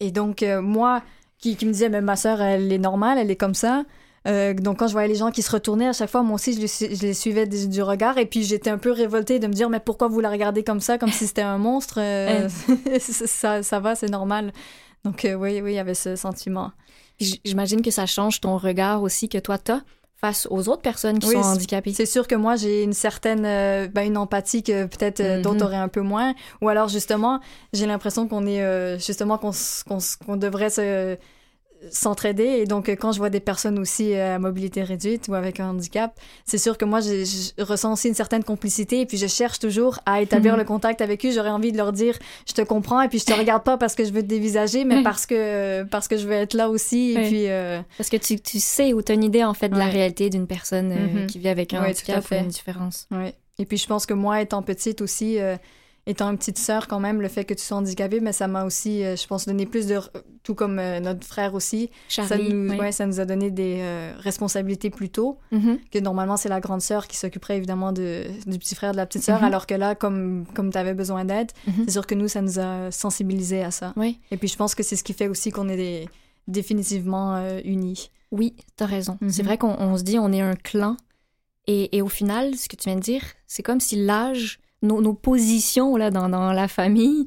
Et 0.00 0.10
donc, 0.10 0.42
euh, 0.42 0.62
moi, 0.62 1.02
qui, 1.38 1.56
qui 1.56 1.66
me 1.66 1.72
disais, 1.72 1.88
mais 1.90 2.00
ma 2.00 2.16
sœur, 2.16 2.40
elle 2.40 2.72
est 2.72 2.78
normale, 2.78 3.18
elle 3.18 3.30
est 3.30 3.36
comme 3.36 3.54
ça, 3.54 3.84
Euh, 4.26 4.54
donc, 4.54 4.80
quand 4.80 4.88
je 4.88 4.92
voyais 4.92 5.06
les 5.06 5.14
gens 5.14 5.30
qui 5.30 5.40
se 5.42 5.52
retournaient, 5.52 5.86
à 5.86 5.92
chaque 5.92 6.10
fois, 6.10 6.24
moi 6.24 6.34
aussi, 6.34 6.52
je 6.52 6.58
les, 6.60 6.66
su- 6.66 6.88
je 6.92 7.00
les 7.02 7.14
suivais 7.14 7.46
du, 7.46 7.68
du 7.68 7.80
regard. 7.80 8.18
Et 8.18 8.26
puis, 8.26 8.42
j'étais 8.42 8.70
un 8.70 8.78
peu 8.78 8.90
révoltée 8.90 9.38
de 9.38 9.46
me 9.46 9.52
dire, 9.52 9.70
mais 9.70 9.78
pourquoi 9.78 10.08
vous 10.08 10.18
la 10.18 10.30
regardez 10.30 10.64
comme 10.64 10.80
ça, 10.80 10.98
comme 10.98 11.12
si 11.12 11.28
c'était 11.28 11.42
un 11.42 11.58
monstre? 11.58 11.98
Euh, 12.00 12.48
ça, 12.98 13.62
ça 13.62 13.78
va, 13.78 13.94
c'est 13.94 14.10
normal. 14.10 14.52
Donc, 15.04 15.20
oui, 15.24 15.60
oui, 15.60 15.70
il 15.72 15.74
y 15.74 15.78
avait 15.78 15.94
ce 15.94 16.16
sentiment. 16.16 16.72
J'imagine 17.18 17.82
que 17.82 17.90
ça 17.90 18.06
change 18.06 18.40
ton 18.40 18.56
regard 18.56 19.02
aussi 19.02 19.28
que 19.28 19.38
toi, 19.38 19.58
t'as 19.58 19.80
face 20.18 20.48
aux 20.50 20.68
autres 20.68 20.82
personnes 20.82 21.18
qui 21.18 21.28
Oui, 21.28 21.34
sont 21.34 21.40
handicapées. 21.40 21.92
C'est 21.92 22.06
sûr 22.06 22.26
que 22.26 22.34
moi, 22.34 22.56
j'ai 22.56 22.82
une 22.82 22.94
certaine 22.94 23.44
euh, 23.44 23.86
ben, 23.86 24.06
une 24.06 24.16
empathie 24.16 24.62
que 24.62 24.86
peut-être 24.86 25.20
euh, 25.20 25.42
d'autres 25.42 25.64
auraient 25.64 25.76
un 25.76 25.88
peu 25.88 26.00
moins. 26.00 26.34
Ou 26.62 26.68
alors, 26.68 26.88
justement, 26.88 27.40
j'ai 27.72 27.86
l'impression 27.86 28.26
qu'on 28.26 28.46
est, 28.46 28.62
euh, 28.62 28.98
justement, 28.98 29.38
qu'on 29.38 29.50
qu'on 30.26 30.36
devrait 30.36 30.70
se 30.70 31.18
s'entraider 31.90 32.44
et 32.44 32.64
donc 32.64 32.88
quand 32.88 33.12
je 33.12 33.18
vois 33.18 33.30
des 33.30 33.40
personnes 33.40 33.78
aussi 33.78 34.12
euh, 34.14 34.36
à 34.36 34.38
mobilité 34.38 34.82
réduite 34.82 35.28
ou 35.28 35.34
avec 35.34 35.60
un 35.60 35.70
handicap 35.70 36.18
c'est 36.44 36.58
sûr 36.58 36.76
que 36.78 36.84
moi 36.84 37.00
je, 37.00 37.24
je 37.58 37.62
ressens 37.62 37.92
aussi 37.92 38.08
une 38.08 38.14
certaine 38.14 38.42
complicité 38.44 39.00
et 39.02 39.06
puis 39.06 39.18
je 39.18 39.26
cherche 39.26 39.58
toujours 39.58 39.98
à 40.06 40.20
établir 40.20 40.52
Mhm. 40.54 40.58
le 40.58 40.64
contact 40.64 41.00
avec 41.00 41.24
eux 41.24 41.30
j'aurais 41.30 41.50
envie 41.50 41.72
de 41.72 41.76
leur 41.76 41.92
dire 41.92 42.18
je 42.48 42.52
te 42.54 42.62
comprends 42.62 43.00
et 43.02 43.08
puis 43.08 43.18
je 43.18 43.24
te 43.26 43.32
regarde 43.38 43.62
pas 43.62 43.76
parce 43.76 43.94
que 43.94 44.04
je 44.04 44.10
veux 44.12 44.22
te 44.22 44.26
dévisager 44.26 44.84
mais 44.84 45.02
parce 45.02 45.26
que 45.26 45.84
parce 45.84 46.08
que 46.08 46.16
je 46.16 46.26
veux 46.26 46.34
être 46.34 46.54
là 46.54 46.68
aussi 46.70 47.12
et 47.12 47.16
Oui. 47.18 47.28
puis 47.28 47.48
euh, 47.48 47.80
Parce 47.98 48.08
que 48.10 48.16
tu, 48.16 48.40
tu 48.40 48.58
sais 48.60 48.92
ou 48.92 49.02
tu 49.02 49.12
as 49.12 49.14
une 49.14 49.24
idée, 49.24 49.44
en 49.44 49.54
fait, 49.54 49.68
de 49.68 49.78
la 49.78 49.86
réalité 49.86 50.30
d'une 50.30 50.46
personne 50.46 50.92
euh, 50.92 51.06
Mhm. 51.22 51.26
qui 51.26 51.38
vit 51.38 51.48
avec 51.48 51.72
un 51.74 51.82
Ouais, 51.82 51.90
handicap 51.90 52.24
ou 52.30 52.34
une 52.34 52.48
différence. 52.48 53.06
Ouais. 53.10 53.34
Et 53.58 53.64
puis 53.64 53.76
je 53.78 53.86
pense 53.86 54.04
que 54.06 54.14
moi, 54.14 54.40
étant 54.42 54.62
petite 54.62 55.00
aussi, 55.00 55.38
euh, 55.38 55.56
étant 56.06 56.30
une 56.30 56.38
petite 56.38 56.58
sœur 56.58 56.86
quand 56.86 57.00
même, 57.00 57.20
le 57.20 57.28
fait 57.28 57.44
que 57.44 57.52
tu 57.54 57.62
sois 57.64 57.76
handicapée, 57.78 58.20
mais 58.20 58.32
ça 58.32 58.46
m'a 58.46 58.64
aussi, 58.64 59.02
euh, 59.04 59.16
je 59.16 59.26
pense, 59.26 59.46
donné 59.46 59.66
plus 59.66 59.86
de... 59.86 59.98
Tout 60.44 60.54
comme 60.54 60.78
euh, 60.78 61.00
notre 61.00 61.26
frère 61.26 61.54
aussi, 61.54 61.90
ça 62.08 62.22
Charlie, 62.28 62.54
nous, 62.54 62.70
oui. 62.70 62.78
ouais, 62.78 62.92
ça 62.92 63.04
nous 63.06 63.18
a 63.18 63.24
donné 63.24 63.50
des 63.50 63.78
euh, 63.80 64.12
responsabilités 64.18 64.90
plus 64.90 65.08
tôt, 65.10 65.38
Mhm. 65.50 65.80
que 65.90 65.98
normalement 65.98 66.36
c'est 66.36 66.48
la 66.48 66.60
grande 66.60 66.80
sœur 66.82 67.08
qui 67.08 67.16
s'occuperait 67.16 67.56
évidemment 67.56 67.90
de, 67.90 68.22
du 68.46 68.56
petit 68.60 68.76
frère 68.76 68.92
de 68.92 68.96
la 68.96 69.06
petite 69.06 69.24
sœur, 69.24 69.40
Mhm. 69.40 69.44
alors 69.46 69.66
que 69.66 69.74
là, 69.74 69.96
comme, 69.96 70.46
comme 70.54 70.70
tu 70.70 70.78
avais 70.78 70.94
besoin 70.94 71.24
d'aide, 71.24 71.50
Mhm. 71.66 71.84
c'est 71.86 71.90
sûr 71.90 72.06
que 72.06 72.14
nous, 72.14 72.28
ça 72.28 72.42
nous 72.42 72.60
a 72.60 72.92
sensibilisés 72.92 73.64
à 73.64 73.72
ça. 73.72 73.92
Oui. 73.96 74.20
Et 74.30 74.36
puis 74.36 74.46
je 74.46 74.56
pense 74.56 74.76
que 74.76 74.84
c'est 74.84 74.94
ce 74.94 75.02
qui 75.02 75.14
fait 75.14 75.26
aussi 75.26 75.50
qu'on 75.50 75.68
est 75.68 75.76
des- 75.76 76.08
définitivement 76.46 77.36
euh, 77.36 77.60
unis. 77.64 78.10
Oui, 78.30 78.54
t'as 78.76 78.86
raison. 78.86 79.18
C'est 79.28 79.42
vrai 79.42 79.58
qu'on 79.58 79.74
on 79.78 79.96
se 79.96 80.02
dit 80.04 80.18
on 80.18 80.32
est 80.32 80.40
un 80.40 80.54
clan. 80.54 80.96
Et, 81.66 81.96
et 81.96 82.02
au 82.02 82.08
final, 82.08 82.54
ce 82.54 82.68
que 82.68 82.76
tu 82.76 82.88
viens 82.88 82.96
de 82.96 83.00
dire, 83.02 83.22
c'est 83.48 83.62
comme 83.64 83.80
si 83.80 83.96
l'âge, 83.96 84.60
nos, 84.82 85.00
nos 85.00 85.14
positions 85.14 85.96
là, 85.96 86.10
dans, 86.10 86.28
dans 86.28 86.52
la 86.52 86.68
famille, 86.68 87.24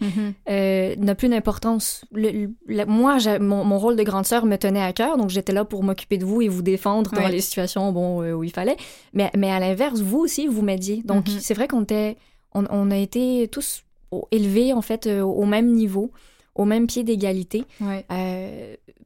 euh, 0.50 0.96
n'a 0.98 1.16
plus 1.16 1.30
d'importance. 1.30 2.06
Moi, 2.12 3.18
mon, 3.40 3.64
mon 3.66 3.78
rôle 3.80 3.96
de 3.96 4.04
grande 4.04 4.26
sœur 4.26 4.46
me 4.46 4.56
tenait 4.58 4.82
à 4.84 4.94
cœur, 4.94 5.18
donc 5.18 5.30
j'étais 5.30 5.52
là 5.54 5.66
pour 5.66 5.84
m'occuper 5.84 6.18
de 6.18 6.26
vous 6.26 6.42
et 6.42 6.48
vous 6.48 6.62
défendre 6.62 7.12
dans 7.12 7.28
les 7.28 7.42
situations 7.42 7.92
bon, 7.92 8.22
euh, 8.22 8.34
où 8.34 8.44
il 8.44 8.52
fallait. 8.52 8.78
Mais, 9.14 9.32
mais 9.36 9.52
à 9.52 9.60
l'inverse, 9.60 10.00
vous 10.00 10.20
aussi, 10.20 10.48
vous 10.48 10.62
m'aidiez. 10.62 11.02
Donc, 11.04 11.28
Mhm. 11.28 11.40
c'est 11.40 11.54
vrai 11.54 11.68
qu'on 11.68 11.84
était, 11.84 12.18
on, 12.54 12.66
on 12.70 12.92
a 12.92 12.98
été 12.98 13.48
tous 13.52 13.84
élevés, 14.32 14.72
en 14.74 14.82
fait, 14.82 15.08
euh, 15.08 15.22
au 15.22 15.46
même 15.46 15.72
niveau, 15.74 16.12
au 16.56 16.66
même 16.66 16.88
pied 16.88 17.04
d'égalité. 17.04 17.64
Ouais. 17.82 18.06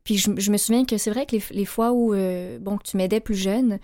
Puis 0.04 0.18
je, 0.18 0.30
je 0.36 0.52
me 0.52 0.58
souviens 0.58 0.84
que 0.84 0.98
c'est 0.98 1.12
vrai 1.12 1.26
que 1.26 1.36
les, 1.38 1.44
les 1.52 1.66
fois 1.66 1.94
où 1.94 2.14
bon, 2.60 2.78
que 2.78 2.84
tu 2.84 2.98
m'aidais 2.98 3.22
plus 3.22 3.36
jeune, 3.36 3.80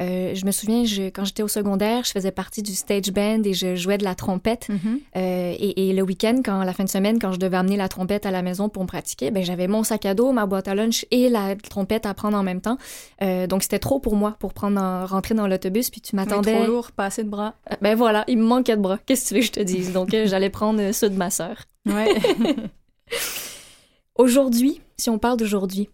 euh, 0.00 0.34
je 0.34 0.46
me 0.46 0.50
souviens, 0.50 0.84
je, 0.84 1.10
quand 1.10 1.24
j'étais 1.24 1.42
au 1.42 1.48
secondaire, 1.48 2.02
je 2.04 2.10
faisais 2.12 2.32
partie 2.32 2.62
du 2.62 2.74
stage 2.74 3.12
band 3.12 3.42
et 3.44 3.52
je 3.54 3.76
jouais 3.76 3.98
de 3.98 4.04
la 4.04 4.14
trompette. 4.14 4.68
Mhm. 4.68 5.00
Euh, 5.16 5.54
et, 5.58 5.90
et 5.90 5.92
le 5.92 6.02
week-end, 6.02 6.40
quand 6.44 6.64
la 6.64 6.72
fin 6.72 6.82
de 6.84 6.88
semaine, 6.88 7.18
quand 7.20 7.32
je 7.32 7.38
devais 7.38 7.56
amener 7.56 7.76
la 7.76 7.88
trompette 7.88 8.24
à 8.26 8.30
la 8.30 8.42
maison 8.42 8.68
pour 8.68 8.82
me 8.82 8.88
pratiquer, 8.88 9.30
ben 9.30 9.44
j'avais 9.44 9.68
mon 9.68 9.84
sac 9.84 10.06
à 10.06 10.14
dos, 10.14 10.32
ma 10.32 10.46
boîte 10.46 10.66
à 10.66 10.74
lunch 10.74 11.04
et 11.10 11.28
la 11.28 11.54
trompette 11.56 12.06
à 12.06 12.14
prendre 12.14 12.36
en 12.36 12.42
même 12.42 12.60
temps. 12.60 12.78
Euh, 13.22 13.46
donc 13.46 13.62
c'était 13.62 13.78
trop 13.78 14.00
pour 14.00 14.16
moi 14.16 14.36
pour 14.40 14.54
prendre 14.54 14.80
en- 14.80 15.06
rentrer 15.06 15.34
dans 15.34 15.46
l'autobus. 15.46 15.90
Puis 15.90 16.00
tu 16.00 16.16
m'attendais. 16.16 16.54
trop 16.56 16.66
lourd, 16.66 16.90
pas 16.92 17.04
assez 17.04 17.22
de 17.22 17.28
bras. 17.28 17.54
Ben 17.82 17.94
voilà, 17.94 18.24
il 18.28 18.38
me 18.38 18.44
manquait 18.44 18.76
de 18.76 18.82
bras. 18.82 18.98
Qu'est-ce 19.06 19.24
que 19.24 19.28
tu 19.28 19.34
veux 19.34 19.40
que 19.40 19.46
je 19.46 19.52
te 19.52 19.60
dise? 19.60 19.92
Donc 19.92 20.10
j'allais 20.24 20.50
prendre 20.50 20.92
ceux 20.92 21.10
de 21.10 21.16
ma 21.16 21.30
sœur. 21.30 21.56
Ouais. 21.86 22.08
Aujourd'hui, 24.16 24.80
si 24.96 25.10
on 25.10 25.18
parle 25.18 25.36
d'aujourd'hui, 25.38 25.88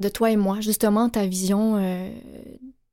de 0.00 0.08
toi 0.08 0.30
et 0.30 0.36
moi, 0.36 0.60
justement, 0.60 1.08
ta 1.08 1.26
vision 1.26 1.76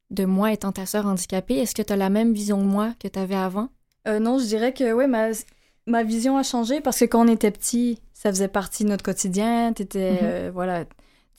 de 0.10 0.26
moi 0.26 0.51
étant 0.53 0.72
ta 0.72 0.86
sœur 0.86 1.05
handicapée, 1.05 1.55
est-ce 1.55 1.76
que 1.76 1.82
tu 1.82 1.91
as 1.93 1.97
la 1.97 2.10
même 2.10 2.34
vision 2.34 2.58
que 2.60 2.64
moi 2.66 2.93
que 2.99 3.08
tu 3.08 3.20
avais 3.20 3.36
avant? 3.36 3.70
Euh, 4.08 4.20
non, 4.20 4.39
je 4.39 4.45
dirais 4.45 4.74
que 4.74 4.93
ouais, 4.93 5.08
ma, 5.08 5.30
ma 5.86 6.03
vision 6.03 6.38
a 6.38 6.43
changé 6.43 6.80
parce 6.82 6.99
que 6.99 7.05
quand 7.05 7.26
on 7.26 7.32
était 7.32 7.51
petit, 7.51 7.99
ça 8.14 8.30
faisait 8.30 8.47
partie 8.47 8.84
de 8.84 8.89
notre 8.89 9.03
quotidien. 9.03 9.74
T'étais, 9.74 10.12
Mhm. 10.14 10.18
euh, 10.24 10.51
voilà, 10.53 10.86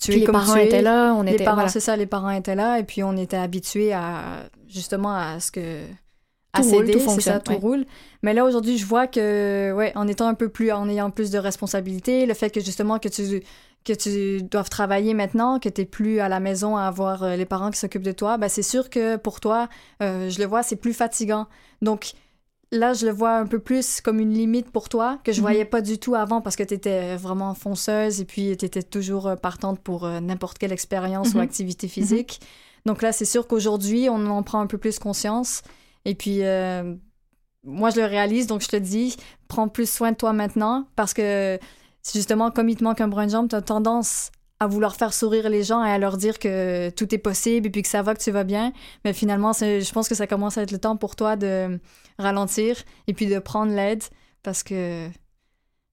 tu 0.01 0.13
es 0.13 0.17
les 0.17 0.25
comme 0.25 0.35
parents 0.35 0.53
tu 0.55 0.61
es. 0.61 0.67
étaient 0.67 0.83
là, 0.83 1.13
on 1.15 1.23
Les 1.23 1.33
était... 1.35 1.45
parents, 1.45 1.57
voilà. 1.57 1.71
c'est 1.71 1.81
ça, 1.81 1.97
les 1.97 2.07
parents 2.07 2.31
étaient 2.31 2.55
là 2.55 2.79
et 2.79 2.85
puis 2.85 3.03
on 3.03 3.17
était 3.17 3.37
habitués 3.39 3.93
à 3.93 4.45
justement 4.69 5.15
à 5.15 5.41
ce 5.41 5.51
que 5.51 5.83
à 6.53 6.61
Tout 6.63 6.69
roule, 6.69 6.79
céder, 6.87 6.93
tout 6.93 6.99
c'est 6.99 7.05
fonctionne, 7.05 7.35
ça, 7.35 7.41
tout 7.41 7.53
ouais. 7.53 7.59
roule. 7.59 7.87
Mais 8.23 8.33
là 8.35 8.45
aujourd'hui, 8.45 8.79
je 8.79 8.87
vois 8.87 9.07
que 9.07 9.73
ouais, 9.77 9.93
en 9.97 10.07
étant 10.09 10.29
un 10.29 10.35
peu 10.35 10.49
plus, 10.49 10.73
en 10.73 10.89
ayant 10.89 11.11
plus 11.11 11.31
de 11.31 11.39
responsabilités, 11.39 12.27
le 12.27 12.35
fait 12.35 12.51
que 12.51 12.61
justement 12.61 12.99
que 12.99 13.09
tu 13.09 13.43
que 13.85 13.93
tu 13.93 14.43
doives 14.43 14.69
travailler 14.69 15.15
maintenant, 15.15 15.59
que 15.59 15.69
tu 15.69 15.81
n'es 15.81 15.87
plus 15.87 16.21
à 16.21 16.29
la 16.29 16.41
maison 16.41 16.77
à 16.77 16.83
avoir 16.83 17.23
euh, 17.23 17.37
les 17.37 17.47
parents 17.47 17.71
qui 17.71 17.79
s'occupent 17.79 18.03
de 18.03 18.13
toi, 18.13 18.37
ben 18.37 18.49
c'est 18.49 18.63
sûr 18.63 18.91
que 18.91 19.17
pour 19.17 19.41
toi, 19.41 19.69
euh, 20.03 20.29
je 20.31 20.39
le 20.39 20.45
vois, 20.47 20.63
c'est 20.63 20.77
plus 20.77 20.93
fatigant. 20.93 21.47
Donc 21.81 22.13
là, 22.71 22.93
je 22.93 23.07
le 23.07 23.13
vois 23.13 23.37
un 23.37 23.47
peu 23.47 23.59
plus 23.61 24.03
comme 24.03 24.21
une 24.21 24.35
limite 24.35 24.71
pour 24.71 24.91
toi, 24.91 25.19
que 25.25 25.33
je 25.33 25.39
Mhm. 25.39 25.43
voyais 25.43 25.65
pas 25.65 25.81
du 25.81 25.99
tout 25.99 26.15
avant 26.15 26.43
parce 26.43 26.55
que 26.57 26.63
tu 26.65 26.75
étais 26.75 27.17
vraiment 27.17 27.55
fonceuse 27.55 28.21
et 28.21 28.25
puis 28.27 28.55
tu 28.59 28.67
étais 28.67 28.83
toujours 28.83 29.27
euh, 29.27 29.37
partante 29.37 29.81
pour 29.81 30.05
euh, 30.05 30.21
n'importe 30.21 30.59
quelle 30.59 30.73
expérience 30.73 31.33
ou 31.33 31.39
Mhm. 31.39 31.45
activité 31.45 31.89
physique. 31.89 32.41
Donc 32.85 33.01
là, 33.01 33.13
c'est 33.13 33.25
sûr 33.25 33.47
qu'aujourd'hui, 33.47 34.09
on 34.11 34.27
en 34.27 34.43
prend 34.43 34.61
un 34.61 34.67
peu 34.67 34.77
plus 34.79 34.99
conscience. 34.99 35.63
Et 36.05 36.15
puis, 36.15 36.43
euh, 36.45 36.95
moi, 37.65 37.91
je 37.91 38.01
le 38.01 38.07
réalise, 38.07 38.47
donc 38.47 38.61
je 38.63 38.69
te 38.69 38.77
dis, 38.77 39.17
prends 39.49 39.69
plus 39.69 39.89
soin 39.91 40.13
de 40.13 40.17
toi 40.17 40.33
maintenant 40.33 40.87
parce 40.95 41.13
que 41.15 41.59
justement, 42.13 42.51
comme 42.51 42.69
il 42.69 42.77
te 42.77 42.85
manque 42.85 43.01
un 43.01 43.09
brin 43.09 43.27
de 43.27 43.31
jambe, 43.33 43.49
tu 43.49 43.57
as 43.57 43.63
tendance 43.63 44.31
à 44.61 44.67
vouloir 44.67 44.97
faire 44.97 45.15
sourire 45.15 45.49
les 45.49 45.63
gens 45.63 45.85
et 45.85 45.91
à 45.91 45.99
leur 45.99 46.17
dire 46.17 46.39
que 46.41 46.91
tout 46.91 47.15
est 47.15 47.19
possible 47.19 47.69
et 47.69 47.71
puis 47.71 47.83
que 47.83 47.89
ça 47.89 48.03
va, 48.03 48.15
que 48.15 48.21
tu 48.23 48.31
vas 48.33 48.43
bien. 48.45 48.73
Mais 49.05 49.13
finalement, 49.13 49.53
je 49.53 49.93
pense 49.93 50.09
que 50.09 50.15
ça 50.17 50.27
commence 50.27 50.59
à 50.59 50.63
être 50.63 50.73
le 50.73 50.79
temps 50.79 50.97
pour 50.97 51.15
toi 51.15 51.37
de 51.37 51.79
ralentir 52.19 52.77
et 53.07 53.15
puis 53.15 53.27
de 53.27 53.39
prendre 53.39 53.73
l'aide 53.73 54.03
parce 54.43 54.63
que 54.65 55.07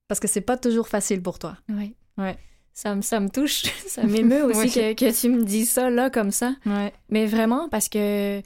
parce 0.08 0.20
que 0.20 0.28
c'est 0.28 0.42
pas 0.42 0.58
toujours 0.58 0.88
facile 0.88 1.22
pour 1.22 1.38
toi. 1.40 1.58
Ouais. 1.70 1.94
Ouais. 2.18 2.38
Ça, 2.74 2.94
me- 2.96 3.02
ça 3.02 3.20
me 3.20 3.30
touche, 3.30 3.64
ça 3.88 4.04
m'émeut 4.08 4.44
aussi 4.46 4.60
Oui. 4.60 4.72
que, 4.72 4.94
que 4.94 5.20
tu 5.20 5.30
me 5.30 5.44
dis 5.44 5.66
ça 5.66 5.90
là 5.90 6.10
comme 6.10 6.32
ça. 6.32 6.56
Ouais. 6.66 6.92
Mais 7.10 7.26
vraiment, 7.26 7.70
parce 7.70 7.88
que, 7.90 8.42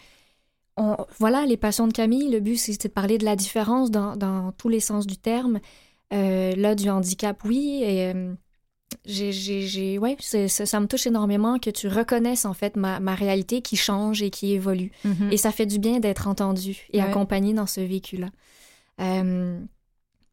on, 0.78 0.96
voilà, 1.18 1.46
les 1.46 1.58
passions 1.58 1.88
de 1.88 1.94
Camille, 1.94 2.30
le 2.30 2.40
but, 2.40 2.56
c'est 2.58 2.82
de 2.82 2.88
parler 2.90 3.18
de 3.18 3.26
la 3.26 3.36
différence 3.36 3.92
dans, 3.92 4.16
dans 4.16 4.52
tous 4.54 4.70
les 4.70 4.80
sens 4.80 5.06
du 5.08 5.18
terme. 5.18 5.60
Euh, 6.14 6.54
là, 6.56 6.76
du 6.76 6.90
handicap, 6.90 7.44
oui. 7.46 7.82
Et 7.84 8.12
euh, 8.14 8.34
j'ai, 9.06 9.98
ouais, 10.00 10.18
ça, 10.20 10.48
ça 10.66 10.80
me 10.80 10.88
touche 10.88 11.06
énormément 11.08 11.60
que 11.60 11.70
tu 11.70 11.88
reconnaisses, 11.88 12.46
en 12.46 12.54
fait, 12.54 12.76
ma, 12.76 13.00
ma 13.00 13.16
réalité 13.16 13.62
qui 13.62 13.76
change 13.76 14.22
et 14.22 14.30
qui 14.30 14.54
évolue. 14.54 14.92
Mhm. 15.06 15.30
Et 15.32 15.38
ça 15.38 15.52
fait 15.52 15.66
du 15.66 15.80
bien 15.80 16.00
d'être 16.00 16.28
entendu 16.28 16.88
et 16.92 16.98
Ouais. 17.02 17.08
accompagné 17.08 17.54
dans 17.54 17.68
ce 17.68 17.82
vécu-là. 17.82 18.30
Euh, 19.00 19.60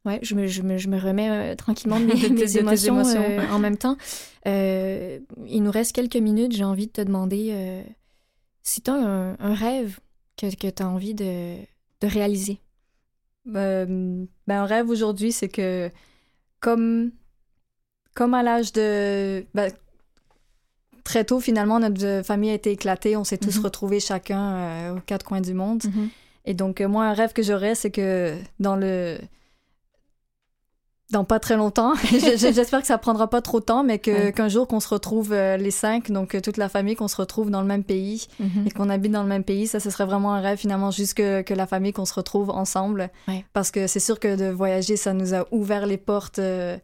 ouais, 0.05 0.19
je 0.23 0.35
me, 0.35 0.47
je 0.47 0.61
me, 0.63 0.77
je 0.77 0.87
me 0.89 0.99
remets 0.99 1.29
euh, 1.29 1.55
tranquillement 1.55 1.99
de 1.99 2.05
mes, 2.05 2.13
De 2.29 2.57
émotions, 2.59 2.95
émotions. 2.95 3.21
euh, 3.21 3.47
en 3.51 3.59
même 3.59 3.77
temps. 3.77 3.97
Il 4.45 5.61
nous 5.63 5.71
reste 5.71 5.93
quelques 5.93 6.15
minutes. 6.17 6.53
J'ai 6.53 6.63
envie 6.63 6.87
de 6.87 6.91
te 6.91 7.01
demander 7.01 7.83
si 8.63 8.81
tu 8.81 8.89
as 8.91 8.95
un, 8.95 9.37
un 9.39 9.53
rêve 9.53 9.99
que, 10.37 10.53
que 10.55 10.67
tu 10.69 10.83
as 10.83 10.87
envie 10.89 11.13
de, 11.13 11.55
de 12.01 12.07
réaliser. 12.07 12.59
Euh, 13.55 13.85
ben, 14.47 14.61
un 14.61 14.65
rêve 14.65 14.89
aujourd'hui, 14.89 15.31
c'est 15.31 15.49
que 15.49 15.89
comme, 16.59 17.11
comme 18.15 18.33
à 18.33 18.43
l'âge 18.43 18.73
de... 18.73 19.45
ben, 19.53 19.71
très 21.03 21.23
tôt, 21.23 21.39
finalement, 21.39 21.79
notre 21.79 22.21
famille 22.25 22.49
a 22.49 22.53
été 22.53 22.71
éclatée. 22.71 23.15
On 23.15 23.23
s'est 23.23 23.37
tous 23.37 23.57
Mhm. 23.57 23.63
retrouvés 23.63 23.99
chacun 23.99 24.55
euh, 24.55 24.95
aux 24.97 25.01
quatre 25.01 25.25
coins 25.25 25.41
du 25.41 25.53
monde. 25.53 25.83
Et 26.45 26.53
donc, 26.53 26.81
euh, 26.81 26.87
moi, 26.87 27.05
un 27.05 27.13
rêve 27.13 27.33
que 27.33 27.41
j'aurais, 27.43 27.75
c'est 27.75 27.91
que 27.91 28.35
dans 28.59 28.75
le... 28.75 29.17
Dans 31.09 31.23
pas 31.23 31.39
très 31.39 31.55
longtemps, 31.55 31.93
je- 32.11 32.35
je- 32.37 32.51
j'espère 32.53 32.81
que 32.81 32.87
ça 32.87 32.97
prendra 32.97 33.29
pas 33.29 33.41
trop 33.41 33.61
de 33.61 33.65
temps, 33.65 33.81
mais 33.83 34.01
Ouais. 34.07 34.33
qu'un 34.35 34.49
jour 34.49 34.67
qu'on 34.67 34.81
se 34.81 34.89
retrouve 34.89 35.31
euh, 35.31 35.55
les 35.55 35.71
cinq, 35.71 36.11
donc 36.11 36.35
euh, 36.35 36.41
toute 36.41 36.57
la 36.57 36.67
famille, 36.67 36.95
qu'on 36.95 37.07
se 37.07 37.15
retrouve 37.15 37.49
dans 37.49 37.61
le 37.61 37.67
même 37.67 37.85
pays 37.85 38.27
et 38.65 38.71
qu'on 38.71 38.89
habite 38.89 39.13
dans 39.13 39.23
le 39.23 39.29
même 39.29 39.45
pays, 39.45 39.67
ça, 39.67 39.79
ce 39.79 39.89
serait 39.89 40.05
vraiment 40.05 40.33
un 40.33 40.41
rêve 40.41 40.57
finalement, 40.57 40.91
juste 40.91 41.13
que, 41.13 41.43
que 41.43 41.53
la 41.53 41.65
famille, 41.65 41.93
qu'on 41.93 42.03
se 42.05 42.13
retrouve 42.13 42.49
ensemble. 42.49 43.09
Ouais. 43.29 43.45
Parce 43.53 43.71
que 43.71 43.87
c'est 43.87 44.01
sûr 44.01 44.19
que 44.19 44.35
de 44.35 44.49
voyager, 44.49 44.97
ça 44.97 45.13
nous 45.13 45.33
a 45.33 45.45
ouvert 45.51 45.85
les 45.85 45.95
portes, 45.97 46.39
euh, 46.39 46.77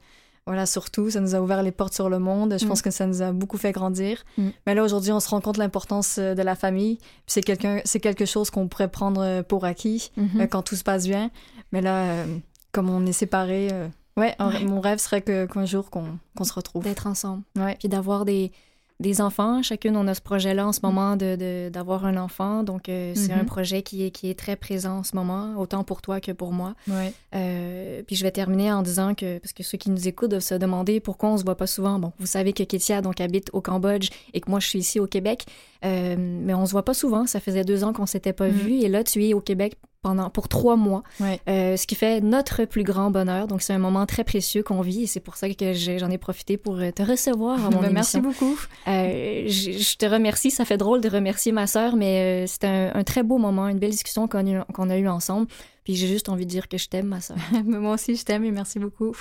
voilà, 0.45 0.65
surtout, 0.65 1.09
ça 1.09 1.19
nous 1.19 1.36
a 1.36 1.41
ouvert 1.41 1.61
les 1.61 1.71
portes 1.71 1.93
sur 1.93 2.09
le 2.09 2.19
monde. 2.19 2.55
Je 2.57 2.63
Mm. 2.65 2.69
pense 2.69 2.82
que 2.82 2.91
ça 2.91 3.05
nous 3.05 3.21
a 3.21 3.34
beaucoup 3.34 3.57
fait 3.57 3.74
grandir. 3.74 4.24
Mm. 4.38 4.49
Mais 4.67 4.74
là, 4.76 4.84
aujourd'hui, 4.84 5.11
on 5.11 5.19
se 5.19 5.28
rend 5.28 5.41
compte 5.41 5.55
de 5.55 5.59
l'importance 5.59 6.17
de 6.17 6.41
la 6.41 6.55
famille. 6.55 6.97
C'est 7.28 7.41
quelqu'un, 7.41 7.82
c'est 7.84 7.99
quelque 7.99 8.26
chose 8.26 8.49
qu'on 8.51 8.69
pourrait 8.69 8.88
prendre 8.89 9.41
pour 9.43 9.65
acquis 9.65 10.11
Mhm. 10.15 10.41
euh, 10.41 10.47
quand 10.47 10.61
tout 10.61 10.76
se 10.78 10.84
passe 10.86 11.05
bien. 11.07 11.30
Mais 11.74 11.82
là, 11.82 12.24
comme 12.71 12.89
on 12.89 13.05
est 13.05 13.11
séparés, 13.13 13.69
ouais, 14.18 14.36
mon 14.66 14.80
rêve 14.82 14.99
serait 14.99 15.22
qu'un 15.22 15.66
jour 15.66 15.89
qu'on, 15.89 16.20
se 16.43 16.53
retrouve. 16.53 16.84
D'être 16.84 17.07
ensemble. 17.07 17.43
Ouais. 17.57 17.76
Puis 17.80 17.88
d'avoir 17.89 18.26
des, 18.26 18.51
des 18.99 19.22
enfants. 19.22 19.61
Chacune, 19.64 19.97
on 19.97 20.07
a 20.07 20.14
ce 20.14 20.22
projet-là 20.22 20.68
en 20.68 20.72
ce 20.72 20.80
moment 20.84 21.16
de, 21.18 21.70
d'avoir 21.70 22.05
un 22.05 22.16
enfant. 22.16 22.64
Donc, 22.64 22.88
euh, 22.89 23.14
c'est 23.16 23.34
un 23.34 23.39
Mhm. 23.39 23.45
projet 23.45 23.82
qui 23.82 24.05
est, 24.05 24.11
qui 24.11 24.30
est 24.30 24.38
très 24.38 24.55
présent 24.55 24.99
en 24.99 25.03
ce 25.03 25.16
moment, 25.16 25.55
autant 25.57 25.84
pour 25.84 26.01
toi 26.01 26.22
que 26.22 26.32
pour 26.32 26.51
moi. 26.53 26.76
Ouais. 26.88 27.11
Euh, 27.36 28.03
puis 28.05 28.16
je 28.16 28.24
vais 28.24 28.32
terminer 28.32 28.72
en 28.72 28.82
disant 28.84 29.14
que, 29.16 29.39
parce 29.39 29.51
que 29.51 29.64
ceux 29.64 29.78
qui 29.78 29.89
nous 29.89 30.07
écoutent 30.07 30.30
doivent 30.30 30.41
se 30.43 30.55
demander 30.55 30.99
pourquoi 30.99 31.30
on 31.32 31.38
se 31.38 31.43
voit 31.43 31.57
pas 31.57 31.68
souvent. 31.68 31.97
Bon, 31.99 32.14
vous 32.20 32.28
savez 32.28 32.53
que 32.53 32.64
Kétia, 32.64 33.01
donc, 33.01 33.20
habite 33.20 33.49
au 33.51 33.61
Cambodge 33.61 34.09
et 34.34 34.39
que 34.41 34.49
moi, 34.49 34.59
je 34.59 34.68
suis 34.68 34.80
ici 34.80 34.99
au 34.99 35.07
Québec. 35.07 35.45
Euh, 35.84 36.16
mais 36.18 36.53
on 36.53 36.66
se 36.66 36.72
voit 36.72 36.86
pas 36.86 36.93
souvent. 36.93 37.26
Ça 37.26 37.39
faisait 37.41 37.64
deux 37.66 37.84
ans 37.84 37.91
qu'on 37.93 38.05
s'était 38.05 38.32
pas 38.34 38.47
vus. 38.47 38.80
Et 38.82 38.89
là, 38.89 39.03
tu 39.03 39.26
es 39.26 39.34
au 39.34 39.41
Québec 39.41 39.76
pendant, 40.04 40.30
pour 40.30 40.47
trois 40.49 40.76
mois. 40.76 41.01
Ouais. 41.20 41.39
Euh, 41.47 41.78
ce 41.78 41.88
qui 41.88 41.95
fait 41.95 42.22
notre 42.22 42.66
plus 42.66 42.84
grand 42.84 43.10
bonheur. 43.10 43.47
Donc, 43.47 43.64
c'est 43.64 43.74
un 43.74 43.80
moment 43.80 44.06
très 44.06 44.24
précieux 44.24 44.62
qu'on 44.62 44.82
vit 44.82 45.04
et 45.04 45.08
c'est 45.08 45.22
pour 45.22 45.36
ça 45.38 45.49
que 45.49 45.74
j'en 45.74 46.12
ai 46.12 46.20
profité 46.20 46.58
pour 46.58 46.76
euh, 46.78 46.91
te 46.91 47.01
recevoir 47.01 47.66
à 47.66 47.70
mon 47.72 47.80
Ben, 47.82 47.89
émission. 47.89 47.93
merci 47.93 48.20
beaucoup. 48.22 48.60
Euh, 48.88 49.45
je, 49.47 49.72
je 49.72 49.97
te 49.97 50.06
remercie. 50.06 50.51
Ça 50.51 50.66
fait 50.66 50.78
drôle 50.78 51.01
de 51.01 51.10
remercier 51.10 51.51
ma 51.51 51.66
sœur, 51.66 51.95
mais 51.95 52.43
euh, 52.43 52.47
c'était 52.47 52.68
un, 52.68 52.91
un 52.93 53.04
très 53.04 53.24
beau 53.24 53.39
moment, 53.39 53.68
une 53.68 53.80
belle 53.80 53.91
discussion 53.91 54.28
qu'on 54.28 54.89
a, 54.89 54.97
eue 54.97 55.08
ensemble. 55.08 55.47
Puis 55.86 55.95
j'ai 55.95 56.08
juste 56.08 56.30
envie 56.30 56.45
de 56.45 56.51
dire 56.51 56.68
que 56.68 56.78
je 56.78 56.88
t'aime, 56.89 57.08
ma 57.08 57.22
sœur. 57.22 57.38
Moi 57.66 57.93
aussi, 57.93 58.16
je 58.16 58.24
t'aime 58.26 58.43
et 58.43 58.51
merci 58.51 58.80
beaucoup. 58.80 59.16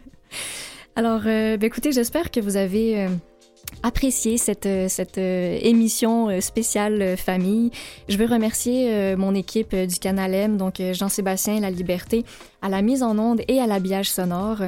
Alors, 0.96 1.22
ben, 1.22 1.62
écoutez, 1.62 1.92
j'espère 1.92 2.30
que 2.30 2.40
vous 2.40 2.56
avez 2.56 3.08
apprécié 3.82 4.38
cette, 4.38 4.66
euh, 4.66 4.88
cette 4.88 5.18
euh, 5.18 5.58
émission 5.62 6.28
euh, 6.28 6.40
spéciale 6.40 7.16
famille. 7.16 7.70
Je 8.08 8.16
veux 8.16 8.26
remercier 8.26 9.16
mon 9.16 9.34
équipe 9.34 9.74
du 9.74 9.98
Canal 9.98 10.34
M, 10.34 10.56
donc 10.56 10.80
Jean-Sébastien 10.92 11.60
La 11.60 11.70
Liberté, 11.70 12.24
à 12.60 12.68
la 12.68 12.82
mise 12.82 13.02
en 13.02 13.18
onde 13.18 13.42
et 13.48 13.60
à 13.60 13.66
l'habillage 13.66 14.10
sonore. 14.10 14.58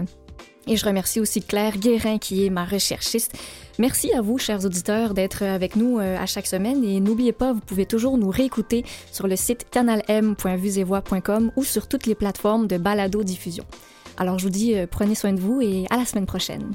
Et 0.66 0.76
je 0.76 0.84
remercie 0.84 1.20
aussi 1.20 1.42
Claire 1.42 1.76
Guérin, 1.76 2.18
qui 2.18 2.46
est 2.46 2.50
ma 2.50 2.64
recherchiste. 2.64 3.36
Merci 3.78 4.12
à 4.12 4.22
vous, 4.22 4.38
chers 4.38 4.64
auditeurs, 4.64 5.14
d'être 5.14 5.42
avec 5.42 5.76
nous 5.76 5.98
à 5.98 6.24
chaque 6.26 6.46
semaine. 6.46 6.82
Et 6.84 7.00
n'oubliez 7.00 7.32
pas, 7.32 7.52
vous 7.52 7.60
pouvez 7.60 7.86
toujours 7.86 8.16
nous 8.16 8.30
réécouter 8.30 8.84
sur 9.12 9.26
le 9.26 9.36
site 9.36 9.66
canalm.vuesetvoix.com 9.70 11.52
ou 11.56 11.64
sur 11.64 11.86
toutes 11.86 12.06
les 12.06 12.14
plateformes 12.14 12.66
de 12.66 12.78
balado-diffusion. 12.78 13.64
Alors, 14.16 14.38
je 14.38 14.44
vous 14.44 14.50
dis, 14.50 14.74
prenez 14.90 15.14
soin 15.14 15.32
de 15.32 15.40
vous 15.40 15.60
et 15.60 15.86
à 15.90 15.96
la 15.96 16.04
semaine 16.04 16.26
prochaine. 16.26 16.72